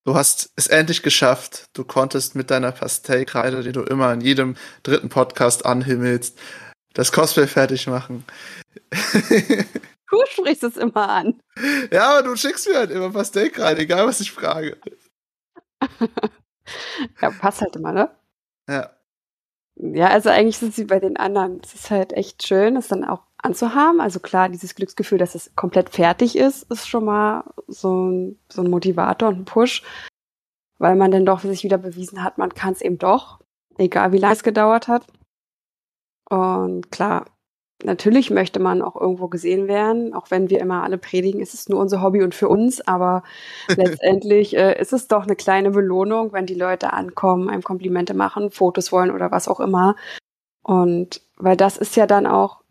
du 0.05 0.15
hast 0.15 0.51
es 0.55 0.67
endlich 0.67 1.01
geschafft. 1.01 1.65
Du 1.73 1.83
konntest 1.85 2.35
mit 2.35 2.51
deiner 2.51 2.71
Pastellkreide, 2.71 3.63
die 3.63 3.71
du 3.71 3.81
immer 3.81 4.13
in 4.13 4.21
jedem 4.21 4.55
dritten 4.83 5.09
Podcast 5.09 5.65
anhimmelst, 5.65 6.37
das 6.93 7.11
Cosplay 7.11 7.47
fertig 7.47 7.87
machen. 7.87 8.25
Du 10.11 10.21
sprichst 10.27 10.63
es 10.63 10.77
immer 10.77 11.09
an. 11.09 11.41
Ja, 11.91 12.11
aber 12.11 12.29
du 12.29 12.35
schickst 12.35 12.69
mir 12.69 12.77
halt 12.77 12.91
immer 12.91 13.11
Pastellkreide, 13.11 13.81
egal 13.81 14.05
was 14.05 14.21
ich 14.21 14.31
frage. 14.31 14.79
ja, 17.21 17.31
passt 17.31 17.61
halt 17.61 17.75
immer, 17.75 17.91
ne? 17.91 18.15
Ja. 18.69 18.91
Ja, 19.77 20.07
also 20.07 20.29
eigentlich 20.29 20.57
sind 20.57 20.73
sie 20.73 20.85
bei 20.85 20.99
den 20.99 21.17
anderen. 21.17 21.59
Es 21.63 21.73
ist 21.73 21.91
halt 21.91 22.13
echt 22.13 22.47
schön, 22.47 22.77
es 22.77 22.87
dann 22.87 23.03
auch 23.03 23.23
anzuhaben. 23.37 23.99
Also 23.99 24.19
klar, 24.19 24.49
dieses 24.49 24.75
Glücksgefühl, 24.75 25.17
dass 25.17 25.35
es 25.35 25.53
komplett 25.55 25.89
fertig 25.89 26.37
ist, 26.37 26.71
ist 26.71 26.87
schon 26.87 27.05
mal 27.05 27.43
so 27.67 28.09
ein, 28.09 28.39
so 28.49 28.61
ein 28.61 28.69
Motivator 28.69 29.29
und 29.29 29.39
ein 29.39 29.45
Push, 29.45 29.83
weil 30.77 30.95
man 30.95 31.11
dann 31.11 31.25
doch 31.25 31.41
sich 31.41 31.63
wieder 31.63 31.77
bewiesen 31.77 32.23
hat, 32.23 32.37
man 32.37 32.53
kann 32.53 32.73
es 32.73 32.81
eben 32.81 32.97
doch, 32.97 33.39
egal 33.77 34.13
wie 34.13 34.17
lange 34.17 34.33
es 34.33 34.43
gedauert 34.43 34.87
hat. 34.87 35.05
Und 36.29 36.89
klar, 36.91 37.25
natürlich 37.83 38.31
möchte 38.31 38.59
man 38.59 38.81
auch 38.81 38.95
irgendwo 38.99 39.27
gesehen 39.27 39.67
werden, 39.67 40.13
auch 40.13 40.31
wenn 40.31 40.49
wir 40.49 40.59
immer 40.59 40.83
alle 40.83 40.97
predigen, 40.97 41.41
ist 41.41 41.53
es 41.53 41.69
nur 41.69 41.79
unser 41.79 42.01
Hobby 42.01 42.23
und 42.23 42.33
für 42.33 42.47
uns, 42.47 42.85
aber 42.87 43.23
letztendlich 43.75 44.55
äh, 44.55 44.79
ist 44.79 44.93
es 44.93 45.07
doch 45.07 45.23
eine 45.23 45.35
kleine 45.35 45.71
Belohnung, 45.71 46.33
wenn 46.33 46.45
die 46.45 46.55
Leute 46.55 46.93
ankommen, 46.93 47.49
einem 47.49 47.63
Komplimente 47.63 48.13
machen, 48.13 48.51
Fotos 48.51 48.91
wollen 48.91 49.11
oder 49.11 49.31
was 49.31 49.47
auch 49.47 49.59
immer. 49.59 49.95
Und 50.63 51.21
weil 51.37 51.57
das 51.57 51.77
ist 51.77 51.95
ja 51.95 52.07
dann 52.07 52.25
auch 52.25 52.61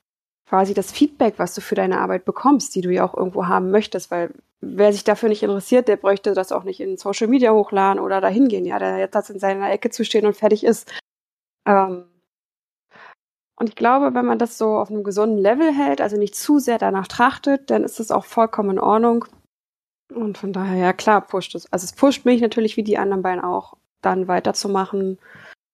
quasi 0.49 0.75
das 0.75 0.93
Feedback, 0.93 1.35
was 1.39 1.55
du 1.55 1.61
für 1.61 1.75
deine 1.75 2.01
Arbeit 2.01 2.25
bekommst, 2.25 2.75
die 2.75 2.81
du 2.81 2.91
ja 2.91 3.05
auch 3.05 3.17
irgendwo 3.17 3.47
haben 3.47 3.71
möchtest, 3.71 4.11
weil 4.11 4.31
wer 4.61 4.93
sich 4.93 5.05
dafür 5.05 5.29
nicht 5.29 5.43
interessiert, 5.43 5.89
der 5.89 5.97
bräuchte 5.97 6.33
das 6.33 6.53
auch 6.53 6.65
nicht 6.65 6.81
in 6.81 6.97
Social 6.97 7.29
Media 7.29 7.53
hochladen 7.53 8.01
oder 8.01 8.21
dahin 8.21 8.49
gehen, 8.49 8.65
ja, 8.65 8.79
der 8.79 8.99
jetzt 8.99 9.31
in 9.31 9.39
seiner 9.39 9.71
Ecke 9.71 9.91
zu 9.91 10.05
stehen 10.05 10.27
und 10.27 10.37
fertig 10.37 10.65
ist. 10.65 10.93
Ähm, 11.67 12.05
und 13.57 13.69
ich 13.69 13.77
glaube, 13.77 14.15
wenn 14.15 14.25
man 14.25 14.39
das 14.39 14.59
so 14.59 14.79
auf 14.79 14.91
einem 14.91 15.05
gesunden 15.05 15.39
Level 15.39 15.73
hält, 15.73 16.01
also 16.01 16.17
nicht 16.17 16.35
zu 16.35 16.59
sehr 16.59 16.79
danach 16.79 17.07
trachtet, 17.07 17.71
dann 17.71 17.85
ist 17.85 18.01
das 18.01 18.11
auch 18.11 18.25
vollkommen 18.25 18.71
in 18.71 18.79
Ordnung. 18.81 19.27
Und 20.13 20.39
von 20.39 20.53
daher, 20.53 20.77
ja 20.77 20.93
klar, 20.93 21.21
pusht 21.21 21.55
es. 21.55 21.73
Also 21.73 21.85
es 21.85 21.93
pusht 21.93 22.25
mich 22.25 22.41
natürlich 22.41 22.77
wie 22.77 22.83
die 22.83 22.99
anderen 22.99 23.23
beiden 23.23 23.45
auch, 23.45 23.75
dann 24.03 24.29
weiterzumachen. 24.29 25.19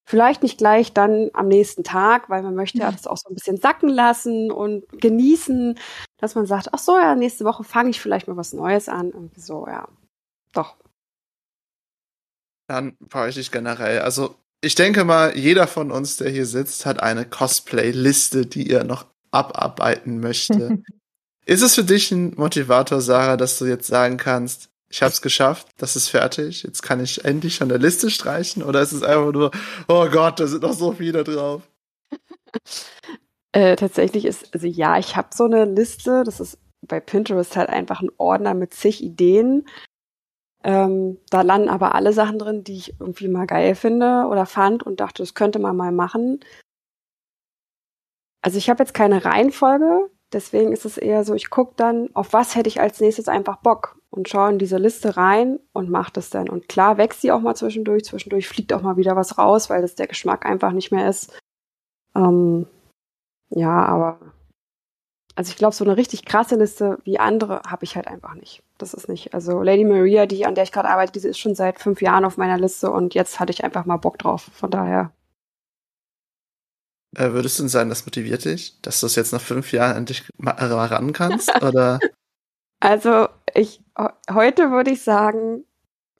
Vielleicht 0.06 0.42
nicht 0.42 0.58
gleich 0.58 0.92
dann 0.92 1.30
am 1.34 1.48
nächsten 1.48 1.84
Tag, 1.84 2.28
weil 2.28 2.42
man 2.42 2.54
möchte 2.54 2.78
ja 2.78 2.90
das 2.90 3.06
auch 3.06 3.16
so 3.16 3.28
ein 3.30 3.34
bisschen 3.34 3.56
sacken 3.56 3.88
lassen 3.88 4.50
und 4.50 4.84
genießen, 5.00 5.78
dass 6.18 6.34
man 6.34 6.46
sagt, 6.46 6.68
ach 6.72 6.78
so, 6.78 6.98
ja, 6.98 7.14
nächste 7.14 7.44
Woche 7.44 7.64
fange 7.64 7.90
ich 7.90 8.00
vielleicht 8.00 8.28
mal 8.28 8.36
was 8.36 8.52
Neues 8.52 8.88
an. 8.88 9.10
Irgendwie 9.10 9.40
so, 9.40 9.66
ja. 9.66 9.88
Doch. 10.52 10.76
Dann 12.68 12.96
frage 13.08 13.30
ich 13.30 13.36
dich 13.36 13.50
generell, 13.50 14.00
also 14.00 14.34
ich 14.60 14.74
denke 14.74 15.04
mal, 15.04 15.36
jeder 15.36 15.66
von 15.66 15.90
uns, 15.90 16.16
der 16.16 16.30
hier 16.30 16.46
sitzt, 16.46 16.86
hat 16.86 17.02
eine 17.02 17.24
Cosplay-Liste, 17.24 18.46
die 18.46 18.70
er 18.70 18.84
noch 18.84 19.06
abarbeiten 19.30 20.20
möchte. 20.20 20.82
ist 21.46 21.62
es 21.62 21.74
für 21.74 21.84
dich 21.84 22.10
ein 22.10 22.34
Motivator, 22.36 23.00
Sarah, 23.00 23.36
dass 23.36 23.58
du 23.58 23.66
jetzt 23.66 23.86
sagen 23.86 24.16
kannst, 24.16 24.68
ich 24.90 25.02
habe 25.02 25.12
es 25.12 25.22
geschafft, 25.22 25.68
das 25.78 25.94
ist 25.94 26.08
fertig, 26.08 26.64
jetzt 26.64 26.82
kann 26.82 27.00
ich 27.00 27.24
endlich 27.24 27.58
von 27.58 27.68
der 27.68 27.78
Liste 27.78 28.10
streichen? 28.10 28.62
Oder 28.62 28.82
ist 28.82 28.92
es 28.92 29.04
einfach 29.04 29.32
nur, 29.32 29.50
oh 29.88 30.08
Gott, 30.08 30.40
da 30.40 30.46
sind 30.48 30.62
noch 30.62 30.72
so 30.72 30.92
viele 30.92 31.22
drauf? 31.22 31.62
äh, 33.52 33.76
tatsächlich 33.76 34.24
ist, 34.24 34.52
also 34.52 34.66
ja, 34.66 34.98
ich 34.98 35.14
habe 35.14 35.28
so 35.32 35.44
eine 35.44 35.64
Liste, 35.64 36.24
das 36.24 36.40
ist 36.40 36.58
bei 36.82 36.98
Pinterest 36.98 37.56
halt 37.56 37.68
einfach 37.68 38.00
ein 38.00 38.10
Ordner 38.16 38.54
mit 38.54 38.74
zig 38.74 39.02
Ideen. 39.02 39.66
Ähm, 40.62 41.18
da 41.30 41.42
landen 41.42 41.68
aber 41.68 41.94
alle 41.94 42.12
Sachen 42.12 42.38
drin, 42.38 42.64
die 42.64 42.76
ich 42.76 43.00
irgendwie 43.00 43.28
mal 43.28 43.46
geil 43.46 43.74
finde 43.74 44.26
oder 44.28 44.44
fand 44.44 44.82
und 44.82 45.00
dachte, 45.00 45.22
das 45.22 45.34
könnte 45.34 45.58
man 45.58 45.76
mal 45.76 45.92
machen. 45.92 46.40
Also 48.42 48.58
ich 48.58 48.68
habe 48.70 48.82
jetzt 48.82 48.94
keine 48.94 49.24
Reihenfolge, 49.24 50.10
deswegen 50.32 50.72
ist 50.72 50.84
es 50.84 50.98
eher 50.98 51.24
so, 51.24 51.34
ich 51.34 51.50
gucke 51.50 51.74
dann, 51.76 52.08
auf 52.14 52.32
was 52.32 52.56
hätte 52.56 52.68
ich 52.68 52.80
als 52.80 53.00
nächstes 53.00 53.28
einfach 53.28 53.56
Bock 53.56 53.98
und 54.10 54.28
schaue 54.28 54.50
in 54.50 54.58
diese 54.58 54.78
Liste 54.78 55.16
rein 55.16 55.60
und 55.72 55.90
mache 55.90 56.12
das 56.12 56.30
dann. 56.30 56.48
Und 56.48 56.68
klar 56.68 56.98
wächst 56.98 57.20
sie 57.20 57.32
auch 57.32 57.40
mal 57.40 57.54
zwischendurch, 57.54 58.04
zwischendurch 58.04 58.48
fliegt 58.48 58.72
auch 58.72 58.82
mal 58.82 58.96
wieder 58.96 59.16
was 59.16 59.38
raus, 59.38 59.70
weil 59.70 59.82
das 59.82 59.94
der 59.94 60.06
Geschmack 60.06 60.46
einfach 60.46 60.72
nicht 60.72 60.90
mehr 60.90 61.08
ist. 61.08 61.38
Ähm, 62.14 62.66
ja, 63.50 63.84
aber 63.84 64.18
also 65.34 65.50
ich 65.50 65.56
glaube, 65.56 65.74
so 65.74 65.84
eine 65.84 65.96
richtig 65.96 66.24
krasse 66.24 66.56
Liste 66.56 66.98
wie 67.04 67.18
andere 67.18 67.62
habe 67.66 67.84
ich 67.84 67.96
halt 67.96 68.08
einfach 68.08 68.34
nicht. 68.34 68.62
Das 68.80 68.94
ist 68.94 69.08
nicht. 69.08 69.34
Also 69.34 69.62
Lady 69.62 69.84
Maria, 69.84 70.26
die 70.26 70.46
an 70.46 70.54
der 70.54 70.64
ich 70.64 70.72
gerade 70.72 70.88
arbeite, 70.88 71.12
diese 71.12 71.28
ist 71.28 71.38
schon 71.38 71.54
seit 71.54 71.78
fünf 71.80 72.00
Jahren 72.00 72.24
auf 72.24 72.36
meiner 72.36 72.58
Liste 72.58 72.90
und 72.90 73.14
jetzt 73.14 73.38
hatte 73.38 73.52
ich 73.52 73.62
einfach 73.62 73.84
mal 73.84 73.98
Bock 73.98 74.18
drauf. 74.18 74.48
Von 74.52 74.70
daher. 74.70 75.12
Äh, 77.16 77.32
würdest 77.32 77.58
du 77.58 77.64
denn 77.64 77.68
sagen, 77.68 77.90
das 77.90 78.06
motiviert 78.06 78.44
dich, 78.44 78.80
dass 78.82 79.00
du 79.00 79.06
es 79.06 79.16
jetzt 79.16 79.32
nach 79.32 79.40
fünf 79.40 79.72
Jahren 79.72 79.96
endlich 79.96 80.28
mal 80.38 80.54
ran 80.54 81.12
kannst? 81.12 81.52
oder? 81.62 81.98
Also 82.80 83.28
ich 83.54 83.82
heute 84.30 84.70
würde 84.70 84.92
ich 84.92 85.02
sagen, 85.02 85.64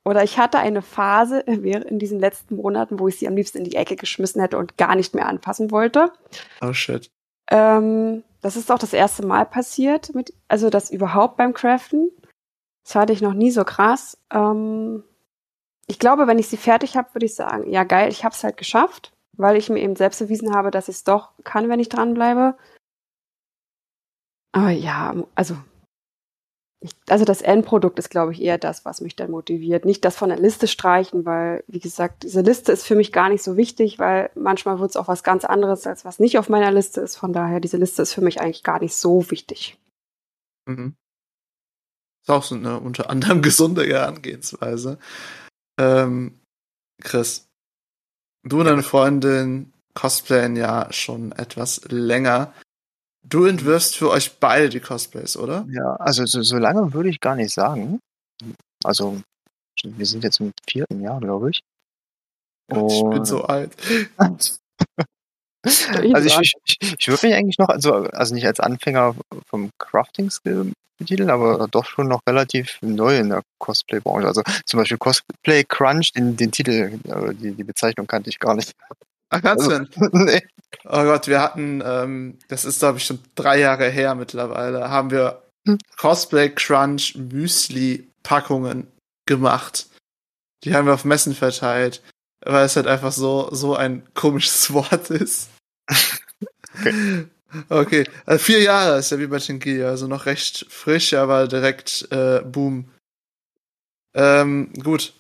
oder 0.05 0.23
ich 0.23 0.39
hatte 0.39 0.59
eine 0.59 0.83
Phase 0.83 1.41
in 1.41 1.99
diesen 1.99 2.21
letzten 2.21 2.57
Monaten, 2.57 2.99
wo 2.99 3.09
ich 3.09 3.19
sie 3.19 3.29
am 3.29 3.37
liebsten 3.37 3.59
in 3.59 3.65
die 3.65 3.77
Ecke 3.77 3.97
geschmissen 3.97 4.41
hätte 4.41 4.59
und 4.59 4.77
gar 4.77 4.97
nicht 4.97 5.15
mehr 5.15 5.27
anfassen 5.27 5.71
wollte. 5.71 6.13
Oh 6.61 6.73
shit. 6.73 7.11
Ähm, 7.51 8.23
das 8.43 8.57
ist 8.57 8.71
auch 8.71 8.79
das 8.79 8.93
erste 8.93 9.27
Mal 9.27 9.45
passiert, 9.45 10.15
mit, 10.15 10.33
also 10.49 10.71
das 10.71 10.91
überhaupt 10.91 11.37
beim 11.37 11.53
Craften. 11.53 12.11
Das 12.91 12.97
hatte 12.97 13.13
ich 13.13 13.23
noch 13.23 13.35
nie 13.35 13.53
so 13.53 13.63
krass. 13.63 14.19
Ähm, 14.33 15.05
ich 15.87 16.01
glaube, 16.01 16.27
wenn 16.27 16.41
ich 16.41 16.49
sie 16.49 16.57
fertig 16.57 16.97
habe, 16.97 17.15
würde 17.15 17.27
ich 17.27 17.37
sagen, 17.37 17.71
ja 17.71 17.85
geil, 17.85 18.11
ich 18.11 18.25
habe 18.25 18.35
es 18.35 18.43
halt 18.43 18.57
geschafft, 18.57 19.13
weil 19.37 19.57
ich 19.57 19.71
mir 19.71 19.79
eben 19.79 19.95
selbst 19.95 20.19
bewiesen 20.19 20.53
habe, 20.53 20.73
dass 20.73 20.89
ich 20.89 20.97
es 20.97 21.05
doch 21.05 21.31
kann, 21.45 21.69
wenn 21.69 21.79
ich 21.79 21.89
dranbleibe. 21.89 22.57
Aber 24.51 24.71
ja, 24.71 25.15
also 25.37 25.57
also 27.09 27.25
das 27.25 27.43
Endprodukt 27.43 27.99
ist, 28.01 28.11
glaube 28.11 28.33
ich, 28.33 28.43
eher 28.43 28.59
das, 28.59 28.85
was 28.85 29.01
mich 29.01 29.15
dann 29.15 29.31
motiviert. 29.31 29.85
Nicht 29.85 30.05
das 30.05 30.17
von 30.17 30.31
der 30.31 30.39
Liste 30.39 30.67
streichen, 30.67 31.25
weil, 31.25 31.63
wie 31.69 31.79
gesagt, 31.79 32.25
diese 32.25 32.41
Liste 32.41 32.73
ist 32.73 32.87
für 32.87 32.97
mich 32.97 33.13
gar 33.13 33.29
nicht 33.29 33.45
so 33.45 33.57
wichtig, 33.57 34.01
weil 34.01 34.31
manchmal 34.35 34.81
wird 34.81 34.91
es 34.91 34.97
auch 34.97 35.07
was 35.07 35.23
ganz 35.23 35.45
anderes, 35.45 35.87
als 35.87 36.05
was 36.05 36.19
nicht 36.19 36.39
auf 36.39 36.49
meiner 36.49 36.73
Liste 36.73 37.03
ist. 37.03 37.15
Von 37.15 37.33
daher, 37.33 37.61
diese 37.61 37.77
Liste 37.77 38.03
ist 38.03 38.15
für 38.15 38.23
mich 38.23 38.41
eigentlich 38.41 38.65
gar 38.65 38.81
nicht 38.81 38.97
so 38.97 39.31
wichtig. 39.31 39.79
Mhm. 40.67 40.97
Ist 42.23 42.31
auch 42.31 42.45
so 42.45 42.55
eine 42.55 42.81
unter 42.81 43.11
anderem 43.11 43.43
gesunde 43.43 43.87
Herangehensweise. 43.87 44.99
Ähm, 45.79 46.39
Chris, 47.03 47.49
du 48.43 48.61
und 48.61 48.67
deine 48.67 48.83
Freundin 48.83 49.73
cosplayen 49.95 50.57
ja 50.57 50.93
schon 50.93 51.33
etwas 51.33 51.81
länger. 51.89 52.53
Du 53.23 53.45
entwirfst 53.45 53.97
für 53.97 54.11
euch 54.11 54.39
beide 54.39 54.69
die 54.69 54.81
Cosplays, 54.81 55.37
oder? 55.37 55.67
Ja, 55.71 55.97
also 55.97 56.25
so, 56.27 56.43
so 56.43 56.57
lange 56.57 56.93
würde 56.93 57.11
ich 57.11 57.21
gar 57.21 57.37
nicht 57.37 57.53
sagen. 57.53 58.01
Also, 58.83 59.21
wir 59.83 60.07
sind 60.07 60.25
jetzt 60.25 60.41
im 60.41 60.53
vierten 60.69 61.01
Jahr, 61.03 61.21
glaube 61.21 61.51
ich. 61.51 61.61
Und 62.71 62.91
ich 62.91 63.03
bin 63.11 63.25
so 63.25 63.45
alt. 63.45 63.77
also 65.63 66.41
ich, 66.41 66.55
ich, 66.65 66.77
ich, 66.99 67.09
würde 67.09 67.27
mich 67.27 67.37
eigentlich 67.37 67.59
noch, 67.59 67.69
also, 67.69 67.93
also 67.93 68.35
nicht 68.35 68.47
als 68.47 68.61
Anfänger 68.61 69.15
vom 69.49 69.71
Crafting-Skill 69.79 70.73
betiteln, 71.01 71.31
aber 71.31 71.67
doch 71.71 71.87
schon 71.87 72.09
noch 72.09 72.21
relativ 72.29 72.79
neu 72.83 73.19
in 73.19 73.31
der 73.31 73.43
Cosplay-Branche. 73.59 74.27
Also 74.27 74.43
zum 74.67 74.79
Beispiel 74.79 74.99
Cosplay 74.99 75.65
Crunch, 75.65 76.13
den, 76.13 76.37
den 76.37 76.53
Titel, 76.53 76.99
äh, 77.05 77.35
die, 77.35 77.53
die 77.53 77.65
Bezeichnung 77.65 78.07
kannte 78.07 78.31
ich 78.31 78.39
gar 78.39 78.55
nicht. 78.55 78.73
Ach, 79.31 79.43
kannst 79.43 79.67
du 79.67 79.71
denn? 79.71 79.89
nee. 80.13 80.43
Oh 80.85 81.03
Gott, 81.03 81.27
wir 81.27 81.41
hatten, 81.41 81.83
ähm, 81.85 82.39
das 82.49 82.65
ist 82.65 82.79
glaube 82.79 82.99
ich 82.99 83.05
schon 83.05 83.19
drei 83.35 83.59
Jahre 83.59 83.89
her 83.89 84.15
mittlerweile, 84.15 84.91
haben 84.91 85.11
wir 85.11 85.43
hm. 85.67 85.79
Cosplay 85.97 86.51
Crunch 86.51 87.17
Müsli 87.17 88.09
Packungen 88.23 88.87
gemacht. 89.27 89.87
Die 90.65 90.75
haben 90.75 90.87
wir 90.87 90.95
auf 90.95 91.05
Messen 91.05 91.35
verteilt, 91.35 92.03
weil 92.45 92.65
es 92.65 92.77
halt 92.77 92.87
einfach 92.87 93.13
so, 93.13 93.49
so 93.53 93.75
ein 93.75 94.03
komisches 94.15 94.73
Wort 94.73 95.11
ist. 95.11 95.51
Okay. 96.79 97.27
okay. 97.69 98.05
Also 98.27 98.45
vier 98.45 98.63
Jahre 98.63 98.99
ist 98.99 99.11
ja 99.11 99.19
wie 99.19 99.27
bei 99.27 99.41
Shinki, 99.41 99.83
also 99.83 100.07
noch 100.07 100.27
recht 100.27 100.67
frisch, 100.69 101.15
aber 101.15 101.49
direkt 101.49 102.09
äh, 102.11 102.41
Boom. 102.41 102.89
Ähm, 104.15 104.73
gut. 104.83 105.13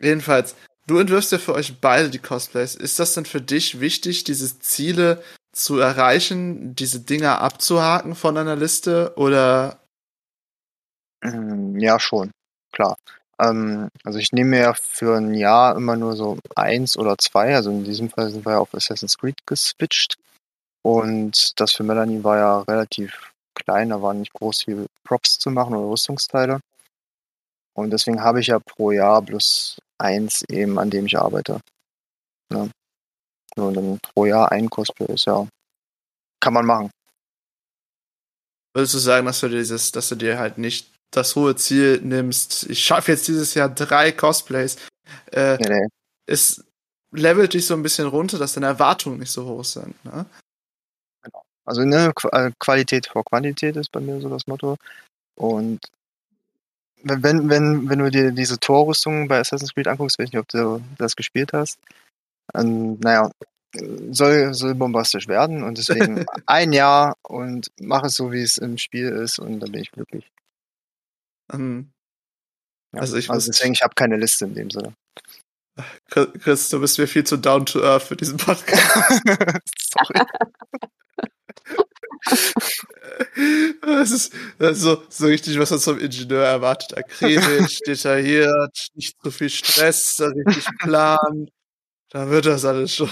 Jedenfalls, 0.00 0.54
du 0.86 0.98
entwirfst 0.98 1.32
ja 1.32 1.38
für 1.38 1.54
euch 1.54 1.80
beide 1.80 2.10
die 2.10 2.18
Cosplays. 2.18 2.74
Ist 2.74 2.98
das 2.98 3.14
denn 3.14 3.24
für 3.24 3.40
dich 3.40 3.80
wichtig, 3.80 4.24
diese 4.24 4.58
Ziele 4.60 5.22
zu 5.52 5.78
erreichen, 5.78 6.74
diese 6.76 7.00
Dinger 7.00 7.40
abzuhaken 7.40 8.14
von 8.14 8.36
einer 8.36 8.56
Liste 8.56 9.14
oder? 9.16 9.80
Mm, 11.22 11.78
ja, 11.78 11.98
schon, 11.98 12.30
klar. 12.72 12.96
Ähm, 13.40 13.88
also 14.04 14.18
ich 14.18 14.32
nehme 14.32 14.50
mir 14.50 14.60
ja 14.60 14.74
für 14.74 15.16
ein 15.16 15.34
Jahr 15.34 15.76
immer 15.76 15.96
nur 15.96 16.16
so 16.16 16.38
eins 16.54 16.96
oder 16.96 17.16
zwei. 17.18 17.54
Also 17.54 17.70
in 17.70 17.84
diesem 17.84 18.10
Fall 18.10 18.30
sind 18.30 18.44
wir 18.44 18.52
ja 18.52 18.58
auf 18.58 18.74
Assassin's 18.74 19.18
Creed 19.18 19.46
geswitcht. 19.46 20.16
Und 20.82 21.58
das 21.60 21.72
für 21.72 21.82
Melanie 21.82 22.24
war 22.24 22.36
ja 22.38 22.60
relativ 22.62 23.32
klein, 23.54 23.90
da 23.90 24.00
war 24.00 24.14
nicht 24.14 24.32
groß 24.32 24.64
viel 24.64 24.86
Props 25.04 25.38
zu 25.38 25.50
machen 25.50 25.74
oder 25.74 25.90
Rüstungsteile. 25.90 26.60
Und 27.74 27.90
deswegen 27.90 28.22
habe 28.22 28.40
ich 28.40 28.48
ja 28.48 28.58
pro 28.58 28.90
Jahr 28.90 29.22
plus 29.22 29.78
eins 29.98 30.42
eben, 30.48 30.78
an 30.78 30.90
dem 30.90 31.06
ich 31.06 31.18
arbeite. 31.18 31.60
Ja. 32.52 32.68
Und 33.56 33.74
dann 33.74 33.98
pro 34.00 34.26
Jahr 34.26 34.50
ein 34.52 34.70
Cosplay 34.70 35.12
ist 35.12 35.26
ja, 35.26 35.46
kann 36.40 36.54
man 36.54 36.66
machen. 36.66 36.90
Würdest 38.74 38.94
du 38.94 38.98
sagen, 38.98 39.26
dass 39.26 39.40
du 39.40 39.48
dieses, 39.48 39.92
dass 39.92 40.08
du 40.08 40.14
dir 40.14 40.38
halt 40.38 40.58
nicht 40.58 40.92
das 41.10 41.36
hohe 41.36 41.56
Ziel 41.56 42.00
nimmst, 42.02 42.68
ich 42.68 42.80
schaffe 42.80 43.12
jetzt 43.12 43.28
dieses 43.28 43.54
Jahr 43.54 43.68
drei 43.68 44.12
Cosplays, 44.12 44.76
äh, 45.32 45.56
nee, 45.56 45.68
nee. 45.68 45.86
es 46.26 46.64
levelt 47.12 47.54
dich 47.54 47.66
so 47.66 47.74
ein 47.74 47.82
bisschen 47.82 48.06
runter, 48.06 48.38
dass 48.38 48.54
deine 48.54 48.66
Erwartungen 48.66 49.18
nicht 49.18 49.30
so 49.30 49.46
hoch 49.46 49.64
sind. 49.64 50.02
Ne? 50.04 50.26
Genau. 51.22 51.42
Also 51.64 51.84
ne, 51.84 52.12
äh, 52.32 52.50
Qualität 52.58 53.06
vor 53.06 53.24
Quantität 53.24 53.76
ist 53.76 53.90
bei 53.92 54.00
mir 54.00 54.20
so 54.20 54.28
das 54.28 54.46
Motto. 54.46 54.76
Und 55.36 55.80
wenn, 57.02 57.48
wenn, 57.48 57.88
wenn 57.88 57.98
du 57.98 58.10
dir 58.10 58.32
diese 58.32 58.58
Torrüstung 58.58 59.28
bei 59.28 59.38
Assassin's 59.38 59.74
Creed 59.74 59.88
anguckst, 59.88 60.18
weiß 60.18 60.26
ich 60.26 60.32
nicht, 60.32 60.40
ob 60.40 60.48
du 60.48 60.82
das 60.98 61.16
gespielt 61.16 61.52
hast, 61.52 61.78
ähm, 62.54 62.98
naja, 63.00 63.30
soll, 64.10 64.54
soll 64.54 64.74
bombastisch 64.74 65.28
werden 65.28 65.62
und 65.62 65.78
deswegen 65.78 66.24
ein 66.46 66.72
Jahr 66.72 67.16
und 67.22 67.70
mach 67.80 68.04
es 68.04 68.14
so, 68.14 68.32
wie 68.32 68.42
es 68.42 68.58
im 68.58 68.78
Spiel 68.78 69.08
ist 69.08 69.38
und 69.38 69.60
dann 69.60 69.72
bin 69.72 69.82
ich 69.82 69.92
glücklich. 69.92 70.30
Mhm. 71.52 71.92
Ja, 72.94 73.00
also, 73.00 73.16
ich 73.16 73.30
also 73.30 73.50
deswegen, 73.50 73.74
ich 73.74 73.82
habe 73.82 73.94
keine 73.94 74.16
Liste 74.16 74.46
in 74.46 74.54
dem 74.54 74.70
Sinne. 74.70 74.94
Chris, 76.10 76.68
du 76.70 76.80
bist 76.80 76.98
mir 76.98 77.06
viel 77.06 77.24
zu 77.24 77.36
down 77.36 77.64
to 77.64 77.80
earth 77.82 78.02
für 78.02 78.16
diesen 78.16 78.36
Podcast. 78.36 79.22
Sorry. 79.78 80.26
das, 83.82 84.10
ist, 84.10 84.34
das 84.58 84.78
ist 84.78 84.82
so, 84.82 85.02
so 85.08 85.26
richtig, 85.26 85.58
was 85.58 85.70
man 85.70 85.78
vom 85.78 85.98
Ingenieur 85.98 86.44
erwartet. 86.44 86.96
Akribisch, 86.96 87.78
detailliert, 87.86 88.88
nicht 88.94 89.16
zu 89.22 89.30
viel 89.30 89.50
Stress, 89.50 90.20
richtig 90.20 90.66
Plan. 90.78 91.48
Da 92.10 92.28
wird 92.30 92.46
das 92.46 92.64
alles 92.64 92.94
schon. 92.94 93.10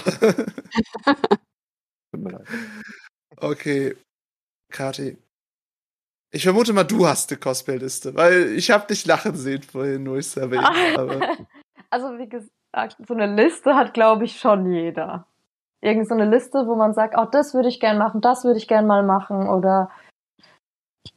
Okay. 3.37 3.95
Kati, 4.71 5.17
ich 6.31 6.43
vermute 6.43 6.73
mal, 6.73 6.83
du 6.83 7.07
hast 7.07 7.31
eine 7.31 7.39
Cosplay-Liste, 7.39 8.15
weil 8.15 8.51
ich 8.51 8.69
habe 8.69 8.87
dich 8.87 9.05
lachen 9.05 9.35
sehen 9.35 9.61
vorhin, 9.61 10.03
nur 10.03 10.17
ich 10.17 10.27
es 10.27 10.37
erwähnt 10.37 10.63
habe. 10.63 11.19
Also 11.89 12.17
wie 12.17 12.27
gesagt, 12.27 12.97
so 13.07 13.13
eine 13.13 13.33
Liste 13.33 13.73
hat, 13.73 13.93
glaube 13.93 14.25
ich, 14.25 14.41
schon 14.41 14.69
jeder. 14.69 15.25
Irgend 15.79 16.09
so 16.09 16.15
eine 16.15 16.29
Liste, 16.29 16.67
wo 16.67 16.75
man 16.75 16.93
sagt, 16.93 17.15
oh, 17.17 17.23
das 17.23 17.53
würde 17.53 17.69
ich 17.69 17.79
gern 17.79 17.97
machen, 17.97 18.19
das 18.19 18.43
würde 18.43 18.57
ich 18.57 18.67
gern 18.67 18.85
mal 18.85 19.03
machen 19.03 19.47
oder 19.47 19.89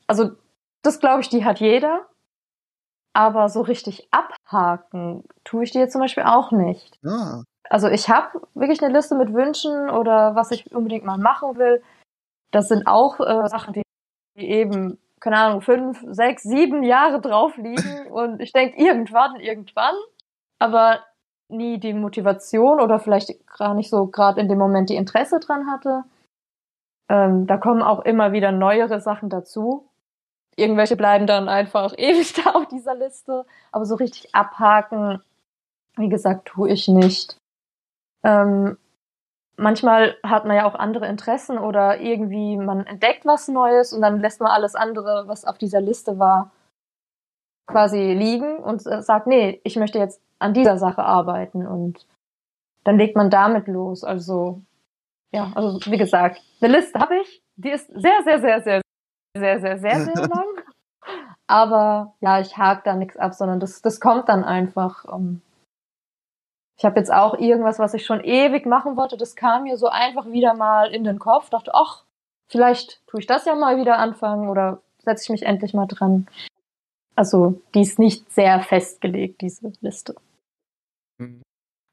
also 0.06 0.30
das 0.82 1.00
glaube 1.00 1.22
ich, 1.22 1.28
die 1.28 1.44
hat 1.44 1.58
jeder. 1.58 2.06
Aber 3.12 3.48
so 3.48 3.62
richtig 3.62 4.08
abhaken 4.12 5.24
tue 5.42 5.64
ich 5.64 5.72
dir 5.72 5.88
zum 5.88 6.00
Beispiel 6.00 6.22
auch 6.22 6.52
nicht. 6.52 6.98
Ah. 7.04 7.42
Also 7.68 7.88
ich 7.88 8.08
habe 8.08 8.40
wirklich 8.54 8.80
eine 8.82 8.94
Liste 8.94 9.16
mit 9.16 9.32
Wünschen 9.32 9.90
oder 9.90 10.36
was 10.36 10.52
ich 10.52 10.72
unbedingt 10.72 11.04
mal 11.04 11.18
machen 11.18 11.56
will. 11.56 11.82
Das 12.52 12.68
sind 12.68 12.86
auch 12.86 13.18
äh, 13.18 13.48
Sachen, 13.48 13.72
die 13.72 13.82
eben, 14.42 14.98
keine 15.20 15.38
Ahnung, 15.38 15.60
fünf, 15.60 16.04
sechs, 16.08 16.42
sieben 16.42 16.82
Jahre 16.82 17.20
drauf 17.20 17.56
liegen 17.56 18.06
und 18.10 18.40
ich 18.40 18.52
denke 18.52 18.82
irgendwann, 18.82 19.36
irgendwann, 19.40 19.94
aber 20.58 21.00
nie 21.48 21.78
die 21.78 21.94
Motivation 21.94 22.80
oder 22.80 22.98
vielleicht 22.98 23.46
gar 23.46 23.74
nicht 23.74 23.90
so 23.90 24.06
gerade 24.06 24.40
in 24.40 24.48
dem 24.48 24.58
Moment 24.58 24.88
die 24.88 24.96
Interesse 24.96 25.40
dran 25.40 25.70
hatte. 25.70 26.04
Ähm, 27.08 27.46
da 27.46 27.56
kommen 27.56 27.82
auch 27.82 28.00
immer 28.04 28.32
wieder 28.32 28.52
neuere 28.52 29.00
Sachen 29.00 29.30
dazu. 29.30 29.88
Irgendwelche 30.56 30.96
bleiben 30.96 31.26
dann 31.26 31.48
einfach 31.48 31.92
ewig 31.98 32.32
da 32.34 32.50
auf 32.50 32.68
dieser 32.68 32.94
Liste, 32.94 33.44
aber 33.72 33.84
so 33.84 33.96
richtig 33.96 34.34
abhaken, 34.34 35.22
wie 35.96 36.08
gesagt, 36.08 36.46
tue 36.46 36.70
ich 36.70 36.86
nicht. 36.88 37.36
Ähm, 38.22 38.78
manchmal 39.60 40.16
hat 40.22 40.44
man 40.44 40.56
ja 40.56 40.66
auch 40.66 40.74
andere 40.74 41.06
Interessen 41.06 41.58
oder 41.58 42.00
irgendwie 42.00 42.56
man 42.56 42.86
entdeckt 42.86 43.26
was 43.26 43.48
Neues 43.48 43.92
und 43.92 44.00
dann 44.00 44.20
lässt 44.20 44.40
man 44.40 44.50
alles 44.50 44.74
andere, 44.74 45.24
was 45.26 45.44
auf 45.44 45.58
dieser 45.58 45.80
Liste 45.80 46.18
war, 46.18 46.50
quasi 47.66 48.14
liegen 48.14 48.56
und 48.58 48.80
sagt, 48.82 49.26
nee, 49.26 49.60
ich 49.62 49.76
möchte 49.76 49.98
jetzt 49.98 50.20
an 50.38 50.54
dieser 50.54 50.78
Sache 50.78 51.04
arbeiten 51.04 51.66
und 51.66 52.06
dann 52.84 52.98
legt 52.98 53.16
man 53.16 53.30
damit 53.30 53.68
los. 53.68 54.02
Also 54.02 54.62
ja, 55.32 55.52
also 55.54 55.78
wie 55.90 55.98
gesagt, 55.98 56.40
eine 56.60 56.76
Liste 56.76 56.98
habe 56.98 57.18
ich, 57.20 57.42
die 57.56 57.70
ist 57.70 57.86
sehr, 57.88 58.22
sehr, 58.24 58.40
sehr, 58.40 58.62
sehr, 58.62 58.80
sehr, 59.36 59.60
sehr, 59.60 59.78
sehr, 59.78 60.00
sehr 60.00 60.28
lang. 60.28 60.46
Aber 61.46 62.14
ja, 62.20 62.40
ich 62.40 62.56
hake 62.56 62.82
da 62.84 62.94
nichts 62.94 63.16
ab, 63.16 63.34
sondern 63.34 63.60
das, 63.60 63.82
das 63.82 64.00
kommt 64.00 64.28
dann 64.28 64.44
einfach. 64.44 65.04
Um, 65.04 65.12
ähm, 65.14 65.42
ich 66.80 66.84
habe 66.86 66.98
jetzt 66.98 67.12
auch 67.12 67.38
irgendwas, 67.38 67.78
was 67.78 67.92
ich 67.92 68.06
schon 68.06 68.24
ewig 68.24 68.64
machen 68.64 68.96
wollte, 68.96 69.18
das 69.18 69.36
kam 69.36 69.64
mir 69.64 69.76
so 69.76 69.88
einfach 69.88 70.24
wieder 70.32 70.54
mal 70.54 70.90
in 70.90 71.04
den 71.04 71.18
Kopf. 71.18 71.50
Dachte, 71.50 71.72
ach, 71.74 72.04
vielleicht 72.48 73.06
tue 73.06 73.20
ich 73.20 73.26
das 73.26 73.44
ja 73.44 73.54
mal 73.54 73.76
wieder 73.76 73.98
anfangen 73.98 74.48
oder 74.48 74.80
setze 75.04 75.24
ich 75.24 75.28
mich 75.28 75.42
endlich 75.42 75.74
mal 75.74 75.84
dran. 75.84 76.26
Also, 77.16 77.60
die 77.74 77.82
ist 77.82 77.98
nicht 77.98 78.32
sehr 78.32 78.60
festgelegt, 78.62 79.42
diese 79.42 79.70
Liste. 79.82 80.14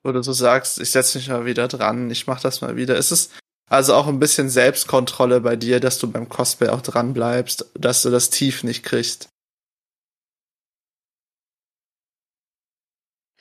Wo 0.05 0.13
du 0.13 0.23
so 0.23 0.31
sagst, 0.31 0.79
ich 0.79 0.91
setze 0.91 1.17
mich 1.17 1.27
mal 1.27 1.43
wieder 1.43 1.67
dran, 1.67 2.09
ich 2.09 2.25
mache 2.25 2.43
das 2.43 2.61
mal 2.61 2.77
wieder. 2.77 2.95
Ist 2.95 3.11
es 3.11 3.37
also 3.69 3.93
auch 3.93 4.07
ein 4.07 4.19
bisschen 4.19 4.47
Selbstkontrolle 4.47 5.41
bei 5.41 5.57
dir, 5.57 5.81
dass 5.81 5.99
du 5.99 6.09
beim 6.09 6.29
Cosplay 6.29 6.69
auch 6.69 6.81
dran 6.81 7.11
bleibst, 7.11 7.69
dass 7.73 8.03
du 8.03 8.09
das 8.09 8.29
Tief 8.29 8.63
nicht 8.63 8.83
kriegst? 8.85 9.27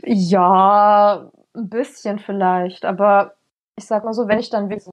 Ja, 0.09 1.31
ein 1.55 1.69
bisschen 1.69 2.21
vielleicht, 2.21 2.85
aber 2.85 3.35
ich 3.77 3.87
sag 3.87 4.05
mal 4.05 4.13
so, 4.13 4.29
wenn 4.29 4.39
ich 4.39 4.51
dann 4.51 4.71
wirklich 4.71 4.89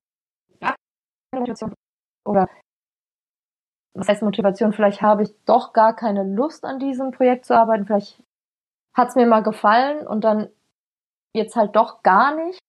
oder 2.26 2.50
was 3.96 4.08
heißt 4.08 4.24
Motivation, 4.24 4.74
vielleicht 4.74 5.04
habe 5.04 5.24
ich 5.24 5.36
doch 5.46 5.72
gar 5.74 5.96
keine 5.96 6.24
Lust 6.24 6.66
an 6.66 6.80
diesem 6.80 7.12
Projekt 7.12 7.46
zu 7.46 7.56
arbeiten, 7.56 7.86
vielleicht 7.86 8.24
hat 8.96 9.10
es 9.10 9.16
mir 9.16 9.28
mal 9.28 9.44
gefallen 9.44 10.08
und 10.08 10.24
dann 10.24 10.50
jetzt 11.36 11.56
halt 11.56 11.76
doch 11.76 12.02
gar 12.02 12.36
nicht, 12.36 12.60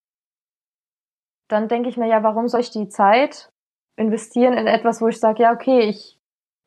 dann 1.49 1.69
denke 1.69 1.89
ich 1.89 1.97
mir 1.97 2.09
ja, 2.09 2.23
warum 2.23 2.49
soll 2.49 2.61
ich 2.61 2.71
die 2.71 2.89
Zeit 2.89 3.51
investieren 3.97 4.53
in 4.53 4.67
etwas, 4.67 5.01
wo 5.01 5.09
ich 5.09 5.19
sage, 5.19 5.43
ja, 5.43 5.53
okay, 5.53 5.81
ich 5.81 6.19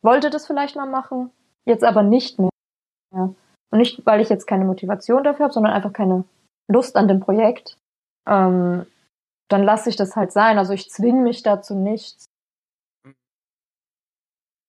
wollte 0.01 0.31
das 0.31 0.47
vielleicht 0.47 0.75
mal 0.75 0.89
machen, 0.89 1.31
jetzt 1.65 1.83
aber 1.83 2.01
nicht 2.01 2.39
mehr. 2.39 2.49
Ja. 3.13 3.35
Und 3.69 3.79
nicht, 3.79 4.05
weil 4.05 4.21
ich 4.21 4.29
jetzt 4.29 4.47
keine 4.47 4.65
Motivation 4.65 5.23
dafür 5.23 5.45
habe, 5.45 5.53
sondern 5.53 5.73
einfach 5.73 5.93
keine 5.93 6.23
Lust 6.69 6.95
an 6.95 7.07
dem 7.07 7.19
Projekt, 7.19 7.77
ähm, 8.27 8.85
dann 9.49 9.63
lasse 9.63 9.89
ich 9.89 9.95
das 9.95 10.15
halt 10.15 10.31
sein. 10.31 10.57
Also 10.57 10.73
ich 10.73 10.89
zwinge 10.89 11.21
mich 11.21 11.43
dazu 11.43 11.75
nichts. 11.75 12.25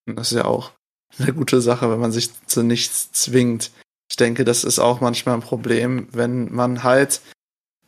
Das 0.07 0.33
ist 0.33 0.39
ja 0.39 0.45
auch 0.45 0.73
eine 1.19 1.33
gute 1.33 1.61
Sache, 1.61 1.91
wenn 1.91 2.01
man 2.01 2.13
sich 2.13 2.31
zu 2.47 2.63
nichts 2.63 3.13
zwingt. 3.13 3.71
Ich 4.11 4.17
denke, 4.17 4.45
das 4.45 4.65
ist 4.65 4.79
auch 4.79 5.01
manchmal 5.01 5.35
ein 5.35 5.43
Problem, 5.43 6.09
wenn 6.13 6.53
man 6.53 6.83
halt 6.83 7.21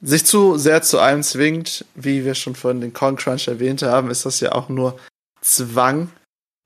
sich 0.02 0.24
zu 0.24 0.56
sehr 0.58 0.82
zu 0.82 0.98
einem 0.98 1.22
zwingt, 1.22 1.84
wie 1.94 2.24
wir 2.24 2.34
schon 2.34 2.54
vorhin 2.54 2.80
den 2.80 2.92
Con 2.92 3.16
Crunch 3.16 3.48
erwähnt 3.48 3.82
haben, 3.82 4.10
ist 4.10 4.26
das 4.26 4.40
ja 4.40 4.52
auch 4.52 4.68
nur 4.68 4.98
Zwang. 5.40 6.10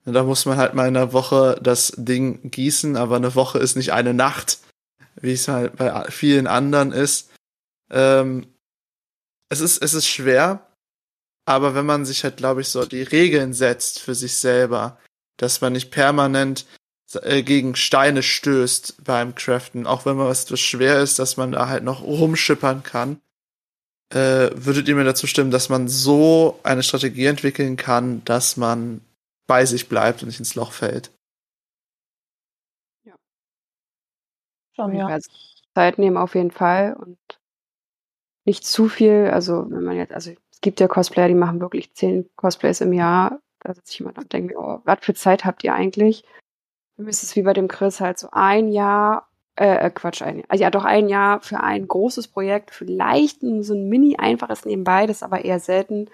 Da 0.05 0.23
muss 0.23 0.45
man 0.45 0.59
halt 0.59 0.75
mal 0.75 0.87
in 0.89 0.97
einer 0.97 1.13
Woche 1.13 1.59
das 1.63 1.93
Ding 1.97 2.51
gießen, 2.51 2.97
aber 2.97 3.17
eine 3.17 3.35
Woche 3.35 3.59
ist 3.59 3.77
nicht 3.77 3.93
eine 3.93 4.13
Nacht, 4.13 4.59
wie 5.21 5.33
es 5.33 5.49
halt 5.49 5.77
bei 5.77 6.11
vielen 6.11 6.47
anderen 6.47 6.93
ist. 6.93 7.31
Ähm, 7.91 8.47
es 9.49 9.61
ist, 9.61 9.83
es 9.83 9.95
ist 9.95 10.07
schwer, 10.07 10.67
aber 11.47 11.75
wenn 11.75 11.87
man 11.87 12.05
sich 12.05 12.25
halt, 12.25 12.37
glaube 12.37 12.61
ich, 12.61 12.69
so 12.69 12.85
die 12.85 13.03
Regeln 13.03 13.53
setzt 13.55 14.01
für 14.01 14.15
sich 14.15 14.37
selber, 14.37 14.99
dass 15.37 15.61
man 15.61 15.73
nicht 15.73 15.91
permanent 15.91 16.67
äh, 17.23 17.43
gegen 17.43 17.77
Steine 17.77 18.23
stößt 18.23 19.05
beim 19.05 19.35
Craften, 19.35 19.87
auch 19.87 20.07
wenn 20.07 20.17
man 20.17 20.27
was 20.27 20.45
etwas 20.45 20.61
schwer 20.61 21.01
ist, 21.01 21.19
dass 21.19 21.37
man 21.37 21.53
da 21.53 21.69
halt 21.69 21.85
noch 21.85 22.03
rumschippern 22.03 22.83
kann. 22.83 23.21
Äh, 24.11 24.51
würdet 24.55 24.89
ihr 24.89 24.95
mir 24.95 25.05
dazu 25.05 25.27
stimmen, 25.27 25.51
dass 25.51 25.69
man 25.69 25.89
so 25.89 26.61
eine 26.63 26.83
Strategie 26.83 27.27
entwickeln 27.27 27.77
kann, 27.77 28.25
dass 28.25 28.57
man 28.57 29.01
bei 29.47 29.67
sich 29.67 29.89
bleibt 29.89 30.23
und 30.23 30.29
nicht 30.29 30.39
ins 30.39 30.55
Loch 30.55 30.73
fällt? 30.73 31.11
Schon, 34.75 34.95
ja. 34.95 35.07
Also 35.07 35.31
Zeit 35.75 35.99
nehmen 35.99 36.17
auf 36.17 36.35
jeden 36.35 36.51
Fall 36.51 36.95
und 36.95 37.19
nicht 38.45 38.67
zu 38.67 38.89
viel. 38.89 39.31
Also 39.33 39.71
wenn 39.71 39.85
man 39.85 39.97
jetzt, 39.97 40.13
also 40.13 40.33
es 40.51 40.61
gibt 40.61 40.81
ja 40.81 40.89
Cosplayer, 40.89 41.29
die 41.29 41.35
machen 41.35 41.61
wirklich 41.61 41.95
zehn 41.95 42.29
Cosplays 42.37 42.81
im 42.81 42.93
Jahr. 42.93 43.41
Da 43.61 43.75
sitze 43.75 43.93
ich 43.93 44.01
immer 44.01 44.13
da 44.13 44.23
und 44.23 44.33
denke 44.33 44.55
mir, 44.55 44.61
oh, 44.61 44.81
was 44.85 44.99
für 45.01 45.15
Zeit 45.15 45.45
habt 45.45 45.65
ihr 45.65 45.75
eigentlich? 45.75 46.25
Für 46.97 47.03
mich 47.03 47.13
ist 47.13 47.23
es 47.23 47.37
wie 47.37 47.43
bei 47.43 47.53
dem 47.53 47.69
Chris 47.69 48.01
halt 48.01 48.19
so 48.19 48.29
ein 48.33 48.71
Jahr, 48.71 49.29
äh, 49.57 49.87
äh 49.87 49.91
Quatsch, 49.91 50.23
ein 50.23 50.39
Jahr. 50.39 50.47
Also 50.49 50.63
ja, 50.63 50.71
doch 50.71 50.85
ein 50.85 51.09
Jahr 51.09 51.41
für 51.41 51.61
ein 51.61 51.89
großes 51.89 52.29
Projekt, 52.29 52.71
vielleicht 52.73 53.41
so 53.41 53.75
ein 53.75 53.89
mini 53.89 54.17
einfaches 54.17 54.65
nebenbei, 54.65 55.07
das 55.07 55.19
ist 55.19 55.23
aber 55.23 55.45
eher 55.45 55.61
selten. 55.61 56.11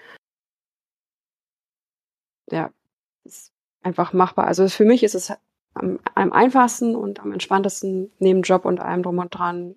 Ja, 2.51 2.71
ist 3.23 3.51
einfach 3.81 4.13
machbar. 4.13 4.47
Also 4.47 4.67
für 4.67 4.85
mich 4.85 5.03
ist 5.03 5.15
es 5.15 5.33
am, 5.73 5.99
am 6.15 6.31
einfachsten 6.31 6.95
und 6.95 7.19
am 7.19 7.31
entspanntesten 7.31 8.11
neben 8.19 8.41
Job 8.41 8.65
und 8.65 8.79
allem 8.79 9.03
drum 9.03 9.19
und 9.19 9.29
dran. 9.29 9.75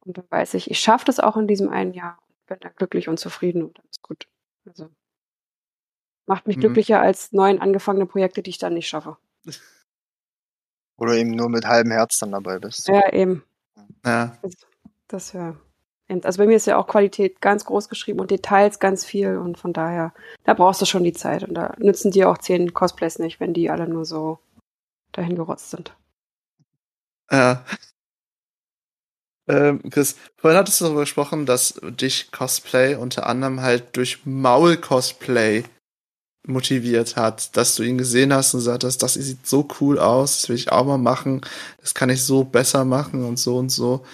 Und 0.00 0.18
dann 0.18 0.24
weiß 0.28 0.54
ich, 0.54 0.70
ich 0.70 0.80
schaffe 0.80 1.04
das 1.04 1.20
auch 1.20 1.36
in 1.36 1.46
diesem 1.46 1.68
einen 1.68 1.92
Jahr 1.92 2.18
und 2.28 2.46
bin 2.46 2.58
dann 2.60 2.72
glücklich 2.76 3.08
und 3.08 3.18
zufrieden 3.18 3.62
und 3.62 3.78
dann 3.78 3.86
ist 3.90 4.02
gut. 4.02 4.26
Also 4.66 4.88
macht 6.26 6.46
mich 6.46 6.56
mhm. 6.56 6.62
glücklicher 6.62 7.00
als 7.00 7.32
neun 7.32 7.60
angefangene 7.60 8.06
Projekte, 8.06 8.42
die 8.42 8.50
ich 8.50 8.58
dann 8.58 8.74
nicht 8.74 8.88
schaffe. 8.88 9.16
Oder 10.96 11.14
eben 11.14 11.30
nur 11.30 11.48
mit 11.48 11.66
halbem 11.66 11.92
Herz 11.92 12.18
dann 12.18 12.32
dabei 12.32 12.58
bist. 12.58 12.86
Ja, 12.88 13.12
eben. 13.12 13.44
Ja. 14.04 14.38
Das, 14.42 14.54
das 15.08 15.32
ja. 15.32 15.56
Also 16.22 16.38
bei 16.38 16.46
mir 16.46 16.56
ist 16.56 16.66
ja 16.66 16.76
auch 16.76 16.86
Qualität 16.86 17.40
ganz 17.40 17.64
groß 17.64 17.88
geschrieben 17.88 18.20
und 18.20 18.30
Details 18.30 18.78
ganz 18.78 19.04
viel 19.04 19.36
und 19.38 19.58
von 19.58 19.72
daher, 19.72 20.12
da 20.44 20.54
brauchst 20.54 20.80
du 20.82 20.86
schon 20.86 21.04
die 21.04 21.12
Zeit 21.12 21.42
und 21.44 21.54
da 21.54 21.74
nützen 21.78 22.10
dir 22.10 22.30
auch 22.30 22.38
zehn 22.38 22.74
Cosplays 22.74 23.18
nicht, 23.18 23.40
wenn 23.40 23.54
die 23.54 23.70
alle 23.70 23.88
nur 23.88 24.04
so 24.04 24.38
dahin 25.12 25.36
gerotzt 25.36 25.70
sind. 25.70 25.94
Ja. 27.30 27.64
Ähm, 29.48 29.82
Chris, 29.90 30.16
vorhin 30.36 30.56
hattest 30.56 30.80
du 30.80 30.84
darüber 30.84 31.00
gesprochen, 31.00 31.46
dass 31.46 31.80
dich 31.82 32.30
Cosplay 32.30 32.94
unter 32.94 33.26
anderem 33.26 33.60
halt 33.60 33.96
durch 33.96 34.24
Maul-Cosplay 34.24 35.64
motiviert 36.46 37.16
hat, 37.16 37.56
dass 37.56 37.74
du 37.74 37.82
ihn 37.82 37.98
gesehen 37.98 38.32
hast 38.32 38.54
und 38.54 38.60
gesagt 38.60 38.84
hast, 38.84 38.98
das 38.98 39.14
sieht 39.14 39.46
so 39.46 39.68
cool 39.80 39.98
aus, 39.98 40.40
das 40.40 40.48
will 40.48 40.56
ich 40.56 40.72
auch 40.72 40.84
mal 40.84 40.96
machen, 40.98 41.40
das 41.80 41.92
kann 41.92 42.08
ich 42.08 42.22
so 42.22 42.44
besser 42.44 42.84
machen 42.84 43.24
und 43.24 43.36
so 43.36 43.56
und 43.56 43.70
so. 43.70 44.04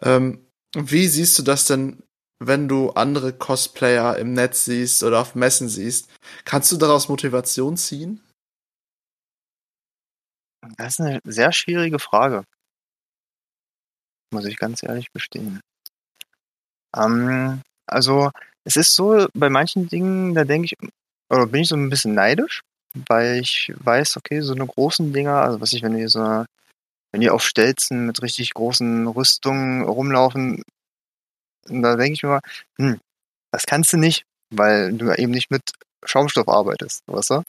Ähm, 0.00 0.40
wie 0.74 1.06
siehst 1.06 1.38
du 1.38 1.42
das 1.42 1.66
denn, 1.66 2.02
wenn 2.38 2.68
du 2.68 2.90
andere 2.90 3.32
Cosplayer 3.32 4.16
im 4.18 4.32
Netz 4.32 4.64
siehst 4.64 5.02
oder 5.02 5.20
auf 5.20 5.34
Messen 5.34 5.68
siehst? 5.68 6.08
Kannst 6.44 6.72
du 6.72 6.76
daraus 6.76 7.08
Motivation 7.08 7.76
ziehen? 7.76 8.20
Das 10.76 10.94
ist 10.94 11.00
eine 11.00 11.20
sehr 11.24 11.52
schwierige 11.52 11.98
Frage. 11.98 12.44
Muss 14.32 14.46
ich 14.46 14.56
ganz 14.56 14.82
ehrlich 14.82 15.12
bestehen. 15.12 15.60
Ähm, 16.96 17.60
also, 17.86 18.30
es 18.64 18.76
ist 18.76 18.94
so, 18.94 19.26
bei 19.34 19.50
manchen 19.50 19.88
Dingen, 19.88 20.34
da 20.34 20.44
denke 20.44 20.66
ich, 20.66 20.90
oder 21.30 21.46
bin 21.46 21.62
ich 21.62 21.68
so 21.68 21.76
ein 21.76 21.90
bisschen 21.90 22.14
neidisch, 22.14 22.62
weil 23.08 23.40
ich 23.40 23.72
weiß, 23.76 24.16
okay, 24.16 24.40
so 24.40 24.54
eine 24.54 24.66
großen 24.66 25.12
Dinger, 25.12 25.34
also 25.34 25.60
was 25.60 25.72
ich, 25.72 25.82
wenn 25.82 25.96
die 25.96 26.08
so, 26.08 26.44
wenn 27.12 27.20
die 27.20 27.30
auf 27.30 27.44
Stelzen 27.44 28.06
mit 28.06 28.22
richtig 28.22 28.54
großen 28.54 29.06
Rüstungen 29.06 29.84
rumlaufen, 29.84 30.62
da 31.66 31.96
denke 31.96 32.14
ich 32.14 32.22
mir 32.22 32.30
mal, 32.30 32.40
hm, 32.78 33.00
das 33.52 33.66
kannst 33.66 33.92
du 33.92 33.98
nicht, 33.98 34.24
weil 34.50 34.92
du 34.92 35.12
eben 35.12 35.32
nicht 35.32 35.50
mit 35.50 35.62
Schaumstoff 36.04 36.48
arbeitest, 36.48 37.02
weißt 37.06 37.30
du? 37.30 37.42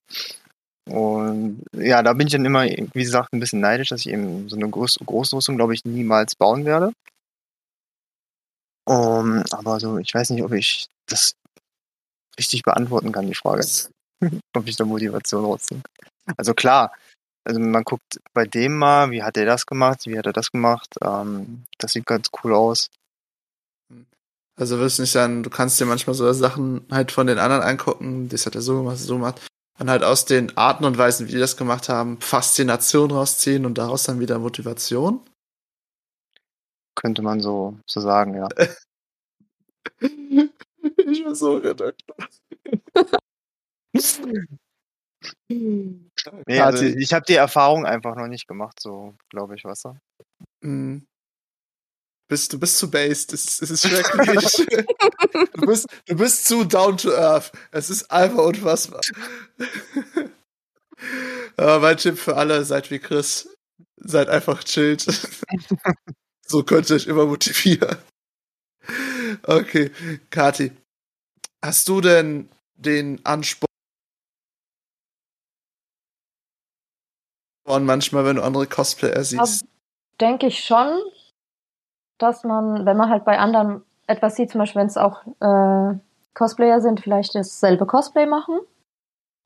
Und 0.90 1.64
ja, 1.74 2.04
da 2.04 2.14
bin 2.14 2.28
ich 2.28 2.34
dann 2.34 2.46
immer, 2.46 2.66
wie 2.66 3.04
gesagt, 3.04 3.32
ein 3.34 3.40
bisschen 3.40 3.62
neidisch, 3.62 3.90
dass 3.90 4.02
ich 4.02 4.10
eben 4.10 4.50
so 4.50 4.58
eine 4.58 4.70
Groß 4.70 5.00
Großrüstung, 5.06 5.56
glaube 5.56 5.74
ich, 5.74 5.86
niemals 5.86 6.36
bauen 6.36 6.66
werde. 6.66 6.92
Um, 8.86 9.44
aber 9.52 9.80
so, 9.80 9.98
ich 9.98 10.14
weiß 10.14 10.32
nicht, 10.32 10.44
ob 10.44 10.52
ich 10.52 10.88
das 11.08 11.36
richtig 12.38 12.64
beantworten 12.64 13.14
kann, 13.14 13.28
die 13.28 13.36
Frage. 13.36 13.66
ob 14.54 14.68
ich 14.68 14.76
da 14.76 14.84
Motivation 14.84 15.46
rausziehe. 15.46 15.82
Also 16.38 16.54
klar, 16.54 16.92
also 17.46 17.60
man 17.60 17.84
guckt 17.84 18.20
bei 18.34 18.46
dem 18.46 18.78
mal, 18.78 19.12
wie 19.12 19.24
hat 19.24 19.38
er 19.38 19.46
das 19.46 19.66
gemacht, 19.66 20.06
wie 20.06 20.18
hat 20.18 20.26
er 20.26 20.34
das 20.34 20.52
gemacht. 20.52 20.96
Ähm, 21.04 21.64
das 21.78 21.94
sieht 21.94 22.06
ganz 22.06 22.30
cool 22.44 22.54
aus. 22.54 22.90
Also 24.56 24.80
wirst 24.80 25.00
nicht 25.00 25.12
sagen, 25.12 25.44
du 25.44 25.50
kannst 25.50 25.80
dir 25.80 25.86
manchmal 25.86 26.14
so 26.14 26.32
Sachen 26.32 26.86
halt 26.92 27.12
von 27.12 27.28
den 27.28 27.40
anderen 27.40 27.64
angucken, 27.64 28.30
das 28.30 28.46
hat 28.46 28.56
er 28.56 28.62
so 28.62 28.78
gemacht, 28.78 28.98
so 29.00 29.16
gemacht 29.16 29.42
und 29.80 29.90
halt 29.90 30.04
aus 30.04 30.26
den 30.26 30.56
Arten 30.58 30.86
und 30.86 30.98
Weisen, 30.98 31.28
wie 31.28 31.32
die 31.32 31.40
das 31.40 31.58
gemacht 31.58 31.90
haben, 31.90 32.22
Faszination 32.22 33.12
rausziehen 33.12 33.66
und 33.66 33.78
daraus 33.78 34.04
dann 34.04 34.20
wieder 34.20 34.38
Motivation? 34.40 35.22
Könnte 36.96 37.24
man 37.24 37.40
so, 37.42 37.80
so 37.88 38.00
sagen, 38.00 38.36
ja. 38.36 38.48
ich 40.00 41.26
war 41.26 41.36
so 41.36 41.58
Redakteur. 41.58 42.16
nee, 46.48 46.60
also 46.60 46.86
ich 46.86 47.14
habe 47.14 47.26
die 47.28 47.36
Erfahrung 47.36 47.86
einfach 47.86 48.16
noch 48.16 48.28
nicht 48.28 48.48
gemacht, 48.48 48.80
so 48.80 49.16
glaube 49.30 49.56
ich, 49.56 49.64
was. 49.64 49.84
Mhm 50.62 51.06
bist, 52.34 52.52
du 52.52 52.60
bist 52.60 52.78
zu 52.80 52.90
based. 52.90 53.32
Es, 53.32 53.62
es 53.62 53.70
ist 53.70 53.88
schrecklich. 53.88 54.66
du, 55.54 55.66
bist, 55.68 55.88
du 56.08 56.16
bist 56.16 56.48
zu 56.48 56.64
down 56.64 56.98
to 56.98 57.12
earth. 57.12 57.52
Es 57.72 57.92
ist 57.92 58.10
einfach 58.10 58.44
unfassbar. 58.46 59.02
Aber 61.58 61.80
mein 61.80 61.98
Tipp 61.98 62.18
für 62.18 62.36
alle, 62.36 62.66
seid 62.66 62.90
wie 62.90 62.98
Chris. 62.98 63.50
Seid 63.98 64.30
einfach 64.30 64.64
chillt. 64.64 65.06
so 66.48 66.64
könnt 66.64 66.90
ihr 66.90 66.96
euch 66.96 67.06
immer 67.06 67.28
motivieren. 67.28 67.98
Okay, 69.44 69.92
Kati. 70.32 70.72
Hast 71.64 71.88
du 71.88 72.02
denn 72.02 72.50
den 72.76 73.24
Anspruch, 77.74 77.88
manchmal, 77.88 78.26
wenn 78.26 78.36
du 78.38 78.44
andere 78.44 78.68
Cosplayer 78.68 79.24
siehst? 79.24 79.66
Denke 80.20 80.48
ich 80.48 80.64
schon 80.64 81.02
dass 82.24 82.44
man, 82.44 82.86
wenn 82.86 82.98
man 82.98 83.10
halt 83.10 83.26
bei 83.26 83.38
anderen 83.38 83.84
etwas 84.08 84.36
sieht, 84.36 84.50
zum 84.52 84.60
Beispiel 84.60 84.80
wenn 84.80 84.88
es 84.88 84.98
auch 84.98 85.24
äh, 85.42 85.98
Cosplayer 86.34 86.82
sind, 86.82 87.02
vielleicht 87.02 87.36
dasselbe 87.36 87.86
Cosplay 87.86 88.26
machen. 88.26 88.60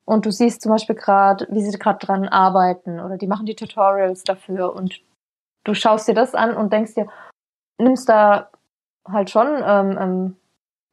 Und 0.05 0.25
du 0.25 0.31
siehst 0.31 0.61
zum 0.61 0.71
Beispiel 0.71 0.95
gerade, 0.95 1.47
wie 1.49 1.61
sie 1.61 1.77
gerade 1.77 2.05
dran 2.05 2.27
arbeiten 2.27 3.01
oder 3.01 3.17
die 3.17 3.27
machen 3.27 3.45
die 3.45 3.55
Tutorials 3.55 4.23
dafür 4.23 4.73
und 4.73 5.01
du 5.65 5.73
schaust 5.73 6.07
dir 6.07 6.13
das 6.13 6.33
an 6.33 6.55
und 6.55 6.71
denkst 6.71 6.93
dir, 6.93 7.07
nimmst 7.77 8.07
da 8.07 8.49
halt 9.05 9.29
schon 9.29 9.47
ähm, 9.65 9.97
ähm, 9.99 10.37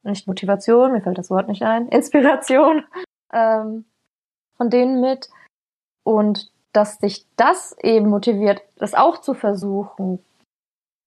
nicht 0.03 0.27
Motivation, 0.27 0.91
mir 0.91 1.01
fällt 1.01 1.17
das 1.17 1.29
Wort 1.29 1.47
nicht 1.47 1.63
ein, 1.63 1.87
Inspiration 1.89 2.83
ähm, 3.31 3.85
von 4.57 4.69
denen 4.69 4.99
mit 4.99 5.29
und 6.03 6.51
dass 6.75 6.99
dich 6.99 7.25
das 7.37 7.77
eben 7.81 8.09
motiviert, 8.09 8.61
das 8.77 8.93
auch 8.93 9.19
zu 9.19 9.33
versuchen, 9.33 10.23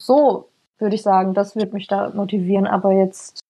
so 0.00 0.48
würde 0.78 0.94
ich 0.94 1.02
sagen, 1.02 1.34
das 1.34 1.56
würde 1.56 1.72
mich 1.72 1.88
da 1.88 2.10
motivieren. 2.10 2.66
Aber 2.66 2.92
jetzt 2.92 3.40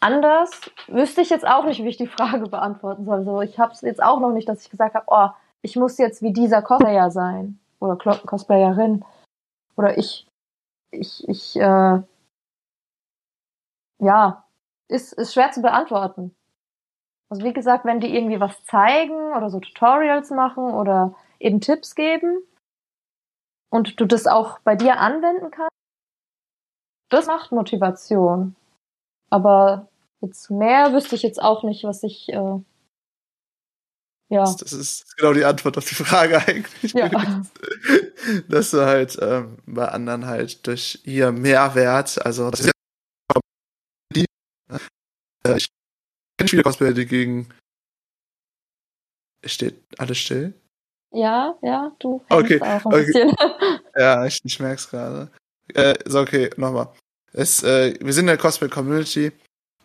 anders 0.00 0.70
wüsste 0.86 1.22
ich 1.22 1.30
jetzt 1.30 1.46
auch 1.46 1.64
nicht, 1.64 1.82
wie 1.82 1.88
ich 1.88 1.96
die 1.96 2.06
Frage 2.06 2.48
beantworten 2.48 3.04
soll. 3.04 3.24
So, 3.24 3.40
ich 3.40 3.58
habe 3.58 3.72
es 3.72 3.80
jetzt 3.80 4.02
auch 4.02 4.20
noch 4.20 4.32
nicht, 4.32 4.48
dass 4.48 4.62
ich 4.62 4.70
gesagt 4.70 4.94
habe, 4.94 5.06
oh, 5.08 5.28
ich 5.62 5.74
muss 5.74 5.98
jetzt 5.98 6.22
wie 6.22 6.32
dieser 6.32 6.62
Cosplayer 6.62 7.10
sein 7.10 7.58
oder 7.80 7.96
Cosplayerin 7.96 9.04
oder 9.76 9.98
ich, 9.98 10.28
ich, 10.92 11.28
ich, 11.28 11.56
äh, 11.56 12.00
ja, 13.98 14.44
ist, 14.88 15.14
ist 15.14 15.34
schwer 15.34 15.50
zu 15.50 15.62
beantworten. 15.62 16.35
Also 17.28 17.44
wie 17.44 17.52
gesagt, 17.52 17.84
wenn 17.84 18.00
die 18.00 18.14
irgendwie 18.14 18.40
was 18.40 18.64
zeigen 18.64 19.32
oder 19.36 19.50
so 19.50 19.58
Tutorials 19.58 20.30
machen 20.30 20.72
oder 20.74 21.14
eben 21.40 21.60
Tipps 21.60 21.94
geben 21.94 22.42
und 23.70 24.00
du 24.00 24.06
das 24.06 24.26
auch 24.26 24.60
bei 24.60 24.76
dir 24.76 24.98
anwenden 24.98 25.50
kannst, 25.50 25.70
das 27.10 27.26
macht 27.26 27.52
Motivation. 27.52 28.54
Aber 29.30 29.88
jetzt 30.20 30.50
mehr 30.50 30.92
wüsste 30.92 31.16
ich 31.16 31.22
jetzt 31.22 31.42
auch 31.42 31.62
nicht, 31.64 31.84
was 31.84 32.02
ich. 32.02 32.28
Äh, 32.28 32.60
ja. 34.28 34.40
Das, 34.40 34.56
das, 34.56 34.72
ist 34.72 35.16
genau 35.16 35.32
die 35.32 35.44
Antwort 35.44 35.78
auf 35.78 35.84
die 35.84 35.94
Frage 35.94 36.38
eigentlich. 36.38 36.92
Ja. 36.92 37.10
Dass 38.48 38.72
du 38.72 38.84
halt 38.84 39.16
ähm, 39.20 39.58
bei 39.66 39.88
anderen 39.88 40.26
halt 40.26 40.66
durch 40.66 41.00
ihr 41.04 41.30
Mehrwert, 41.30 42.24
also 42.24 42.50
das 42.50 42.60
ist 42.60 42.66
ja 42.66 42.72
äh, 45.46 45.56
ich 45.56 45.68
kenne 46.36 46.48
viele 46.48 46.62
Cosplayer, 46.62 46.92
die 46.92 47.06
gegen 47.06 47.48
steht 49.44 49.82
alles 49.98 50.18
still? 50.18 50.54
Ja, 51.12 51.56
ja, 51.62 51.92
du 51.98 52.22
Okay, 52.28 52.60
hängst 52.60 52.86
auch 52.86 52.92
ein 52.92 53.00
okay. 53.00 53.06
bisschen. 53.06 53.32
Ja, 53.96 54.26
ich, 54.26 54.40
ich 54.44 54.60
merk's 54.60 54.90
gerade. 54.90 55.30
Äh, 55.72 55.94
so, 56.04 56.20
okay, 56.20 56.50
nochmal. 56.58 56.88
Es, 57.32 57.62
äh, 57.62 57.94
wir 58.00 58.12
sind 58.12 58.24
in 58.24 58.28
der 58.28 58.36
Cosplay-Community. 58.36 59.32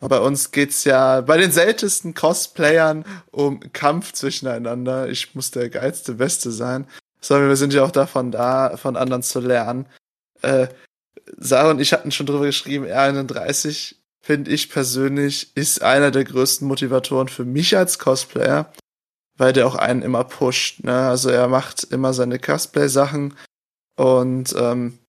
und 0.01 0.09
Bei 0.09 0.19
uns 0.19 0.51
geht's 0.51 0.83
ja 0.83 1.21
bei 1.21 1.37
den 1.37 1.51
seltensten 1.51 2.13
Cosplayern 2.13 3.05
um 3.31 3.61
Kampf 3.71 4.11
zwischeneinander. 4.11 5.07
Ich 5.09 5.33
muss 5.33 5.51
der 5.51 5.69
geilste 5.69 6.15
Beste 6.15 6.51
sein. 6.51 6.87
Sondern 7.21 7.49
wir 7.49 7.55
sind 7.55 7.71
ja 7.73 7.83
auch 7.85 7.91
davon 7.91 8.31
da, 8.31 8.75
von 8.75 8.97
anderen 8.97 9.23
zu 9.23 9.39
lernen. 9.39 9.85
Äh, 10.41 10.67
Sarah 11.37 11.71
und 11.71 11.79
ich 11.79 11.93
hatten 11.93 12.11
schon 12.11 12.25
drüber 12.25 12.45
geschrieben, 12.45 12.85
R31, 12.85 13.95
finde 14.21 14.51
ich 14.51 14.69
persönlich, 14.69 15.55
ist 15.55 15.81
einer 15.81 16.11
der 16.11 16.23
größten 16.23 16.67
Motivatoren 16.67 17.27
für 17.27 17.45
mich 17.45 17.75
als 17.75 17.99
Cosplayer, 17.99 18.71
weil 19.37 19.53
der 19.53 19.67
auch 19.67 19.75
einen 19.75 20.01
immer 20.01 20.23
pusht. 20.23 20.83
Ne? 20.83 20.95
Also 20.95 21.29
er 21.29 21.47
macht 21.47 21.83
immer 21.85 22.13
seine 22.13 22.39
Cosplay-Sachen 22.39 23.33
und 23.97 24.55
ähm, 24.57 24.99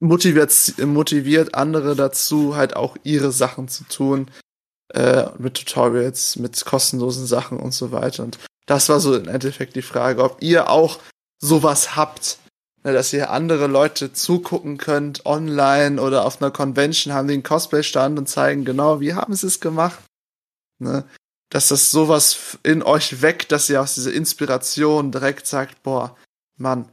motiviert, 0.00 0.52
motiviert 0.78 1.54
andere 1.54 1.96
dazu, 1.96 2.56
halt 2.56 2.76
auch 2.76 2.96
ihre 3.02 3.32
Sachen 3.32 3.68
zu 3.68 3.84
tun. 3.84 4.30
Äh, 4.94 5.30
mit 5.38 5.54
Tutorials, 5.54 6.36
mit 6.36 6.64
kostenlosen 6.64 7.26
Sachen 7.26 7.58
und 7.58 7.72
so 7.72 7.90
weiter. 7.90 8.22
Und 8.22 8.38
das 8.66 8.88
war 8.88 9.00
so 9.00 9.16
im 9.16 9.26
Endeffekt 9.26 9.74
die 9.74 9.82
Frage, 9.82 10.22
ob 10.22 10.40
ihr 10.40 10.70
auch 10.70 11.00
sowas 11.42 11.96
habt, 11.96 12.38
dass 12.92 13.12
ihr 13.12 13.30
andere 13.30 13.66
Leute 13.66 14.12
zugucken 14.12 14.76
könnt, 14.76 15.24
online 15.24 16.00
oder 16.00 16.26
auf 16.26 16.40
einer 16.40 16.50
Convention 16.50 17.14
haben 17.14 17.28
die 17.28 17.34
einen 17.34 17.42
Cosplay-Stand 17.42 18.18
und 18.18 18.28
zeigen 18.28 18.64
genau, 18.64 19.00
wie 19.00 19.14
haben 19.14 19.34
sie 19.34 19.46
es 19.46 19.60
gemacht. 19.60 19.98
Ne? 20.78 21.04
Dass 21.48 21.68
das 21.68 21.90
sowas 21.90 22.58
in 22.62 22.82
euch 22.82 23.22
weckt, 23.22 23.52
dass 23.52 23.70
ihr 23.70 23.80
aus 23.80 23.94
dieser 23.94 24.12
Inspiration 24.12 25.12
direkt 25.12 25.46
sagt, 25.46 25.82
boah, 25.82 26.16
Mann, 26.56 26.88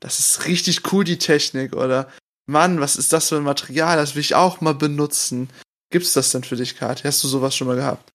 das 0.00 0.18
ist 0.18 0.46
richtig 0.46 0.92
cool, 0.92 1.04
die 1.04 1.18
Technik, 1.18 1.74
oder 1.74 2.08
Mann, 2.46 2.80
was 2.80 2.96
ist 2.96 3.12
das 3.12 3.28
für 3.28 3.36
ein 3.36 3.42
Material, 3.42 3.96
das 3.96 4.14
will 4.14 4.20
ich 4.20 4.34
auch 4.34 4.60
mal 4.60 4.74
benutzen. 4.74 5.48
Gibt's 5.90 6.12
das 6.12 6.32
denn 6.32 6.44
für 6.44 6.56
dich, 6.56 6.76
Kathi? 6.76 7.04
Hast 7.04 7.24
du 7.24 7.28
sowas 7.28 7.56
schon 7.56 7.66
mal 7.66 7.76
gehabt? 7.76 8.12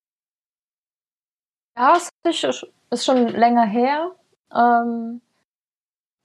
Ja, 1.75 1.97
es 1.97 2.09
ist 2.23 2.65
ist 2.91 3.05
schon 3.05 3.27
länger 3.27 3.65
her. 3.65 4.15
Ähm, 4.53 5.21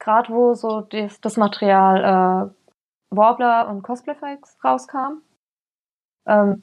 Gerade 0.01 0.33
wo 0.33 0.55
so 0.55 0.81
das, 0.81 1.21
das 1.21 1.37
Material 1.37 2.51
äh, 2.51 3.15
Warbler 3.15 3.69
und 3.69 3.83
Cosplayfix 3.83 4.57
rauskam. 4.65 5.23
Ähm, 6.27 6.63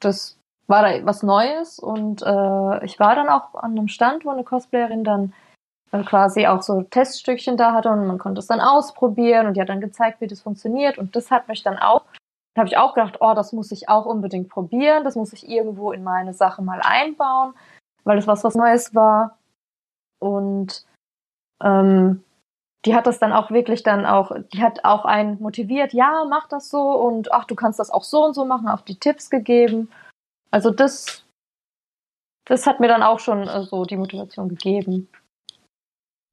das 0.00 0.38
war 0.66 0.82
da 0.82 1.04
was 1.04 1.22
Neues 1.22 1.78
und 1.78 2.22
äh, 2.22 2.84
ich 2.84 2.98
war 2.98 3.14
dann 3.14 3.28
auch 3.28 3.54
an 3.54 3.72
einem 3.72 3.88
Stand, 3.88 4.24
wo 4.24 4.30
eine 4.30 4.44
Cosplayerin 4.44 5.04
dann 5.04 5.32
äh, 5.92 6.02
quasi 6.04 6.46
auch 6.46 6.62
so 6.62 6.82
Teststückchen 6.82 7.56
da 7.56 7.72
hatte 7.72 7.90
und 7.90 8.06
man 8.06 8.18
konnte 8.18 8.38
es 8.38 8.46
dann 8.46 8.60
ausprobieren 8.60 9.46
und 9.46 9.54
die 9.54 9.60
hat 9.60 9.68
dann 9.68 9.80
gezeigt, 9.80 10.20
wie 10.20 10.28
das 10.28 10.40
funktioniert 10.40 10.98
und 10.98 11.16
das 11.16 11.30
hat 11.30 11.48
mich 11.48 11.62
dann 11.62 11.78
auch, 11.78 12.04
da 12.54 12.60
habe 12.60 12.68
ich 12.68 12.76
auch 12.76 12.94
gedacht, 12.94 13.18
oh, 13.20 13.34
das 13.34 13.52
muss 13.52 13.72
ich 13.72 13.88
auch 13.88 14.06
unbedingt 14.06 14.48
probieren, 14.48 15.04
das 15.04 15.16
muss 15.16 15.32
ich 15.32 15.48
irgendwo 15.48 15.92
in 15.92 16.04
meine 16.04 16.34
Sache 16.34 16.62
mal 16.62 16.80
einbauen, 16.82 17.54
weil 18.04 18.18
es 18.18 18.26
was 18.26 18.44
was 18.44 18.54
Neues 18.54 18.94
war 18.94 19.38
und 20.20 20.86
ähm, 21.62 22.22
die 22.84 22.94
hat 22.94 23.06
das 23.06 23.18
dann 23.18 23.32
auch 23.32 23.50
wirklich 23.50 23.82
dann 23.82 24.06
auch, 24.06 24.32
die 24.52 24.62
hat 24.62 24.84
auch 24.84 25.04
einen 25.04 25.40
motiviert, 25.40 25.92
ja, 25.92 26.24
mach 26.28 26.48
das 26.48 26.70
so 26.70 26.92
und 26.92 27.32
ach, 27.32 27.44
du 27.44 27.54
kannst 27.54 27.78
das 27.78 27.90
auch 27.90 28.04
so 28.04 28.24
und 28.24 28.34
so 28.34 28.44
machen, 28.44 28.68
auch 28.68 28.80
die 28.80 28.98
Tipps 28.98 29.28
gegeben. 29.28 29.90
Also 30.50 30.70
das, 30.70 31.24
das 32.46 32.66
hat 32.66 32.80
mir 32.80 32.88
dann 32.88 33.02
auch 33.02 33.20
schon 33.20 33.46
äh, 33.46 33.62
so 33.62 33.84
die 33.84 33.96
Motivation 33.96 34.48
gegeben. 34.48 35.08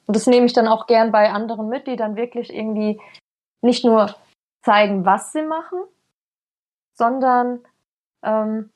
Und 0.06 0.16
das 0.16 0.26
nehme 0.26 0.45
ich 0.45 0.54
dann 0.54 0.70
auch 0.70 0.88
gern 0.88 1.12
bei 1.12 1.32
anderen 1.32 1.68
mit, 1.68 1.86
die 1.86 1.98
dann 1.98 2.16
wirklich 2.16 2.54
irgendwie 2.54 3.00
nicht 3.62 3.84
nur 3.84 4.16
zeigen, 4.64 5.06
was 5.06 5.34
sie 5.34 5.41
machen, 5.41 5.80
sondern 6.98 7.60
ähm, 8.24 8.72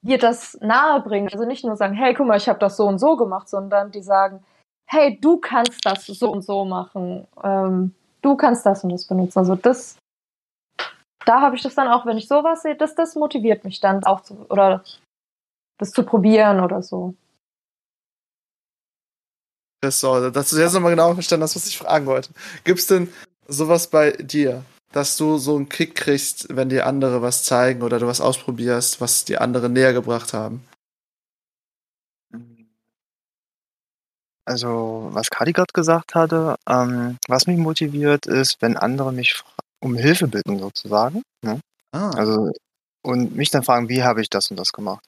dir 0.00 0.18
das 0.18 0.58
nahe 0.62 1.00
bringen. 1.00 1.28
Also 1.30 1.44
nicht 1.44 1.64
nur 1.64 1.76
sagen, 1.76 1.94
hey, 1.94 2.14
guck 2.14 2.26
mal, 2.26 2.38
ich 2.38 2.48
habe 2.48 2.58
das 2.58 2.78
so 2.78 2.86
und 2.86 2.98
so 2.98 3.16
gemacht, 3.16 3.48
sondern 3.48 3.90
die 3.90 4.02
sagen, 4.02 4.44
hey, 4.86 5.18
du 5.20 5.38
kannst 5.38 5.84
das 5.84 6.06
so 6.06 6.30
und 6.30 6.42
so 6.42 6.64
machen, 6.64 7.26
ähm, 7.42 7.94
du 8.22 8.36
kannst 8.36 8.64
das 8.66 8.84
und 8.84 8.90
das 8.90 9.06
benutzen. 9.06 9.38
Also 9.38 9.54
das, 9.54 9.96
da 11.24 11.40
habe 11.40 11.56
ich 11.56 11.62
das 11.62 11.74
dann 11.74 11.88
auch, 11.88 12.06
wenn 12.06 12.18
ich 12.18 12.28
sowas 12.28 12.62
sehe, 12.62 12.76
das, 12.76 12.94
das 12.94 13.14
motiviert 13.14 13.64
mich 13.64 13.80
dann 13.80 14.04
auch 14.04 14.20
zu, 14.20 14.46
oder 14.48 14.84
das 15.78 15.90
zu 15.90 16.04
probieren 16.04 16.60
oder 16.60 16.82
so. 16.82 17.14
Das 19.82 20.00
soll, 20.00 20.32
dass 20.32 20.50
du 20.50 20.56
jetzt 20.56 20.72
nochmal 20.72 20.92
genau 20.92 21.12
verstanden 21.12 21.44
hast, 21.44 21.56
was 21.56 21.66
ich 21.66 21.76
fragen 21.76 22.06
wollte. 22.06 22.30
Gibt's 22.64 22.86
denn 22.86 23.12
sowas 23.46 23.88
bei 23.88 24.12
dir, 24.12 24.64
dass 24.92 25.16
du 25.16 25.36
so 25.36 25.56
einen 25.56 25.68
Kick 25.68 25.94
kriegst, 25.94 26.54
wenn 26.56 26.70
dir 26.70 26.86
andere 26.86 27.20
was 27.20 27.42
zeigen 27.42 27.82
oder 27.82 27.98
du 27.98 28.06
was 28.06 28.20
ausprobierst, 28.20 29.00
was 29.00 29.24
die 29.24 29.36
andere 29.36 29.68
näher 29.68 29.92
gebracht 29.92 30.32
haben? 30.32 30.64
Also, 34.46 35.08
was 35.12 35.30
Kadi 35.30 35.52
gerade 35.52 35.72
gesagt 35.72 36.14
hatte, 36.14 36.56
ähm, 36.68 37.16
was 37.28 37.46
mich 37.46 37.56
motiviert, 37.58 38.26
ist, 38.26 38.60
wenn 38.60 38.76
andere 38.76 39.12
mich 39.12 39.42
um 39.80 39.94
Hilfe 39.96 40.28
bitten, 40.28 40.58
sozusagen. 40.58 41.22
Ne? 41.42 41.60
Ah. 41.92 42.10
Also, 42.10 42.52
und 43.02 43.34
mich 43.36 43.50
dann 43.50 43.62
fragen, 43.62 43.88
wie 43.88 44.02
habe 44.02 44.20
ich 44.20 44.28
das 44.30 44.50
und 44.50 44.58
das 44.58 44.72
gemacht? 44.72 45.04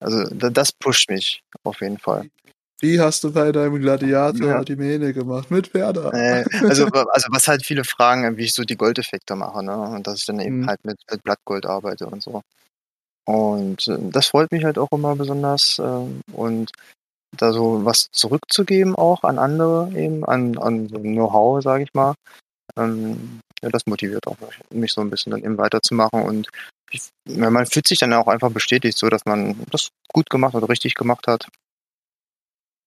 Also, 0.00 0.24
da, 0.34 0.50
das 0.50 0.72
pusht 0.72 1.08
mich 1.10 1.42
auf 1.64 1.80
jeden 1.80 1.98
Fall. 1.98 2.28
Wie 2.80 2.98
hast 3.00 3.22
du 3.22 3.32
bei 3.32 3.52
deinem 3.52 3.80
Gladiator 3.80 4.48
Ja. 4.48 4.64
die 4.64 4.74
Mähne 4.76 5.12
gemacht? 5.12 5.50
Mit 5.50 5.72
Werder. 5.72 6.12
Äh, 6.12 6.44
also, 6.68 6.86
also, 6.86 7.28
was 7.30 7.46
halt 7.46 7.64
viele 7.64 7.84
fragen, 7.84 8.36
wie 8.36 8.44
ich 8.44 8.54
so 8.54 8.64
die 8.64 8.76
Goldeffekte 8.76 9.36
mache, 9.36 9.62
ne? 9.62 9.78
Und 9.78 10.06
dass 10.06 10.18
ich 10.18 10.26
dann 10.26 10.40
eben 10.40 10.62
Mhm. 10.62 10.66
halt 10.66 10.84
mit, 10.84 10.98
mit 11.10 11.22
Blattgold 11.22 11.64
arbeite 11.64 12.06
und 12.06 12.22
so. 12.22 12.42
Und 13.24 13.86
äh, 13.86 13.96
das 14.10 14.26
freut 14.26 14.50
mich 14.50 14.64
halt 14.64 14.78
auch 14.78 14.88
immer 14.90 15.14
besonders. 15.14 15.78
ähm, 15.78 16.20
Und 16.32 16.72
da 17.36 17.52
so 17.52 17.84
was 17.84 18.10
zurückzugeben 18.12 18.94
auch 18.94 19.24
an 19.24 19.38
andere 19.38 19.90
eben, 19.96 20.24
an, 20.24 20.58
an 20.58 20.88
so 20.88 20.98
Know-how, 20.98 21.62
sage 21.62 21.84
ich 21.84 21.94
mal. 21.94 22.14
Ähm, 22.76 23.40
ja, 23.62 23.68
das 23.70 23.86
motiviert 23.86 24.26
auch 24.26 24.36
mich, 24.40 24.60
mich 24.70 24.92
so 24.92 25.00
ein 25.00 25.10
bisschen 25.10 25.30
dann 25.30 25.42
eben 25.42 25.58
weiterzumachen 25.58 26.22
und 26.22 26.48
ich, 26.90 27.08
man 27.24 27.66
fühlt 27.66 27.88
sich 27.88 27.98
dann 27.98 28.12
auch 28.12 28.28
einfach 28.28 28.50
bestätigt, 28.50 28.98
so 28.98 29.08
dass 29.08 29.24
man 29.24 29.56
das 29.70 29.88
gut 30.12 30.28
gemacht 30.28 30.54
oder 30.54 30.68
richtig 30.68 30.94
gemacht 30.94 31.26
hat. 31.26 31.48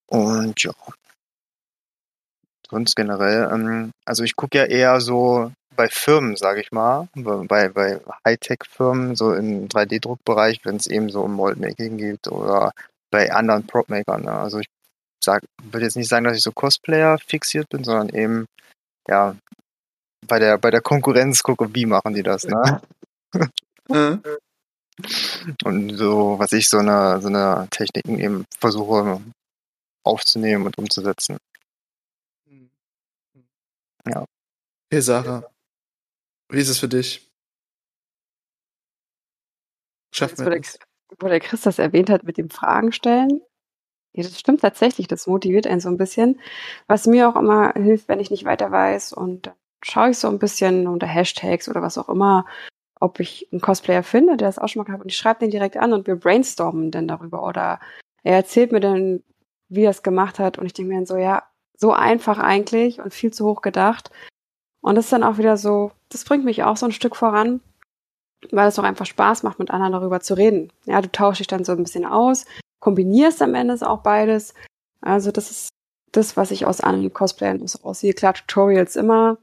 Und 0.08 0.62
ja. 0.62 0.72
Sonst 2.70 2.96
generell, 2.96 3.50
ähm, 3.52 3.92
also 4.06 4.24
ich 4.24 4.36
gucke 4.36 4.58
ja 4.58 4.66
eher 4.66 5.00
so 5.02 5.52
bei 5.76 5.88
Firmen, 5.90 6.36
sage 6.36 6.62
ich 6.62 6.72
mal, 6.72 7.08
bei, 7.14 7.70
bei 7.70 8.00
Hightech-Firmen, 8.26 9.16
so 9.16 9.34
im 9.34 9.68
3D-Druckbereich, 9.68 10.62
wenn 10.64 10.78
es 10.78 10.88
eben 10.88 11.10
so 11.10 11.22
um 11.22 11.34
Moldmaking 11.34 11.98
geht 11.98 12.28
oder 12.28 12.72
bei 13.16 13.32
anderen 13.32 13.66
Prop-Makern. 13.66 14.24
Ne? 14.24 14.32
Also 14.32 14.60
ich 14.60 14.68
würde 15.26 15.86
jetzt 15.86 15.96
nicht 15.96 16.10
sagen, 16.10 16.26
dass 16.26 16.36
ich 16.36 16.44
so 16.44 16.52
Cosplayer 16.52 17.18
fixiert 17.18 17.70
bin, 17.70 17.86
sondern 17.86 18.10
eben, 18.10 18.46
ja, 19.08 19.38
bei 20.28 20.38
der, 20.38 20.58
bei 20.58 20.70
der 20.70 20.82
Konkurrenz 20.82 21.42
gucke, 21.42 21.74
wie 21.74 21.86
machen 21.86 22.14
die 22.14 22.24
das, 22.24 22.44
ne? 22.44 22.82
Äh, 23.88 24.18
Und 25.64 25.96
so, 25.96 26.40
was 26.40 26.52
ich 26.52 26.68
so 26.68 26.80
eine, 26.80 27.22
so 27.22 27.28
eine 27.28 27.68
Techniken 27.70 28.20
eben 28.20 28.46
versuche 28.60 29.22
aufzunehmen 30.04 30.66
und 30.66 30.78
umzusetzen. 30.78 31.38
Ja. 34.08 34.26
Hey 34.92 35.02
Sarah, 35.02 35.50
wie 36.50 36.60
ist 36.60 36.70
es 36.70 36.80
für 36.80 36.90
dich? 36.90 37.26
Wir 40.12 40.28
der, 40.28 40.60
das? 40.60 40.80
Wo 41.20 41.28
der 41.28 41.40
Chris 41.40 41.62
das 41.62 41.80
erwähnt 41.80 42.10
hat 42.10 42.24
mit 42.24 42.38
dem 42.38 42.50
Fragen 42.50 42.92
stellen. 42.92 43.42
Ja, 44.14 44.24
das 44.24 44.40
stimmt 44.40 44.62
tatsächlich, 44.62 45.08
das 45.08 45.28
motiviert 45.28 45.68
einen 45.68 45.82
so 45.82 45.90
ein 45.90 45.98
bisschen. 45.98 46.40
Was 46.88 47.08
mir 47.08 47.30
auch 47.30 47.36
immer 47.36 47.74
hilft, 47.74 48.08
wenn 48.08 48.20
ich 48.20 48.32
nicht 48.32 48.46
weiter 48.46 48.72
weiß 48.72 49.14
und 49.14 49.48
dann 49.48 49.54
schaue 49.84 50.12
ich 50.12 50.18
so 50.18 50.30
ein 50.30 50.40
bisschen 50.40 50.88
unter 50.88 51.08
Hashtags 51.08 51.70
oder 51.70 51.82
was 51.82 51.98
auch 51.98 52.10
immer, 52.10 52.46
ob 53.00 53.20
ich 53.20 53.48
einen 53.52 53.62
Cosplayer 53.62 54.04
finde, 54.04 54.38
der 54.38 54.48
das 54.48 54.58
auch 54.58 54.68
schon 54.68 54.80
mal 54.80 54.86
gehabt 54.86 55.00
hat 55.00 55.06
und 55.06 55.12
ich 55.12 55.18
schreibe 55.18 55.42
den 55.42 55.52
direkt 55.52 55.78
an 55.78 55.94
und 55.94 56.08
wir 56.08 56.16
brainstormen 56.16 56.92
dann 56.92 57.08
darüber 57.08 57.46
oder 57.46 57.80
er 58.24 58.36
erzählt 58.36 58.72
mir 58.72 58.80
dann, 58.80 59.22
wie 59.70 59.84
er 59.84 59.92
es 59.92 60.02
gemacht 60.02 60.40
hat 60.40 60.58
und 60.58 60.66
ich 60.66 60.74
denke 60.74 60.90
mir 60.90 60.98
dann 60.98 61.06
so, 61.06 61.18
ja, 61.18 61.44
so 61.78 61.92
einfach 61.92 62.40
eigentlich 62.40 63.00
und 63.02 63.14
viel 63.14 63.34
zu 63.34 63.46
hoch 63.46 63.62
gedacht. 63.62 64.10
Und 64.82 64.96
das 64.96 65.06
ist 65.06 65.14
dann 65.14 65.24
auch 65.24 65.38
wieder 65.38 65.58
so, 65.58 65.92
das 66.10 66.24
bringt 66.24 66.46
mich 66.46 66.64
auch 66.64 66.78
so 66.78 66.86
ein 66.86 66.92
Stück 66.92 67.16
voran, 67.16 67.60
weil 68.52 68.68
es 68.68 68.80
auch 68.80 68.84
einfach 68.84 69.06
Spaß 69.06 69.44
macht, 69.44 69.60
mit 69.60 69.72
anderen 69.72 69.94
darüber 69.94 70.20
zu 70.20 70.36
reden. 70.36 70.72
Ja, 70.86 71.02
du 71.02 71.12
tauschst 71.12 71.40
dich 71.40 71.48
dann 71.48 71.64
so 71.64 71.72
ein 71.72 71.84
bisschen 71.84 72.06
aus, 72.06 72.46
kombinierst 72.80 73.42
am 73.42 73.56
Ende 73.56 73.76
auch 73.88 74.02
beides. 74.02 74.54
Also 75.02 75.32
das 75.32 75.52
ist 75.52 75.70
das, 76.12 76.38
was 76.38 76.52
ich 76.52 76.66
aus 76.66 76.82
anderen 76.82 77.14
Cosplayern 77.14 77.66
so 77.68 77.80
ausziehe. 77.84 78.14
Klar, 78.14 78.34
Tutorials 78.34 78.96
immer. 78.96 79.38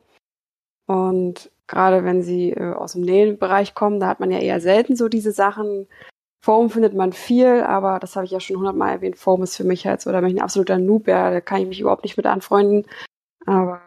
Und 0.87 1.51
gerade 1.67 2.05
wenn 2.05 2.23
sie 2.23 2.51
äh, 2.51 2.73
aus 2.73 2.93
dem 2.93 3.03
Nähenbereich 3.03 3.75
kommen, 3.75 4.01
da 4.01 4.09
hat 4.09 4.21
man 4.21 4.31
ja 4.31 4.39
eher 4.39 4.61
selten 4.61 4.97
so 4.97 5.09
diese 5.09 5.33
Sachen. 5.33 5.87
Foam 6.45 6.71
findet 6.71 6.95
man 6.95 7.13
viel, 7.13 7.63
aber 7.63 8.01
das 8.01 8.17
habe 8.17 8.25
ich 8.25 8.33
ja 8.33 8.41
schon 8.41 8.57
hundertmal 8.57 8.91
erwähnt. 8.91 9.17
Foam 9.17 9.43
ist 9.43 9.57
für 9.57 9.65
mich 9.65 9.87
halt 9.87 10.01
so, 10.01 10.11
da 10.11 10.21
bin 10.21 10.31
ich 10.31 10.37
ein 10.37 10.43
absoluter 10.43 10.79
Noob, 10.79 11.07
ja, 11.07 11.31
da 11.31 11.41
kann 11.41 11.61
ich 11.63 11.69
mich 11.69 11.81
überhaupt 11.81 12.03
nicht 12.03 12.17
mit 12.17 12.27
anfreunden. 12.27 12.85
Aber 13.47 13.81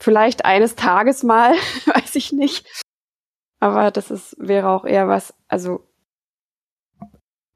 vielleicht 0.00 0.44
eines 0.44 0.76
Tages 0.76 1.22
mal, 1.22 1.52
weiß 1.86 2.14
ich 2.16 2.32
nicht. 2.32 2.66
Aber 3.60 3.90
das 3.90 4.10
ist, 4.10 4.36
wäre 4.38 4.68
auch 4.68 4.84
eher 4.84 5.08
was, 5.08 5.34
also 5.48 5.84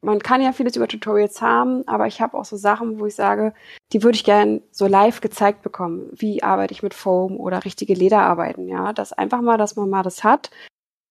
man 0.04 0.18
kann 0.18 0.42
ja 0.42 0.52
vieles 0.52 0.74
über 0.74 0.88
Tutorials 0.88 1.40
haben, 1.40 1.86
aber 1.86 2.08
ich 2.08 2.20
habe 2.20 2.36
auch 2.36 2.44
so 2.44 2.56
Sachen, 2.56 2.98
wo 2.98 3.06
ich 3.06 3.14
sage, 3.14 3.54
die 3.92 4.02
würde 4.02 4.16
ich 4.16 4.24
gern 4.24 4.60
so 4.72 4.88
live 4.88 5.20
gezeigt 5.20 5.62
bekommen. 5.62 6.10
Wie 6.12 6.42
arbeite 6.42 6.72
ich 6.72 6.82
mit 6.82 6.92
Foam 6.92 7.38
oder 7.38 7.64
richtige 7.64 7.94
Lederarbeiten, 7.94 8.68
ja. 8.68 8.92
Das 8.92 9.12
einfach 9.12 9.40
mal, 9.40 9.58
dass 9.58 9.76
man 9.76 9.88
mal 9.88 10.02
das 10.02 10.24
hat. 10.24 10.50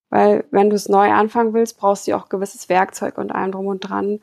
Weil 0.10 0.44
wenn 0.52 0.70
du 0.70 0.76
es 0.76 0.89
neu 0.89 1.10
anfangen 1.10 1.54
willst, 1.54 1.78
brauchst 1.80 2.06
du 2.06 2.12
ja 2.12 2.18
auch 2.18 2.28
gewisses 2.28 2.68
Werkzeug 2.68 3.18
und 3.18 3.32
allem 3.32 3.54
drum 3.54 3.68
und 3.68 3.80
dran. 3.80 4.20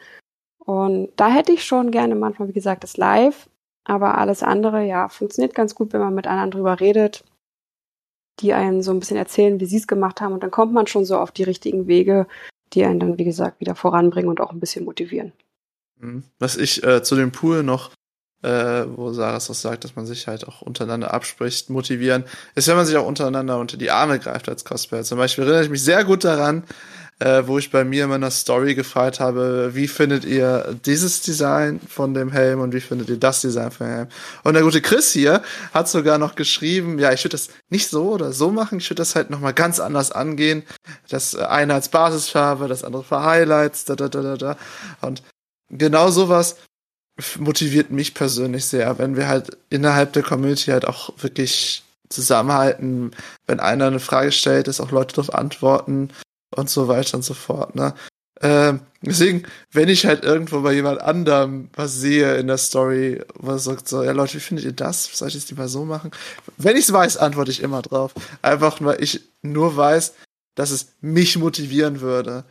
Und 0.58 1.12
da 1.16 1.28
hätte 1.28 1.52
ich 1.52 1.64
schon 1.64 1.90
gerne 1.90 2.14
manchmal, 2.14 2.48
wie 2.48 2.52
gesagt, 2.52 2.84
das 2.84 2.98
live. 2.98 3.48
Aber 3.84 4.18
alles 4.18 4.42
andere, 4.42 4.84
ja, 4.84 5.08
funktioniert 5.08 5.54
ganz 5.54 5.74
gut, 5.74 5.94
wenn 5.94 6.00
man 6.02 6.14
mit 6.14 6.26
anderen 6.26 6.50
drüber 6.50 6.78
redet, 6.78 7.24
die 8.40 8.52
einen 8.52 8.82
so 8.82 8.90
ein 8.92 9.00
bisschen 9.00 9.16
erzählen, 9.16 9.60
wie 9.60 9.66
sie 9.66 9.78
es 9.78 9.86
gemacht 9.86 10.20
haben. 10.20 10.32
Und 10.32 10.42
dann 10.42 10.50
kommt 10.50 10.72
man 10.72 10.86
schon 10.86 11.04
so 11.04 11.18
auf 11.18 11.30
die 11.30 11.42
richtigen 11.42 11.86
Wege, 11.86 12.26
die 12.72 12.84
einen 12.84 13.00
dann, 13.00 13.18
wie 13.18 13.24
gesagt, 13.24 13.60
wieder 13.60 13.74
voranbringen 13.74 14.28
und 14.28 14.40
auch 14.40 14.52
ein 14.52 14.60
bisschen 14.60 14.84
motivieren. 14.84 15.32
Mhm. 15.98 16.24
Was 16.38 16.56
ich 16.56 16.82
äh, 16.84 17.02
zu 17.02 17.16
dem 17.16 17.32
Pool 17.32 17.62
noch, 17.62 17.90
äh, 18.42 18.84
wo 18.94 19.12
Sarah 19.12 19.38
es 19.38 19.50
auch 19.50 19.54
sagt, 19.54 19.84
dass 19.84 19.96
man 19.96 20.06
sich 20.06 20.28
halt 20.28 20.46
auch 20.46 20.62
untereinander 20.62 21.12
abspricht, 21.12 21.70
motivieren, 21.70 22.24
ist, 22.54 22.68
wenn 22.68 22.76
man 22.76 22.86
sich 22.86 22.96
auch 22.96 23.06
untereinander 23.06 23.58
unter 23.58 23.76
die 23.76 23.90
Arme 23.90 24.18
greift 24.18 24.48
als 24.48 24.64
Cosplayer. 24.64 25.02
Zum 25.02 25.18
Beispiel 25.18 25.44
erinnere 25.44 25.64
ich 25.64 25.70
mich 25.70 25.82
sehr 25.82 26.04
gut 26.04 26.24
daran, 26.24 26.64
äh, 27.20 27.46
wo 27.46 27.58
ich 27.58 27.70
bei 27.70 27.84
mir 27.84 28.04
in 28.04 28.10
meiner 28.10 28.30
Story 28.30 28.74
gefragt 28.74 29.18
habe, 29.18 29.70
wie 29.74 29.88
findet 29.88 30.24
ihr 30.24 30.76
dieses 30.84 31.20
Design 31.20 31.80
von 31.88 32.14
dem 32.14 32.30
Helm 32.30 32.60
und 32.60 32.72
wie 32.72 32.80
findet 32.80 33.08
ihr 33.08 33.16
das 33.16 33.40
Design 33.40 33.70
von 33.70 33.86
dem 33.86 33.94
Helm? 33.94 34.08
Und 34.44 34.54
der 34.54 34.62
gute 34.62 34.80
Chris 34.80 35.12
hier 35.12 35.42
hat 35.74 35.88
sogar 35.88 36.18
noch 36.18 36.36
geschrieben, 36.36 36.98
ja, 36.98 37.12
ich 37.12 37.24
würde 37.24 37.32
das 37.32 37.48
nicht 37.70 37.88
so 37.88 38.10
oder 38.12 38.32
so 38.32 38.52
machen, 38.52 38.78
ich 38.78 38.88
würde 38.88 39.00
das 39.00 39.16
halt 39.16 39.30
nochmal 39.30 39.52
ganz 39.52 39.80
anders 39.80 40.12
angehen. 40.12 40.62
Das 41.08 41.34
eine 41.34 41.74
als 41.74 41.88
Basisfarbe, 41.88 42.68
das 42.68 42.84
andere 42.84 43.02
für 43.02 43.22
Highlights, 43.22 43.84
da, 43.84 43.96
da, 43.96 44.08
da, 44.08 44.22
da, 44.22 44.36
da. 44.36 44.56
Und 45.00 45.22
genau 45.70 46.10
sowas 46.10 46.56
motiviert 47.36 47.90
mich 47.90 48.14
persönlich 48.14 48.66
sehr, 48.66 48.96
wenn 48.98 49.16
wir 49.16 49.26
halt 49.26 49.56
innerhalb 49.70 50.12
der 50.12 50.22
Community 50.22 50.70
halt 50.70 50.86
auch 50.86 51.10
wirklich 51.18 51.82
zusammenhalten, 52.08 53.10
wenn 53.48 53.58
einer 53.58 53.88
eine 53.88 53.98
Frage 53.98 54.30
stellt, 54.30 54.68
dass 54.68 54.80
auch 54.80 54.92
Leute 54.92 55.16
darauf 55.16 55.34
antworten 55.34 56.10
und 56.58 56.68
so 56.68 56.88
weiter 56.88 57.16
und 57.16 57.22
so 57.22 57.34
fort, 57.34 57.74
ne? 57.74 57.94
Ähm, 58.40 58.80
deswegen, 59.02 59.42
wenn 59.72 59.88
ich 59.88 60.06
halt 60.06 60.22
irgendwo 60.22 60.60
bei 60.60 60.72
jemand 60.72 61.00
anderem 61.00 61.70
was 61.74 61.94
sehe 61.94 62.36
in 62.36 62.46
der 62.46 62.58
Story, 62.58 63.20
was 63.34 63.64
sagt 63.64 63.88
so, 63.88 64.02
ja 64.02 64.12
Leute, 64.12 64.34
wie 64.34 64.40
findet 64.40 64.64
ihr 64.64 64.72
das? 64.72 65.04
Soll 65.12 65.28
ich 65.28 65.34
das 65.34 65.50
lieber 65.50 65.68
so 65.68 65.84
machen? 65.84 66.12
Wenn 66.56 66.76
ich 66.76 66.84
es 66.84 66.92
weiß, 66.92 67.16
antworte 67.16 67.50
ich 67.50 67.62
immer 67.62 67.82
drauf. 67.82 68.14
Einfach, 68.42 68.78
weil 68.80 69.02
ich 69.02 69.22
nur 69.42 69.76
weiß, 69.76 70.14
dass 70.54 70.70
es 70.70 70.92
mich 71.00 71.36
motivieren 71.36 72.00
würde. 72.00 72.44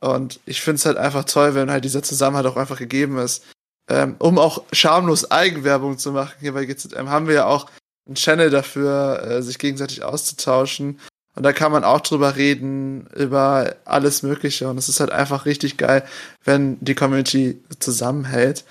Und 0.00 0.40
ich 0.46 0.62
finde 0.62 0.76
es 0.76 0.86
halt 0.86 0.96
einfach 0.96 1.24
toll, 1.24 1.54
wenn 1.54 1.70
halt 1.70 1.84
dieser 1.84 2.02
Zusammenhalt 2.02 2.46
auch 2.46 2.56
einfach 2.56 2.78
gegeben 2.78 3.18
ist. 3.18 3.44
Ähm, 3.90 4.16
um 4.18 4.38
auch 4.38 4.62
schamlos 4.72 5.30
Eigenwerbung 5.30 5.98
zu 5.98 6.12
machen 6.12 6.32
hier 6.40 6.54
bei 6.54 6.64
GZM, 6.64 7.10
haben 7.10 7.26
wir 7.26 7.34
ja 7.34 7.46
auch 7.46 7.70
einen 8.06 8.14
Channel 8.14 8.48
dafür, 8.48 9.22
äh, 9.22 9.42
sich 9.42 9.58
gegenseitig 9.58 10.02
auszutauschen 10.02 11.00
und 11.36 11.42
da 11.42 11.52
kann 11.52 11.72
man 11.72 11.82
auch 11.82 12.00
drüber 12.00 12.36
reden, 12.36 13.06
über 13.14 13.74
alles 13.84 14.22
Mögliche. 14.22 14.68
Und 14.68 14.78
es 14.78 14.88
ist 14.88 15.00
halt 15.00 15.10
einfach 15.10 15.46
richtig 15.46 15.76
geil, 15.76 16.06
wenn 16.44 16.78
die 16.80 16.94
Community 16.94 17.60
zusammenhält. 17.80 18.64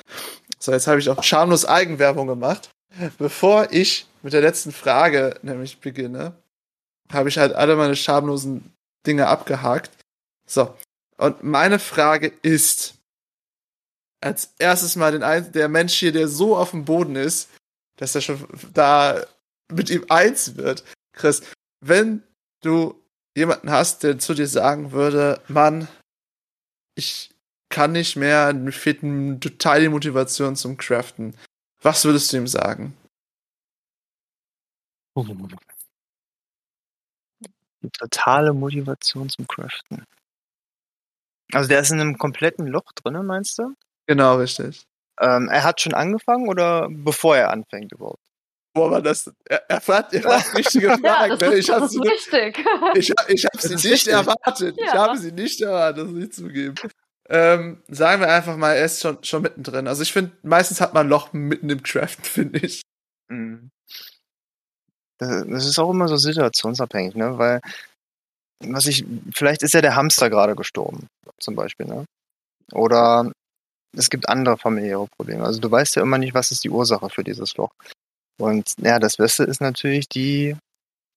So, 0.60 0.72
jetzt 0.72 0.88
habe 0.88 1.00
ich 1.00 1.10
auch 1.10 1.24
schamlos 1.24 1.66
Eigenwerbung 1.66 2.28
gemacht. 2.28 2.70
Bevor 3.18 3.68
ich 3.72 4.08
mit 4.22 4.34
der 4.34 4.42
letzten 4.42 4.72
Frage 4.72 5.36
nämlich 5.42 5.80
beginne, 5.80 6.34
habe 7.12 7.28
ich 7.28 7.38
halt 7.38 7.54
alle 7.54 7.76
meine 7.76 7.96
schamlosen 7.96 8.72
Dinge 9.06 9.28
abgehakt. 9.28 9.92
So. 10.48 10.74
Und 11.18 11.44
meine 11.44 11.80
Frage 11.80 12.32
ist, 12.44 12.96
als 14.22 14.54
erstes 14.58 14.96
mal 14.96 15.12
den 15.12 15.24
ein 15.24 15.52
der 15.52 15.68
Mensch 15.68 15.96
hier, 15.96 16.14
der 16.14 16.30
so 16.30 16.56
auf 16.56 16.72
dem 16.72 16.86
Boden 16.86 17.18
ist, 17.18 17.50
dass 17.98 18.16
er 18.16 18.22
schon 18.22 18.48
da 18.74 19.22
mit 19.70 19.90
ihm 19.90 20.06
eins 20.08 20.56
wird. 20.56 20.84
Chris, 21.14 21.42
wenn 21.82 22.24
du 22.66 23.00
jemanden 23.36 23.72
hast, 23.72 24.04
der 24.04 24.20
zu 24.20 24.34
dir 24.34 24.48
sagen 24.48 24.92
würde, 24.92 25.42
Mann, 25.48 25.88
ich 26.96 27.32
kann 27.70 27.92
nicht 27.92 28.16
mehr, 28.16 28.54
mir 28.54 28.72
fehlt 28.72 29.02
total 29.42 29.82
die 29.82 29.90
Motivation 29.90 30.56
zum 30.56 30.78
Craften. 30.78 31.36
Was 31.82 32.06
würdest 32.06 32.32
du 32.32 32.38
ihm 32.38 32.48
sagen? 32.48 32.96
Die 37.82 37.90
totale 37.92 38.54
Motivation 38.54 39.30
zum 39.30 39.48
Craften. 39.48 40.06
Also 41.52 41.68
der 41.68 41.82
ist 41.82 41.92
in 41.92 42.00
einem 42.00 42.18
kompletten 42.18 42.68
Loch 42.68 42.92
drin, 42.94 43.26
meinst 43.26 43.58
du? 43.60 43.76
Genau, 44.08 44.38
richtig. 44.38 44.84
Ähm, 45.20 45.50
er 45.50 45.64
hat 45.64 45.82
schon 45.82 45.94
angefangen 45.94 46.48
oder 46.48 46.88
bevor 46.90 47.38
er 47.38 47.52
anfängt 47.52 47.92
überhaupt? 47.92 48.24
Boah, 48.76 48.90
man 48.90 49.04
das, 49.04 49.32
er, 49.46 49.70
er 49.70 49.82
fragt, 49.82 50.14
er 50.14 50.22
fragt 50.24 50.54
richtige 50.58 50.88
Fragen. 50.90 51.04
ja, 51.04 51.28
das 51.28 51.40
ne? 51.40 51.48
ist, 51.56 51.60
ich 51.60 51.70
habe 51.70 51.88
sie, 51.90 52.00
ist 52.00 52.34
richtig. 52.34 52.66
ich, 52.96 53.14
ich 53.28 53.46
hab 53.46 53.62
sie 53.62 53.74
nicht 53.76 53.86
richtig. 53.86 54.14
erwartet. 54.14 54.76
Ich 54.78 54.86
Ja. 54.86 54.94
habe 54.94 55.18
sie 55.18 55.32
nicht 55.32 55.62
erwartet, 55.62 56.06
das 56.06 56.12
muss 56.12 56.24
ich 56.24 56.32
zugeben. 56.34 56.76
Ähm, 57.30 57.82
sagen 57.88 58.22
wir 58.22 58.30
einfach 58.30 58.58
mal, 58.58 58.74
er 58.74 58.86
ist 58.86 59.02
schon, 59.02 59.24
schon 59.24 59.44
mittendrin. 59.44 59.88
Also 59.88 60.02
ich 60.02 60.12
finde, 60.12 60.32
meistens 60.44 60.82
hat 60.82 60.94
man 60.94 61.06
ein 61.08 61.10
Loch 61.10 61.32
mitten 61.34 61.70
im 61.70 61.82
Craften, 61.84 62.24
finde 62.26 62.60
ich. 62.60 62.82
Mhm. 63.30 63.70
Das 65.20 65.46
das 65.48 65.66
ist 65.66 65.80
auch 65.80 65.92
immer 65.92 66.08
so 66.08 66.18
situationsabhängig, 66.18 67.16
ne? 67.16 67.38
Weil, 67.38 67.62
was 68.66 68.88
ich, 68.88 69.06
vielleicht 69.34 69.62
ist 69.64 69.74
ja 69.74 69.82
der 69.82 69.96
Hamster 69.96 70.30
gerade 70.30 70.56
gestorben, 70.56 71.08
zum 71.40 71.56
Beispiel, 71.56 71.86
ne? 71.86 72.06
Oder 72.74 73.32
es 73.96 74.10
gibt 74.10 74.28
andere 74.28 74.58
familiäre 74.58 75.08
Probleme. 75.16 75.46
Also 75.46 75.60
du 75.62 75.70
weißt 75.70 75.96
ja 75.96 76.02
immer 76.02 76.18
nicht, 76.18 76.34
was 76.34 76.52
ist 76.52 76.64
die 76.64 76.70
Ursache 76.72 77.10
für 77.10 77.24
dieses 77.24 77.56
Loch. 77.58 77.72
Und 78.40 78.74
ja, 78.80 79.00
das 79.00 79.18
Beste 79.18 79.44
ist 79.44 79.62
natürlich, 79.62 80.10
die 80.10 80.56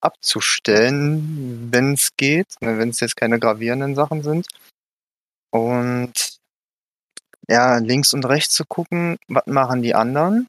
abzustellen, 0.01 1.73
wenn 1.73 1.95
es 1.95 2.17
geht, 2.17 2.47
ne, 2.61 2.79
wenn 2.79 2.91
es 2.91 3.01
jetzt 3.01 3.17
keine 3.17 3.39
gravierenden 3.39 3.95
Sachen 3.95 4.23
sind. 4.23 4.47
Und 5.51 6.39
ja, 7.49 7.79
links 7.79 8.13
und 8.13 8.27
rechts 8.27 8.55
zu 8.55 8.65
gucken, 8.67 9.19
was 9.29 9.47
machen 9.47 9.83
die 9.83 9.95
anderen. 9.95 10.47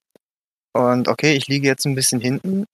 Und 0.74 1.08
okay, 1.08 1.34
ich 1.36 1.48
liege 1.48 1.68
jetzt 1.68 1.86
ein 1.86 1.96
bisschen 1.96 2.22
hinten 2.22 2.66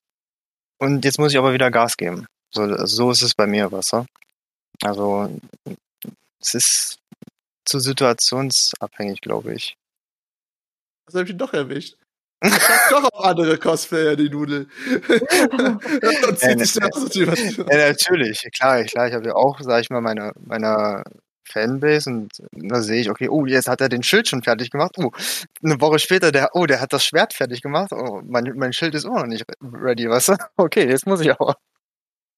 und 0.79 1.05
jetzt 1.05 1.19
muss 1.19 1.31
ich 1.31 1.37
aber 1.37 1.53
wieder 1.53 1.71
Gas 1.71 1.95
geben. 1.95 2.25
So, 2.51 2.85
so 2.85 3.11
ist 3.11 3.21
es 3.21 3.33
bei 3.35 3.47
mir, 3.47 3.71
du? 3.93 4.05
Also 4.81 5.29
es 6.39 6.53
ist 6.53 6.99
zu 7.65 7.79
situationsabhängig, 7.79 9.21
glaube 9.21 9.53
ich. 9.53 9.77
Das 11.05 11.15
habe 11.15 11.29
ich 11.29 11.37
doch 11.37 11.53
erwischt. 11.53 11.95
Ich 12.43 12.69
hab 12.69 12.89
doch 12.89 13.09
auch 13.13 13.23
andere 13.25 13.57
Cosplayer, 13.57 14.15
die 14.15 14.29
Nudel. 14.29 14.67
Und 16.27 16.39
zieht 16.39 16.59
sich 16.59 16.81
Motivation. 16.81 17.67
Ja, 17.69 17.89
natürlich, 17.89 18.47
klar, 18.53 18.83
klar. 18.83 19.07
Ich 19.07 19.13
habe 19.13 19.27
ja 19.27 19.35
auch, 19.35 19.59
sag 19.61 19.81
ich 19.81 19.89
mal, 19.89 20.01
meine, 20.01 20.33
meine 20.39 21.03
Fanbase 21.49 22.09
und 22.09 22.31
da 22.51 22.81
sehe 22.81 23.01
ich, 23.01 23.09
okay, 23.09 23.29
oh, 23.29 23.45
jetzt 23.45 23.67
hat 23.67 23.81
er 23.81 23.89
den 23.89 24.03
Schild 24.03 24.27
schon 24.27 24.43
fertig 24.43 24.71
gemacht. 24.71 24.95
Oh, 24.97 25.11
eine 25.63 25.79
Woche 25.79 25.99
später, 25.99 26.31
der, 26.31 26.49
oh, 26.53 26.65
der 26.65 26.81
hat 26.81 26.93
das 26.93 27.05
Schwert 27.05 27.33
fertig 27.33 27.61
gemacht. 27.61 27.91
Oh, 27.91 28.21
mein, 28.25 28.51
mein 28.55 28.73
Schild 28.73 28.95
ist 28.95 29.05
immer 29.05 29.19
noch 29.19 29.27
nicht 29.27 29.45
ready, 29.61 30.09
weißt 30.09 30.29
du? 30.29 30.35
Okay, 30.57 30.87
jetzt 30.87 31.05
muss 31.05 31.21
ich 31.21 31.31
aber. 31.31 31.55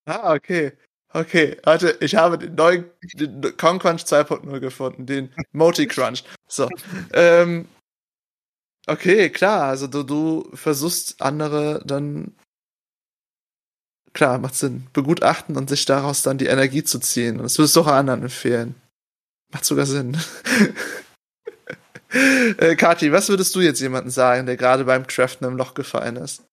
Ah, 0.06 0.34
okay. 0.34 0.74
Okay, 1.14 1.58
warte, 1.64 1.95
ich 2.01 2.16
habe 2.16 2.38
den 2.38 2.56
neuen 2.56 2.86
den 3.14 3.56
Concrunch 3.58 4.01
2.0 4.01 4.60
gefunden, 4.60 5.06
den 5.06 5.34
Moti 5.53 5.88
Crunch. 5.88 6.24
So. 6.47 6.68
ähm, 7.14 7.70
okay, 8.88 9.30
klar, 9.30 9.64
also 9.64 9.88
du, 9.88 10.04
du 10.04 10.50
versuchst 10.56 11.22
andere 11.22 11.82
dann 11.86 12.36
klar, 14.16 14.40
macht 14.40 14.56
Sinn, 14.56 14.88
begutachten 14.94 15.56
und 15.58 15.70
sich 15.70 15.86
daraus 15.86 16.24
dann 16.24 16.40
die 16.40 16.48
Energie 16.48 16.84
zu 16.84 17.00
ziehen. 17.00 17.38
Und 17.38 17.44
das 17.44 17.60
würdest 17.60 17.76
du 17.76 17.82
auch 17.82 17.88
anderen 17.88 18.24
empfehlen. 18.24 18.74
Macht 19.52 19.66
sogar 19.66 19.86
Sinn. 19.86 20.18
äh, 22.58 22.76
Kathi, 22.76 23.12
was 23.12 23.30
würdest 23.30 23.54
du 23.56 23.62
jetzt 23.62 23.82
jemandem 23.82 24.10
sagen, 24.10 24.48
der 24.48 24.58
gerade 24.58 24.86
beim 24.86 25.06
Craften 25.06 25.46
im 25.46 25.58
Loch 25.58 25.76
gefallen 25.76 26.16
ist? 26.16 26.44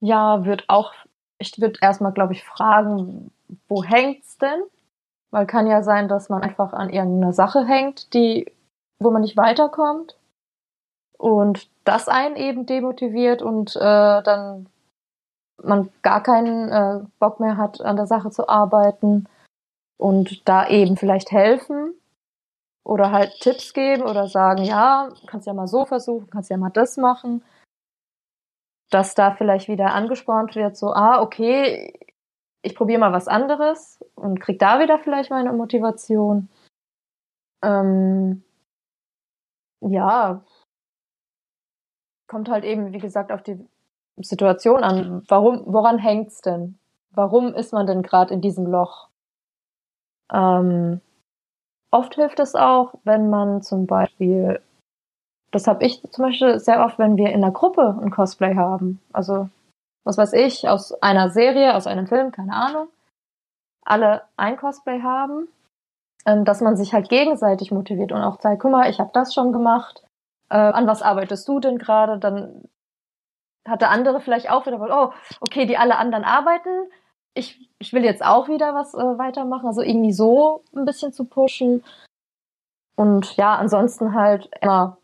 Ja, 0.00 0.44
wird 0.44 0.64
auch, 0.68 0.92
ich 1.38 1.58
würde 1.60 1.78
erstmal, 1.80 2.12
glaube 2.12 2.34
ich, 2.34 2.44
fragen, 2.44 3.30
wo 3.68 3.82
hängt's 3.84 4.36
denn? 4.38 4.62
Weil 5.30 5.46
kann 5.46 5.66
ja 5.66 5.82
sein, 5.82 6.08
dass 6.08 6.28
man 6.28 6.42
einfach 6.42 6.72
an 6.72 6.90
irgendeiner 6.90 7.32
Sache 7.32 7.64
hängt, 7.64 8.12
die, 8.14 8.50
wo 9.00 9.10
man 9.10 9.22
nicht 9.22 9.36
weiterkommt. 9.36 10.16
Und 11.18 11.68
das 11.84 12.08
einen 12.08 12.36
eben 12.36 12.66
demotiviert 12.66 13.42
und 13.42 13.76
äh, 13.76 14.22
dann 14.22 14.68
man 15.62 15.90
gar 16.02 16.22
keinen 16.22 16.68
äh, 16.70 17.04
Bock 17.18 17.40
mehr 17.40 17.56
hat, 17.56 17.80
an 17.82 17.96
der 17.96 18.06
Sache 18.06 18.30
zu 18.30 18.48
arbeiten. 18.48 19.26
und 20.00 20.48
da 20.48 20.66
eben 20.68 20.96
vielleicht 20.96 21.30
helfen 21.30 21.94
oder 22.84 23.12
halt 23.12 23.38
Tipps 23.40 23.74
geben 23.74 24.02
oder 24.02 24.26
sagen, 24.28 24.64
ja, 24.64 25.10
kannst 25.26 25.46
ja 25.46 25.52
mal 25.52 25.68
so 25.68 25.84
versuchen, 25.84 26.30
kannst 26.30 26.50
ja 26.50 26.56
mal 26.56 26.70
das 26.70 26.96
machen, 26.96 27.44
dass 28.90 29.14
da 29.14 29.32
vielleicht 29.32 29.68
wieder 29.68 29.92
angespornt 29.92 30.56
wird, 30.56 30.76
so, 30.76 30.92
ah, 30.94 31.20
okay, 31.20 31.92
ich 32.62 32.74
probiere 32.74 33.00
mal 33.00 33.12
was 33.12 33.28
anderes 33.28 34.02
und 34.14 34.40
krieg 34.40 34.58
da 34.58 34.80
wieder 34.80 34.98
vielleicht 34.98 35.30
meine 35.30 35.52
Motivation. 35.52 36.48
Ähm, 37.62 38.42
ja, 39.80 40.42
kommt 42.26 42.48
halt 42.48 42.64
eben, 42.64 42.92
wie 42.92 42.98
gesagt, 42.98 43.32
auf 43.32 43.42
die 43.42 43.58
Situation 44.16 44.82
an. 44.82 45.24
Warum, 45.28 45.62
woran 45.66 45.98
hängt's 45.98 46.40
denn? 46.40 46.78
Warum 47.10 47.54
ist 47.54 47.72
man 47.72 47.86
denn 47.86 48.02
gerade 48.02 48.32
in 48.32 48.40
diesem 48.40 48.66
Loch? 48.66 49.08
Ähm, 50.32 51.00
oft 51.90 52.14
hilft 52.14 52.38
es 52.38 52.54
auch, 52.54 52.94
wenn 53.04 53.30
man 53.30 53.62
zum 53.62 53.86
Beispiel, 53.86 54.62
das 55.50 55.66
habe 55.66 55.84
ich 55.84 56.02
zum 56.12 56.26
Beispiel 56.26 56.60
sehr 56.60 56.84
oft, 56.84 56.98
wenn 56.98 57.16
wir 57.16 57.30
in 57.30 57.42
einer 57.42 57.52
Gruppe 57.52 57.98
ein 58.00 58.10
Cosplay 58.10 58.54
haben. 58.54 59.00
Also, 59.12 59.48
was 60.04 60.16
weiß 60.16 60.32
ich, 60.34 60.68
aus 60.68 60.92
einer 61.02 61.30
Serie, 61.30 61.74
aus 61.74 61.88
einem 61.88 62.06
Film, 62.06 62.30
keine 62.30 62.54
Ahnung, 62.54 62.88
alle 63.84 64.22
ein 64.36 64.56
Cosplay 64.56 65.02
haben, 65.02 65.48
ähm, 66.26 66.44
dass 66.44 66.60
man 66.60 66.76
sich 66.76 66.92
halt 66.92 67.08
gegenseitig 67.08 67.70
motiviert 67.70 68.12
und 68.12 68.22
auch 68.22 68.38
zeigt, 68.38 68.62
guck 68.62 68.70
mal, 68.70 68.90
ich 68.90 68.98
habe 68.98 69.10
das 69.12 69.34
schon 69.34 69.52
gemacht, 69.52 70.02
äh, 70.50 70.56
an 70.56 70.86
was 70.86 71.02
arbeitest 71.02 71.48
du 71.48 71.60
denn 71.60 71.78
gerade? 71.78 72.18
Dann 72.18 72.68
hat 73.66 73.80
der 73.80 73.90
andere 73.90 74.20
vielleicht 74.20 74.50
auch 74.50 74.66
wieder, 74.66 74.80
oh, 74.80 75.12
okay, 75.40 75.66
die 75.66 75.76
alle 75.76 75.96
anderen 75.96 76.24
arbeiten, 76.24 76.90
ich, 77.34 77.70
ich 77.78 77.92
will 77.92 78.04
jetzt 78.04 78.24
auch 78.24 78.48
wieder 78.48 78.74
was 78.74 78.94
äh, 78.94 79.18
weitermachen, 79.18 79.66
also 79.66 79.82
irgendwie 79.82 80.12
so 80.12 80.64
ein 80.74 80.84
bisschen 80.84 81.12
zu 81.12 81.24
pushen. 81.24 81.84
Und 82.96 83.36
ja, 83.36 83.54
ansonsten 83.56 84.14
halt 84.14 84.50
immer 84.60 84.98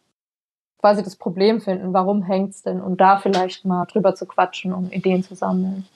quasi 0.79 1.03
das 1.03 1.17
Problem 1.17 1.61
finden, 1.61 1.93
warum 1.93 2.23
hängt's 2.23 2.63
denn? 2.63 2.81
Und 2.81 3.01
da 3.01 3.19
vielleicht 3.19 3.65
mal 3.65 3.87
drüber 3.87 4.15
zu 4.15 4.27
quatschen, 4.27 4.73
um 4.73 4.91
Ideen 4.91 5.23
zu 5.23 5.35
sammeln. 5.35 5.87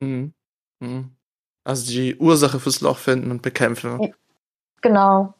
Mhm. 0.00 0.32
Mhm. 0.80 1.16
Also 1.64 1.90
die 1.90 2.16
Ursache 2.16 2.60
fürs 2.60 2.80
Loch 2.80 2.98
finden 2.98 3.30
und 3.30 3.42
bekämpfen. 3.42 4.14
Genau. 4.82 5.32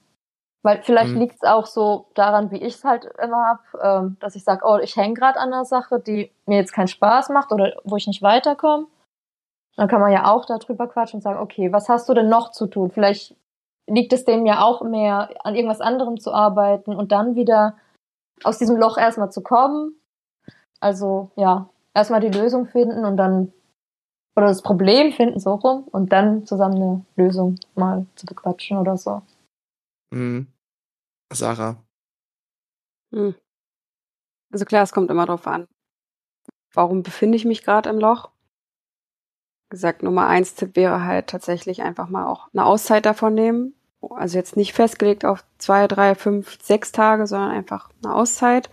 Weil 0.62 0.82
vielleicht 0.82 1.12
mhm. 1.12 1.20
liegt 1.20 1.34
es 1.34 1.42
auch 1.42 1.66
so 1.66 2.06
daran, 2.14 2.50
wie 2.50 2.56
ich 2.56 2.76
es 2.76 2.84
halt 2.84 3.04
immer 3.22 3.44
hab, 3.46 3.84
ähm, 3.84 4.16
dass 4.20 4.34
ich 4.34 4.44
sage, 4.44 4.62
oh, 4.64 4.78
ich 4.78 4.96
hänge 4.96 5.12
gerade 5.12 5.38
an 5.38 5.52
einer 5.52 5.66
Sache, 5.66 6.00
die 6.00 6.30
mir 6.46 6.56
jetzt 6.56 6.72
keinen 6.72 6.88
Spaß 6.88 7.28
macht 7.28 7.52
oder 7.52 7.74
wo 7.84 7.96
ich 7.96 8.06
nicht 8.06 8.22
weiterkomme. 8.22 8.86
Dann 9.76 9.88
kann 9.88 10.00
man 10.00 10.12
ja 10.12 10.32
auch 10.32 10.46
darüber 10.46 10.88
quatschen 10.88 11.18
und 11.18 11.22
sagen, 11.22 11.40
okay, 11.40 11.70
was 11.70 11.90
hast 11.90 12.08
du 12.08 12.14
denn 12.14 12.30
noch 12.30 12.50
zu 12.52 12.66
tun? 12.66 12.90
Vielleicht 12.90 13.36
liegt 13.86 14.14
es 14.14 14.24
dem 14.24 14.46
ja 14.46 14.62
auch 14.62 14.80
mehr, 14.80 15.28
an 15.44 15.54
irgendwas 15.54 15.82
anderem 15.82 16.18
zu 16.18 16.32
arbeiten 16.32 16.94
und 16.94 17.12
dann 17.12 17.34
wieder 17.34 17.76
aus 18.42 18.56
diesem 18.56 18.76
Loch 18.78 18.96
erstmal 18.96 19.30
zu 19.30 19.42
kommen. 19.42 19.94
Also 20.80 21.30
ja, 21.36 21.68
erstmal 21.92 22.20
die 22.20 22.36
Lösung 22.36 22.66
finden 22.66 23.04
und 23.04 23.18
dann 23.18 23.52
oder 24.36 24.46
das 24.46 24.62
Problem 24.62 25.12
finden 25.12 25.38
so 25.38 25.54
rum 25.54 25.84
und 25.90 26.12
dann 26.12 26.46
zusammen 26.46 26.76
eine 26.76 27.04
Lösung 27.16 27.56
mal 27.74 28.06
zu 28.16 28.26
bequatschen 28.26 28.78
oder 28.78 28.96
so. 28.96 29.22
Mhm. 30.10 30.48
Sarah. 31.32 31.76
Hm. 33.12 33.34
Also 34.52 34.64
klar, 34.64 34.82
es 34.82 34.92
kommt 34.92 35.10
immer 35.10 35.26
darauf 35.26 35.46
an, 35.46 35.66
warum 36.72 37.02
befinde 37.02 37.36
ich 37.36 37.44
mich 37.44 37.62
gerade 37.62 37.90
im 37.90 37.98
Loch? 37.98 38.30
gesagt, 39.74 40.02
Nummer 40.02 40.28
eins 40.28 40.54
Tipp 40.54 40.76
wäre 40.76 41.04
halt 41.04 41.26
tatsächlich 41.26 41.82
einfach 41.82 42.08
mal 42.08 42.26
auch 42.26 42.48
eine 42.52 42.64
Auszeit 42.64 43.06
davon 43.06 43.34
nehmen. 43.34 43.74
Also 44.10 44.38
jetzt 44.38 44.56
nicht 44.56 44.72
festgelegt 44.72 45.24
auf 45.24 45.44
zwei, 45.58 45.88
drei, 45.88 46.14
fünf, 46.14 46.58
sechs 46.62 46.92
Tage, 46.92 47.26
sondern 47.26 47.50
einfach 47.50 47.90
eine 48.02 48.14
Auszeit. 48.14 48.70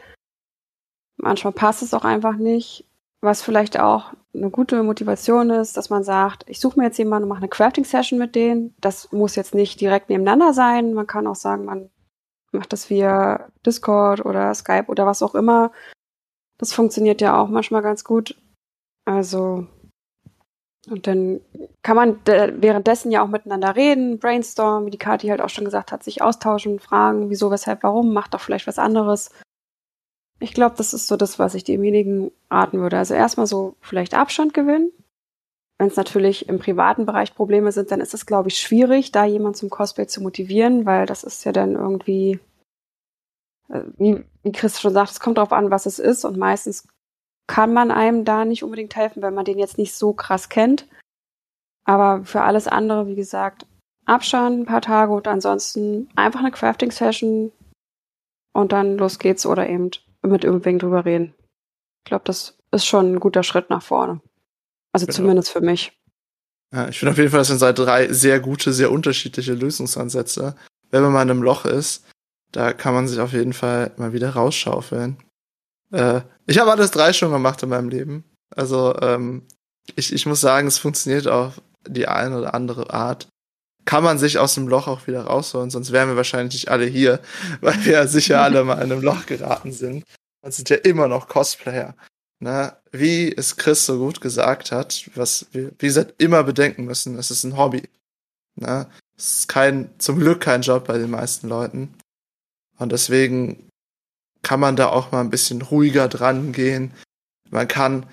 Manchmal 1.18 1.54
passt 1.54 1.82
es 1.82 1.94
auch 1.94 2.06
einfach 2.06 2.36
nicht. 2.36 2.86
Was 3.22 3.42
vielleicht 3.42 3.80
auch 3.80 4.14
eine 4.34 4.50
gute 4.50 4.82
Motivation 4.84 5.50
ist, 5.50 5.78
dass 5.78 5.90
man 5.90 6.04
sagt, 6.04 6.44
ich 6.48 6.60
suche 6.60 6.80
mir 6.80 6.86
jetzt 6.86 6.98
jemanden 6.98 7.24
und 7.24 7.30
mache 7.30 7.40
eine 7.40 7.50
Crafting-Session 7.50 8.18
mit 8.18 8.36
denen. 8.36 8.76
Das 8.80 9.12
muss 9.12 9.36
jetzt 9.36 9.54
nicht 9.54 9.80
direkt 9.80 10.10
nebeneinander 10.10 10.54
sein. 10.54 10.94
Man 10.94 11.08
kann 11.08 11.28
auch 11.28 11.36
sagen, 11.36 11.66
man 11.66 11.90
macht 12.52 12.74
das 12.74 12.90
via 12.90 13.48
Discord 13.66 14.26
oder 14.26 14.54
Skype 14.56 14.86
oder 14.88 15.06
was 15.06 15.22
auch 15.22 15.36
immer. 15.36 15.72
Das 16.58 16.74
funktioniert 16.74 17.22
ja 17.22 17.40
auch 17.40 17.50
manchmal 17.50 17.82
ganz 17.82 18.04
gut. 18.04 18.36
Also 19.06 19.68
und 20.90 21.06
dann 21.06 21.42
kann 21.84 21.96
man 21.96 22.20
währenddessen 22.26 23.12
ja 23.12 23.24
auch 23.24 23.28
miteinander 23.28 23.76
reden, 23.76 24.18
brainstormen, 24.18 24.88
wie 24.88 24.92
die 24.92 24.98
Kati 24.98 25.28
halt 25.28 25.42
auch 25.42 25.50
schon 25.50 25.66
gesagt 25.66 25.92
hat, 25.92 26.04
sich 26.04 26.22
austauschen, 26.22 26.80
fragen, 26.80 27.30
wieso, 27.30 27.52
weshalb, 27.52 27.84
warum, 27.84 28.14
macht 28.14 28.34
doch 28.34 28.42
vielleicht 28.42 28.66
was 28.66 28.80
anderes. 28.80 29.30
Ich 30.42 30.54
glaube, 30.54 30.76
das 30.76 30.94
ist 30.94 31.08
so 31.08 31.18
das, 31.18 31.38
was 31.38 31.54
ich 31.54 31.64
demjenigen 31.64 32.32
raten 32.50 32.80
würde. 32.80 32.98
Also 32.98 33.14
erstmal 33.14 33.46
so 33.46 33.76
vielleicht 33.80 34.16
Abstand 34.16 34.56
gewinnen. 34.56 34.92
Wenn 35.78 35.88
es 35.88 35.96
natürlich 35.96 36.50
im 36.50 36.58
privaten 36.58 37.06
Bereich 37.06 37.36
Probleme 37.36 37.72
sind, 37.72 37.92
dann 37.92 38.02
ist 38.02 38.16
es, 38.16 38.26
glaube 38.26 38.50
ich, 38.50 38.58
schwierig, 38.58 39.12
da 39.12 39.24
jemand 39.24 39.56
zum 39.56 39.70
Cosplay 39.70 40.08
zu 40.08 40.22
motivieren, 40.22 40.86
weil 40.86 41.06
das 41.06 41.24
ist 41.24 41.44
ja 41.44 41.52
dann 41.52 41.74
irgendwie, 41.74 42.40
äh, 43.70 43.82
wie, 43.98 44.24
wie 44.42 44.52
Chris 44.52 44.82
schon 44.82 44.94
sagt, 44.94 45.12
es 45.12 45.20
kommt 45.20 45.38
darauf 45.38 45.54
an, 45.54 45.70
was 45.70 45.86
es 45.86 46.00
ist 46.00 46.26
und 46.26 46.38
meistens 46.38 46.88
kann 47.48 47.74
man 47.74 47.92
einem 47.92 48.26
da 48.26 48.44
nicht 48.44 48.64
unbedingt 48.64 48.96
helfen, 48.96 49.22
wenn 49.22 49.36
man 49.36 49.46
den 49.46 49.60
jetzt 49.60 49.78
nicht 49.78 49.94
so 49.94 50.14
krass 50.14 50.50
kennt. 50.50 50.88
Aber 51.84 52.24
für 52.26 52.42
alles 52.42 52.68
andere, 52.68 53.08
wie 53.08 53.16
gesagt, 53.16 53.68
Abstand, 54.06 54.62
ein 54.62 54.66
paar 54.66 54.82
Tage 54.82 55.12
und 55.12 55.28
ansonsten 55.28 56.10
einfach 56.16 56.40
eine 56.40 56.52
Crafting-Session 56.52 57.52
und 58.54 58.72
dann 58.72 58.98
los 58.98 59.20
geht's 59.20 59.46
oder 59.46 59.70
eben 59.70 59.92
mit 60.22 60.44
irgendwem 60.44 60.80
drüber 60.80 61.06
reden. 61.06 61.34
Ich 62.04 62.10
glaube, 62.10 62.24
das 62.26 62.58
ist 62.72 62.86
schon 62.86 63.14
ein 63.14 63.20
guter 63.20 63.44
Schritt 63.44 63.70
nach 63.70 63.84
vorne. 63.84 64.22
Also 64.92 65.06
genau. 65.06 65.16
zumindest 65.16 65.52
für 65.52 65.62
mich. 65.62 65.98
Ja, 66.74 66.88
ich 66.88 67.00
finde 67.00 67.12
auf 67.12 67.18
jeden 67.18 67.30
Fall, 67.30 67.40
das 67.40 67.48
sind 67.48 67.60
seit 67.60 67.78
drei 67.78 68.12
sehr 68.12 68.40
gute, 68.40 68.72
sehr 68.72 68.92
unterschiedliche 68.92 69.54
Lösungsansätze. 69.54 70.56
Wenn 70.90 71.04
man 71.04 71.12
mal 71.12 71.24
in 71.24 71.32
einem 71.32 71.44
Loch 71.44 71.66
ist, 71.66 72.06
da 72.52 72.74
kann 72.74 72.94
man 72.94 73.08
sich 73.08 73.20
auf 73.20 73.34
jeden 73.34 73.54
Fall 73.54 73.92
mal 73.98 74.14
wieder 74.14 74.32
rausschaufeln. 74.32 75.18
Äh, 75.92 76.22
ich 76.48 76.60
habe 76.60 76.72
alles 76.72 76.92
drei 76.92 77.14
schon 77.14 77.32
gemacht 77.32 77.64
in 77.64 77.70
meinem 77.70 77.90
Leben. 77.90 78.24
Also 78.56 78.96
ähm, 79.02 79.48
ich, 79.96 80.14
ich 80.14 80.26
muss 80.26 80.42
sagen, 80.42 80.68
es 80.68 80.78
funktioniert 80.78 81.28
auf 81.28 81.62
die 81.88 82.08
eine 82.08 82.38
oder 82.38 82.54
andere 82.54 82.94
Art. 82.94 83.28
Kann 83.86 84.04
man 84.04 84.20
sich 84.20 84.38
aus 84.38 84.56
dem 84.56 84.68
Loch 84.68 84.88
auch 84.88 85.08
wieder 85.08 85.24
rausholen, 85.24 85.70
sonst 85.70 85.92
wären 85.92 86.10
wir 86.10 86.16
wahrscheinlich 86.16 86.54
nicht 86.54 86.70
alle 86.70 86.86
hier, 86.86 87.20
weil 87.62 87.84
wir 87.86 87.94
ja 87.94 88.08
sicher 88.08 88.42
alle 88.42 88.64
mal 88.64 88.76
in 88.76 88.92
einem 88.92 89.02
Loch 89.02 89.26
geraten 89.26 89.72
sind. 89.72 90.06
Man 90.42 90.52
sind 90.52 90.70
ja 90.70 90.78
immer 90.78 91.08
noch 91.08 91.28
Cosplayer. 91.28 91.96
Ne? 92.40 92.76
Wie 92.92 93.32
es 93.36 93.58
Chris 93.58 93.86
so 93.86 94.00
gut 94.00 94.22
gesagt 94.22 94.72
hat, 94.72 95.10
was 95.16 95.46
wir, 95.52 95.72
wie 95.78 95.88
gesagt, 95.88 96.16
immer 96.18 96.44
bedenken 96.44 96.86
müssen, 96.86 97.18
es 97.18 97.30
ist 97.30 97.44
ein 97.44 97.58
Hobby. 97.58 97.84
Ne? 98.56 98.88
Es 99.16 99.42
ist 99.42 99.48
kein, 99.48 99.92
zum 100.00 100.20
Glück 100.20 100.42
kein 100.42 100.64
Job 100.64 100.88
bei 100.88 100.98
den 100.98 101.12
meisten 101.12 101.48
Leuten. 101.48 101.94
Und 102.80 102.92
deswegen 102.92 103.70
kann 104.42 104.60
man 104.60 104.76
da 104.76 104.88
auch 104.88 105.12
mal 105.12 105.22
ein 105.22 105.30
bisschen 105.30 105.62
ruhiger 105.62 106.08
dran 106.08 106.52
gehen. 106.52 106.92
Man 107.52 107.68
kann 107.68 108.08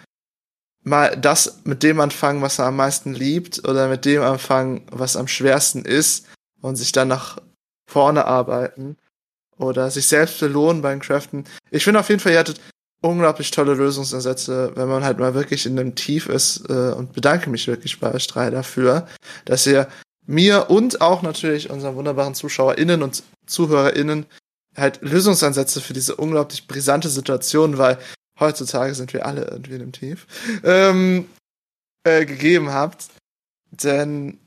mal 0.88 1.16
das 1.16 1.60
mit 1.64 1.82
dem 1.82 2.00
anfangen, 2.00 2.42
was 2.42 2.58
er 2.58 2.66
am 2.66 2.76
meisten 2.76 3.14
liebt, 3.14 3.68
oder 3.68 3.88
mit 3.88 4.04
dem 4.04 4.22
anfangen, 4.22 4.86
was 4.90 5.16
am 5.16 5.28
schwersten 5.28 5.84
ist, 5.84 6.26
und 6.60 6.76
sich 6.76 6.92
dann 6.92 7.08
nach 7.08 7.38
vorne 7.88 8.24
arbeiten 8.26 8.96
oder 9.56 9.90
sich 9.90 10.06
selbst 10.06 10.40
belohnen 10.40 10.82
beim 10.82 11.00
Craften. 11.00 11.44
Ich 11.70 11.84
finde 11.84 12.00
auf 12.00 12.08
jeden 12.08 12.20
Fall, 12.20 12.32
ihr 12.32 12.38
hattet 12.38 12.60
unglaublich 13.00 13.50
tolle 13.50 13.74
Lösungsansätze, 13.74 14.72
wenn 14.74 14.88
man 14.88 15.04
halt 15.04 15.18
mal 15.18 15.34
wirklich 15.34 15.66
in 15.66 15.76
dem 15.76 15.94
Tief 15.94 16.28
ist 16.28 16.68
äh, 16.68 16.92
und 16.92 17.12
bedanke 17.12 17.48
mich 17.50 17.66
wirklich 17.66 18.00
bei 18.00 18.12
euch 18.12 18.26
drei 18.26 18.50
dafür, 18.50 19.06
dass 19.44 19.66
ihr 19.66 19.88
mir 20.26 20.68
und 20.68 21.00
auch 21.00 21.22
natürlich 21.22 21.70
unseren 21.70 21.94
wunderbaren 21.94 22.34
ZuschauerInnen 22.34 23.02
und 23.02 23.22
ZuhörerInnen 23.46 24.26
halt 24.76 25.00
Lösungsansätze 25.00 25.80
für 25.80 25.94
diese 25.94 26.16
unglaublich 26.16 26.66
brisante 26.66 27.08
Situation, 27.08 27.78
weil 27.78 27.98
heutzutage 28.40 28.94
sind 28.94 29.12
wir 29.12 29.26
alle 29.26 29.44
irgendwie 29.44 29.74
in 29.74 29.80
dem 29.80 29.92
Tief, 29.92 30.26
ähm, 30.64 31.28
äh, 32.04 32.24
gegeben 32.24 32.72
habt. 32.72 33.08
Denn 33.70 34.38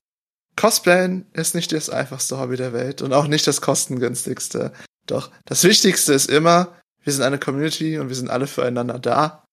Cosplayen 0.56 1.26
ist 1.34 1.56
nicht 1.56 1.72
das 1.72 1.90
einfachste 1.90 2.40
Hobby 2.40 2.58
der 2.58 2.74
Welt 2.74 3.02
und 3.02 3.14
auch 3.14 3.28
nicht 3.28 3.48
das 3.48 3.62
kostengünstigste. 3.62 4.74
Doch 5.08 5.32
das 5.46 5.64
Wichtigste 5.64 6.14
ist 6.14 6.30
immer, 6.30 6.76
wir 7.04 7.14
sind 7.14 7.24
eine 7.24 7.40
Community 7.40 7.98
und 8.00 8.10
wir 8.10 8.16
sind 8.16 8.30
alle 8.30 8.48
füreinander 8.48 9.00
da. 9.00 9.46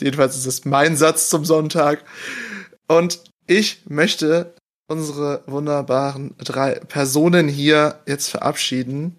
Jedenfalls 0.00 0.36
ist 0.36 0.46
es 0.46 0.64
mein 0.64 0.96
Satz 0.96 1.28
zum 1.28 1.44
Sonntag. 1.44 2.04
Und 2.88 3.22
ich 3.46 3.84
möchte 3.86 4.54
unsere 4.88 5.42
wunderbaren 5.46 6.34
drei 6.38 6.74
Personen 6.74 7.48
hier 7.48 8.00
jetzt 8.06 8.28
verabschieden 8.28 9.18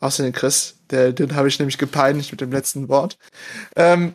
Außer 0.00 0.22
den 0.22 0.32
Chris, 0.32 0.78
der, 0.90 1.12
den 1.12 1.34
habe 1.34 1.48
ich 1.48 1.58
nämlich 1.58 1.78
gepeinigt 1.78 2.30
mit 2.30 2.40
dem 2.40 2.52
letzten 2.52 2.88
Wort. 2.88 3.18
Ähm, 3.74 4.14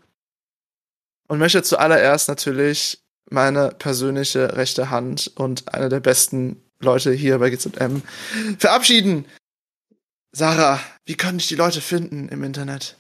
und 1.28 1.40
möchte 1.40 1.64
zuallererst 1.64 2.28
natürlich 2.28 3.02
meine 3.30 3.70
persönliche 3.70 4.58
rechte 4.58 4.90
Hand 4.90 5.32
und 5.36 5.74
eine 5.74 5.90
der 5.90 6.02
besten 6.02 6.62
Leute 6.82 7.12
hier 7.12 7.40
bei 7.40 7.50
GZM 7.50 8.02
verabschieden. 8.58 9.26
Sarah, 10.34 10.80
wie 11.06 11.16
können 11.16 11.38
dich 11.38 11.48
die 11.48 11.56
Leute 11.56 11.82
finden 11.82 12.30
im 12.30 12.44
Internet? 12.44 12.98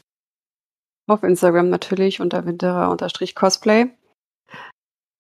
Auf 1.07 1.23
Instagram 1.23 1.69
natürlich 1.69 2.21
unter 2.21 2.45
winterer-cosplay. 2.45 3.88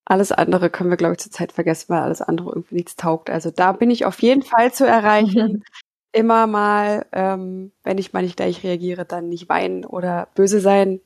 Alles 0.05 0.31
andere 0.31 0.69
können 0.69 0.89
wir, 0.89 0.97
glaube 0.97 1.13
ich, 1.13 1.19
zurzeit 1.19 1.51
vergessen, 1.51 1.89
weil 1.89 2.01
alles 2.01 2.21
andere 2.21 2.49
irgendwie 2.49 2.75
nichts 2.75 2.95
taugt. 2.95 3.29
Also 3.29 3.51
da 3.51 3.71
bin 3.71 3.89
ich 3.89 4.05
auf 4.05 4.21
jeden 4.21 4.43
Fall 4.43 4.73
zu 4.73 4.85
erreichen. 4.85 5.63
Immer 6.13 6.45
mal, 6.47 7.05
ähm, 7.13 7.71
wenn 7.83 7.97
ich 7.97 8.11
mal 8.11 8.21
nicht 8.21 8.35
gleich 8.37 8.63
reagiere, 8.63 9.05
dann 9.05 9.29
nicht 9.29 9.47
weinen 9.47 9.85
oder 9.85 10.27
böse 10.35 10.59
sein. 10.59 10.99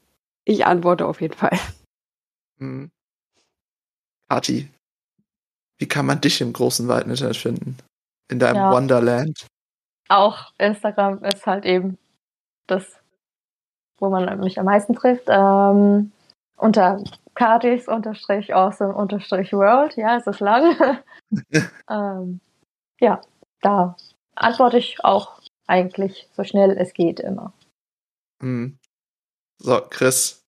Ich 0.46 0.66
antworte 0.66 1.06
auf 1.06 1.22
jeden 1.22 1.36
Fall. 1.36 1.58
Hm. 2.58 2.90
Kati, 4.30 4.70
wie 5.78 5.88
kann 5.90 6.06
man 6.06 6.22
dich 6.22 6.40
im 6.40 6.54
großen 6.54 6.88
weiten 6.88 7.10
Internet 7.10 7.36
finden? 7.36 7.78
In 8.32 8.40
deinem 8.40 8.56
Ja. 8.56 8.72
Wonderland? 8.72 9.46
Auch 10.08 10.54
Instagram 10.58 11.22
ist 11.26 11.46
halt 11.46 11.66
eben 11.66 11.98
das, 12.68 13.02
wo 14.00 14.10
man 14.10 14.40
mich 14.40 14.58
am 14.58 14.66
meisten 14.66 14.96
trifft. 14.96 15.26
Ähm, 15.28 16.14
unter 16.56 17.04
Katis 17.34 17.90
unterstrich 17.90 18.56
awesome 18.56 18.94
unterstrich 18.96 19.52
world. 19.52 19.98
Ja, 19.98 20.18
es 20.18 20.28
ist 20.28 20.40
lang. 20.40 20.76
ähm, 21.90 22.40
ja, 23.02 23.20
da 23.62 23.98
antworte 24.36 24.78
ich 24.78 25.04
auch 25.04 25.40
eigentlich 25.68 26.28
so 26.36 26.44
schnell 26.44 26.72
es 26.78 26.94
geht 26.94 27.20
immer. 27.20 27.54
Hm. 28.42 28.78
So, 29.60 29.82
Chris, 29.90 30.44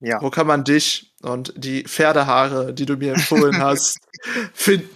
Ja. 0.00 0.22
wo 0.22 0.30
kann 0.30 0.46
man 0.46 0.64
dich 0.64 1.12
und 1.22 1.52
die 1.56 1.84
Pferdehaare, 1.84 2.72
die 2.72 2.86
du 2.86 2.96
mir 2.96 3.14
empfohlen 3.14 3.58
hast, 3.62 3.98
finden? 4.54 4.88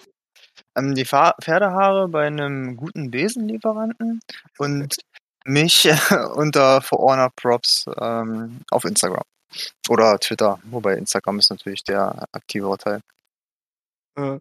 Ähm, 0.75 0.95
die 0.95 1.05
Fa 1.05 1.35
Pferdehaare 1.43 2.09
bei 2.09 2.27
einem 2.27 2.77
guten 2.77 3.11
Besenlieferanten 3.11 4.21
und 4.59 4.95
mich 5.45 5.87
unter 6.35 6.81
For 6.81 6.99
Honor 6.99 7.31
Props 7.37 7.85
ähm, 8.01 8.61
auf 8.71 8.85
Instagram. 8.85 9.25
Oder 9.91 10.19
Twitter, 10.19 10.59
wobei 10.65 10.95
Instagram 10.95 11.39
ist 11.41 11.51
natürlich 11.51 11.85
der 11.85 12.27
aktivere 12.33 12.79
Teil. 12.79 13.01
Äh, 14.17 14.39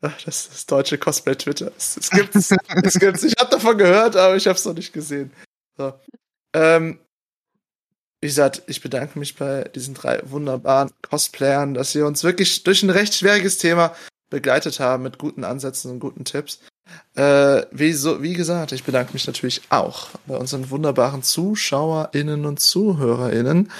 Das 0.00 0.24
ist 0.26 0.52
das 0.52 0.66
deutsche 0.66 0.96
Cosplay-Twitter. 0.96 1.72
Es, 1.76 1.96
es 1.96 2.10
gibt's. 2.10 2.52
es 2.84 2.98
gibt's. 2.98 3.24
Ich 3.24 3.34
habe 3.38 3.50
davon 3.50 3.76
gehört, 3.76 4.16
aber 4.16 4.36
ich 4.36 4.46
habe 4.46 4.56
es 4.56 4.64
noch 4.64 4.74
nicht 4.74 4.92
gesehen. 4.92 5.32
So. 5.76 5.92
Ähm, 6.54 7.00
wie 8.20 8.26
gesagt, 8.26 8.62
ich 8.66 8.80
bedanke 8.80 9.18
mich 9.18 9.36
bei 9.36 9.64
diesen 9.64 9.94
drei 9.94 10.20
wunderbaren 10.24 10.90
Cosplayern, 11.02 11.74
dass 11.74 11.92
sie 11.92 12.02
uns 12.02 12.24
wirklich 12.24 12.62
durch 12.64 12.82
ein 12.82 12.90
recht 12.90 13.14
schwieriges 13.14 13.58
Thema 13.58 13.94
begleitet 14.30 14.80
haben 14.80 15.04
mit 15.04 15.18
guten 15.18 15.44
Ansätzen 15.44 15.90
und 15.90 16.00
guten 16.00 16.24
Tipps. 16.24 16.60
Äh, 17.14 17.66
wie, 17.72 17.92
so, 17.92 18.22
wie 18.22 18.34
gesagt, 18.34 18.72
ich 18.72 18.84
bedanke 18.84 19.12
mich 19.12 19.26
natürlich 19.26 19.62
auch 19.70 20.08
bei 20.26 20.36
unseren 20.36 20.70
wunderbaren 20.70 21.22
ZuschauerInnen 21.22 22.46
und 22.46 22.60
ZuhörerInnen, 22.60 23.70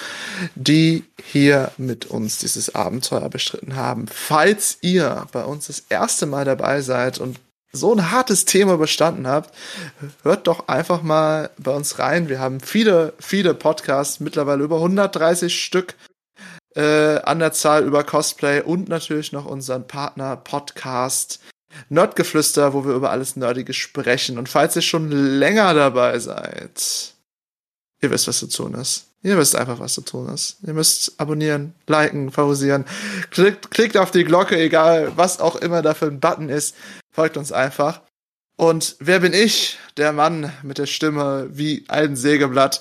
die 0.56 1.04
hier 1.22 1.70
mit 1.78 2.06
uns 2.06 2.38
dieses 2.38 2.74
Abenteuer 2.74 3.28
bestritten 3.28 3.76
haben. 3.76 4.06
Falls 4.08 4.78
ihr 4.80 5.26
bei 5.30 5.44
uns 5.44 5.68
das 5.68 5.84
erste 5.88 6.26
Mal 6.26 6.44
dabei 6.44 6.80
seid 6.80 7.18
und 7.18 7.38
so 7.70 7.94
ein 7.94 8.10
hartes 8.10 8.44
Thema 8.44 8.74
überstanden 8.74 9.26
habt, 9.28 9.54
hört 10.22 10.46
doch 10.46 10.68
einfach 10.68 11.02
mal 11.02 11.50
bei 11.58 11.70
uns 11.70 11.98
rein. 11.98 12.28
Wir 12.28 12.40
haben 12.40 12.60
viele, 12.60 13.12
viele 13.20 13.54
Podcasts, 13.54 14.20
mittlerweile 14.20 14.64
über 14.64 14.76
130 14.76 15.62
Stück 15.62 15.94
äh, 16.74 17.18
an 17.20 17.38
der 17.38 17.52
Zahl 17.52 17.84
über 17.84 18.04
Cosplay 18.04 18.62
und 18.62 18.88
natürlich 18.88 19.32
noch 19.32 19.44
unseren 19.44 19.86
Partner 19.86 20.36
Podcast 20.36 21.40
Nerdgeflüster, 21.88 22.72
wo 22.72 22.84
wir 22.84 22.94
über 22.94 23.10
alles 23.10 23.36
Nerdige 23.36 23.72
sprechen. 23.72 24.38
Und 24.38 24.48
falls 24.48 24.76
ihr 24.76 24.82
schon 24.82 25.10
länger 25.10 25.74
dabei 25.74 26.18
seid, 26.18 27.14
ihr 28.00 28.10
wisst, 28.10 28.28
was 28.28 28.38
zu 28.38 28.48
tun 28.48 28.74
ist. 28.74 29.06
Ihr 29.22 29.36
wisst 29.36 29.56
einfach, 29.56 29.80
was 29.80 29.94
zu 29.94 30.02
tun 30.02 30.28
ist. 30.28 30.58
Ihr 30.62 30.74
müsst 30.74 31.20
abonnieren, 31.20 31.74
liken, 31.88 32.30
favorisieren. 32.30 32.84
Klickt, 33.30 33.70
klickt 33.70 33.96
auf 33.96 34.12
die 34.12 34.24
Glocke, 34.24 34.56
egal 34.56 35.12
was 35.16 35.40
auch 35.40 35.56
immer 35.56 35.82
da 35.82 35.94
für 35.94 36.06
ein 36.06 36.20
Button 36.20 36.48
ist. 36.48 36.76
Folgt 37.10 37.36
uns 37.36 37.50
einfach. 37.50 38.02
Und 38.56 38.96
wer 39.00 39.20
bin 39.20 39.32
ich? 39.32 39.78
Der 39.96 40.12
Mann 40.12 40.52
mit 40.62 40.78
der 40.78 40.86
Stimme 40.86 41.48
wie 41.50 41.84
ein 41.88 42.14
Sägeblatt. 42.14 42.80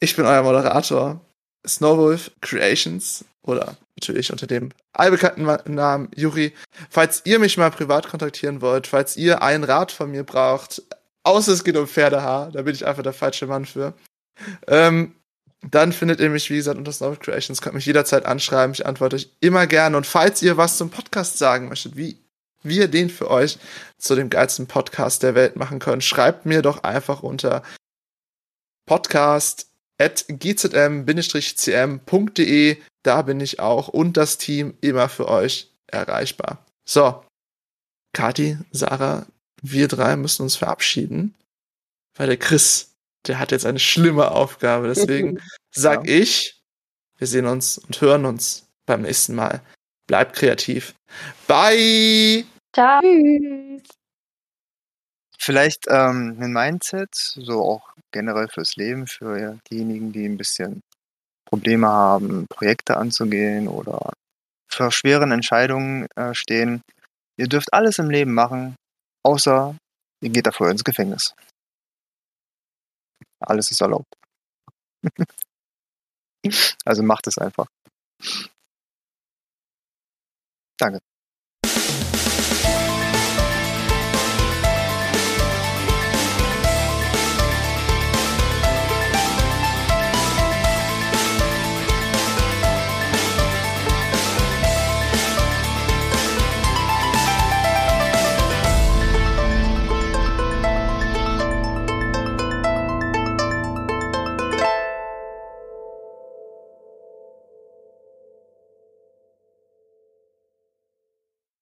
Ich 0.00 0.14
bin 0.14 0.24
euer 0.24 0.42
Moderator, 0.42 1.20
Snowwolf 1.66 2.30
Creations 2.40 3.24
oder 3.44 3.76
natürlich 3.96 4.32
unter 4.32 4.46
dem 4.46 4.70
allbekannten 4.92 5.74
Namen 5.74 6.08
Juri. 6.16 6.52
Falls 6.90 7.22
ihr 7.24 7.38
mich 7.38 7.56
mal 7.56 7.70
privat 7.70 8.08
kontaktieren 8.08 8.60
wollt, 8.60 8.86
falls 8.86 9.16
ihr 9.16 9.42
einen 9.42 9.64
Rat 9.64 9.92
von 9.92 10.10
mir 10.10 10.24
braucht, 10.24 10.82
außer 11.22 11.52
es 11.52 11.64
geht 11.64 11.76
um 11.76 11.86
Pferdehaar, 11.86 12.50
da 12.50 12.62
bin 12.62 12.74
ich 12.74 12.86
einfach 12.86 13.02
der 13.02 13.12
falsche 13.12 13.46
Mann 13.46 13.66
für. 13.66 13.94
Ähm, 14.66 15.14
dann 15.70 15.92
findet 15.92 16.20
ihr 16.20 16.28
mich, 16.28 16.50
wie 16.50 16.56
gesagt, 16.56 16.76
unter 16.78 16.92
Snowwolf 16.92 17.20
Creations, 17.20 17.62
könnt 17.62 17.74
mich 17.74 17.86
jederzeit 17.86 18.26
anschreiben, 18.26 18.74
ich 18.74 18.84
antworte 18.84 19.16
euch 19.16 19.30
immer 19.40 19.66
gerne. 19.66 19.96
Und 19.96 20.06
falls 20.06 20.42
ihr 20.42 20.56
was 20.56 20.76
zum 20.76 20.90
Podcast 20.90 21.38
sagen 21.38 21.68
möchtet, 21.68 21.96
wie 21.96 22.18
wir 22.62 22.88
den 22.88 23.10
für 23.10 23.30
euch 23.30 23.58
zu 23.98 24.14
dem 24.14 24.30
geilsten 24.30 24.66
Podcast 24.66 25.22
der 25.22 25.34
Welt 25.34 25.56
machen 25.56 25.78
können, 25.78 26.00
schreibt 26.00 26.46
mir 26.46 26.62
doch 26.62 26.82
einfach 26.82 27.22
unter 27.22 27.62
podcast 28.86 29.68
at 29.98 30.24
gzm-cm.de. 30.28 31.06
Da 33.04 33.22
bin 33.22 33.40
ich 33.40 33.60
auch 33.60 33.88
und 33.88 34.16
das 34.16 34.38
Team 34.38 34.76
immer 34.80 35.08
für 35.08 35.28
euch 35.28 35.70
erreichbar. 35.86 36.64
So, 36.84 37.22
Kati, 38.14 38.58
Sarah, 38.72 39.26
wir 39.62 39.88
drei 39.88 40.16
müssen 40.16 40.42
uns 40.42 40.56
verabschieden, 40.56 41.34
weil 42.16 42.28
der 42.28 42.38
Chris, 42.38 42.94
der 43.26 43.38
hat 43.38 43.52
jetzt 43.52 43.66
eine 43.66 43.78
schlimme 43.78 44.30
Aufgabe. 44.30 44.88
Deswegen 44.88 45.40
sag 45.70 46.08
ich, 46.08 46.62
wir 47.18 47.26
sehen 47.26 47.46
uns 47.46 47.78
und 47.78 48.00
hören 48.00 48.24
uns 48.24 48.66
beim 48.86 49.02
nächsten 49.02 49.34
Mal. 49.34 49.60
Bleibt 50.06 50.36
kreativ. 50.36 50.94
Bye! 51.46 52.44
Ciao. 52.74 53.00
Tschüss. 53.00 53.82
Vielleicht 55.38 55.84
ähm, 55.88 56.38
ein 56.40 56.52
Mindset, 56.52 57.14
so 57.14 57.62
auch 57.62 57.92
generell 58.12 58.48
fürs 58.48 58.76
Leben, 58.76 59.06
für 59.06 59.58
diejenigen, 59.70 60.10
die 60.12 60.24
ein 60.24 60.38
bisschen 60.38 60.80
Probleme 61.54 61.86
haben, 61.86 62.48
Projekte 62.48 62.96
anzugehen 62.96 63.68
oder 63.68 64.12
vor 64.68 64.90
schweren 64.90 65.30
Entscheidungen 65.30 66.08
äh, 66.16 66.34
stehen. 66.34 66.82
Ihr 67.38 67.46
dürft 67.46 67.72
alles 67.72 68.00
im 68.00 68.10
Leben 68.10 68.34
machen, 68.34 68.74
außer 69.24 69.76
ihr 70.20 70.30
geht 70.30 70.48
dafür 70.48 70.72
ins 70.72 70.82
Gefängnis. 70.82 71.32
Alles 73.38 73.70
ist 73.70 73.80
erlaubt. 73.80 74.12
also 76.84 77.04
macht 77.04 77.28
es 77.28 77.38
einfach. 77.38 77.68
Danke. 80.76 80.98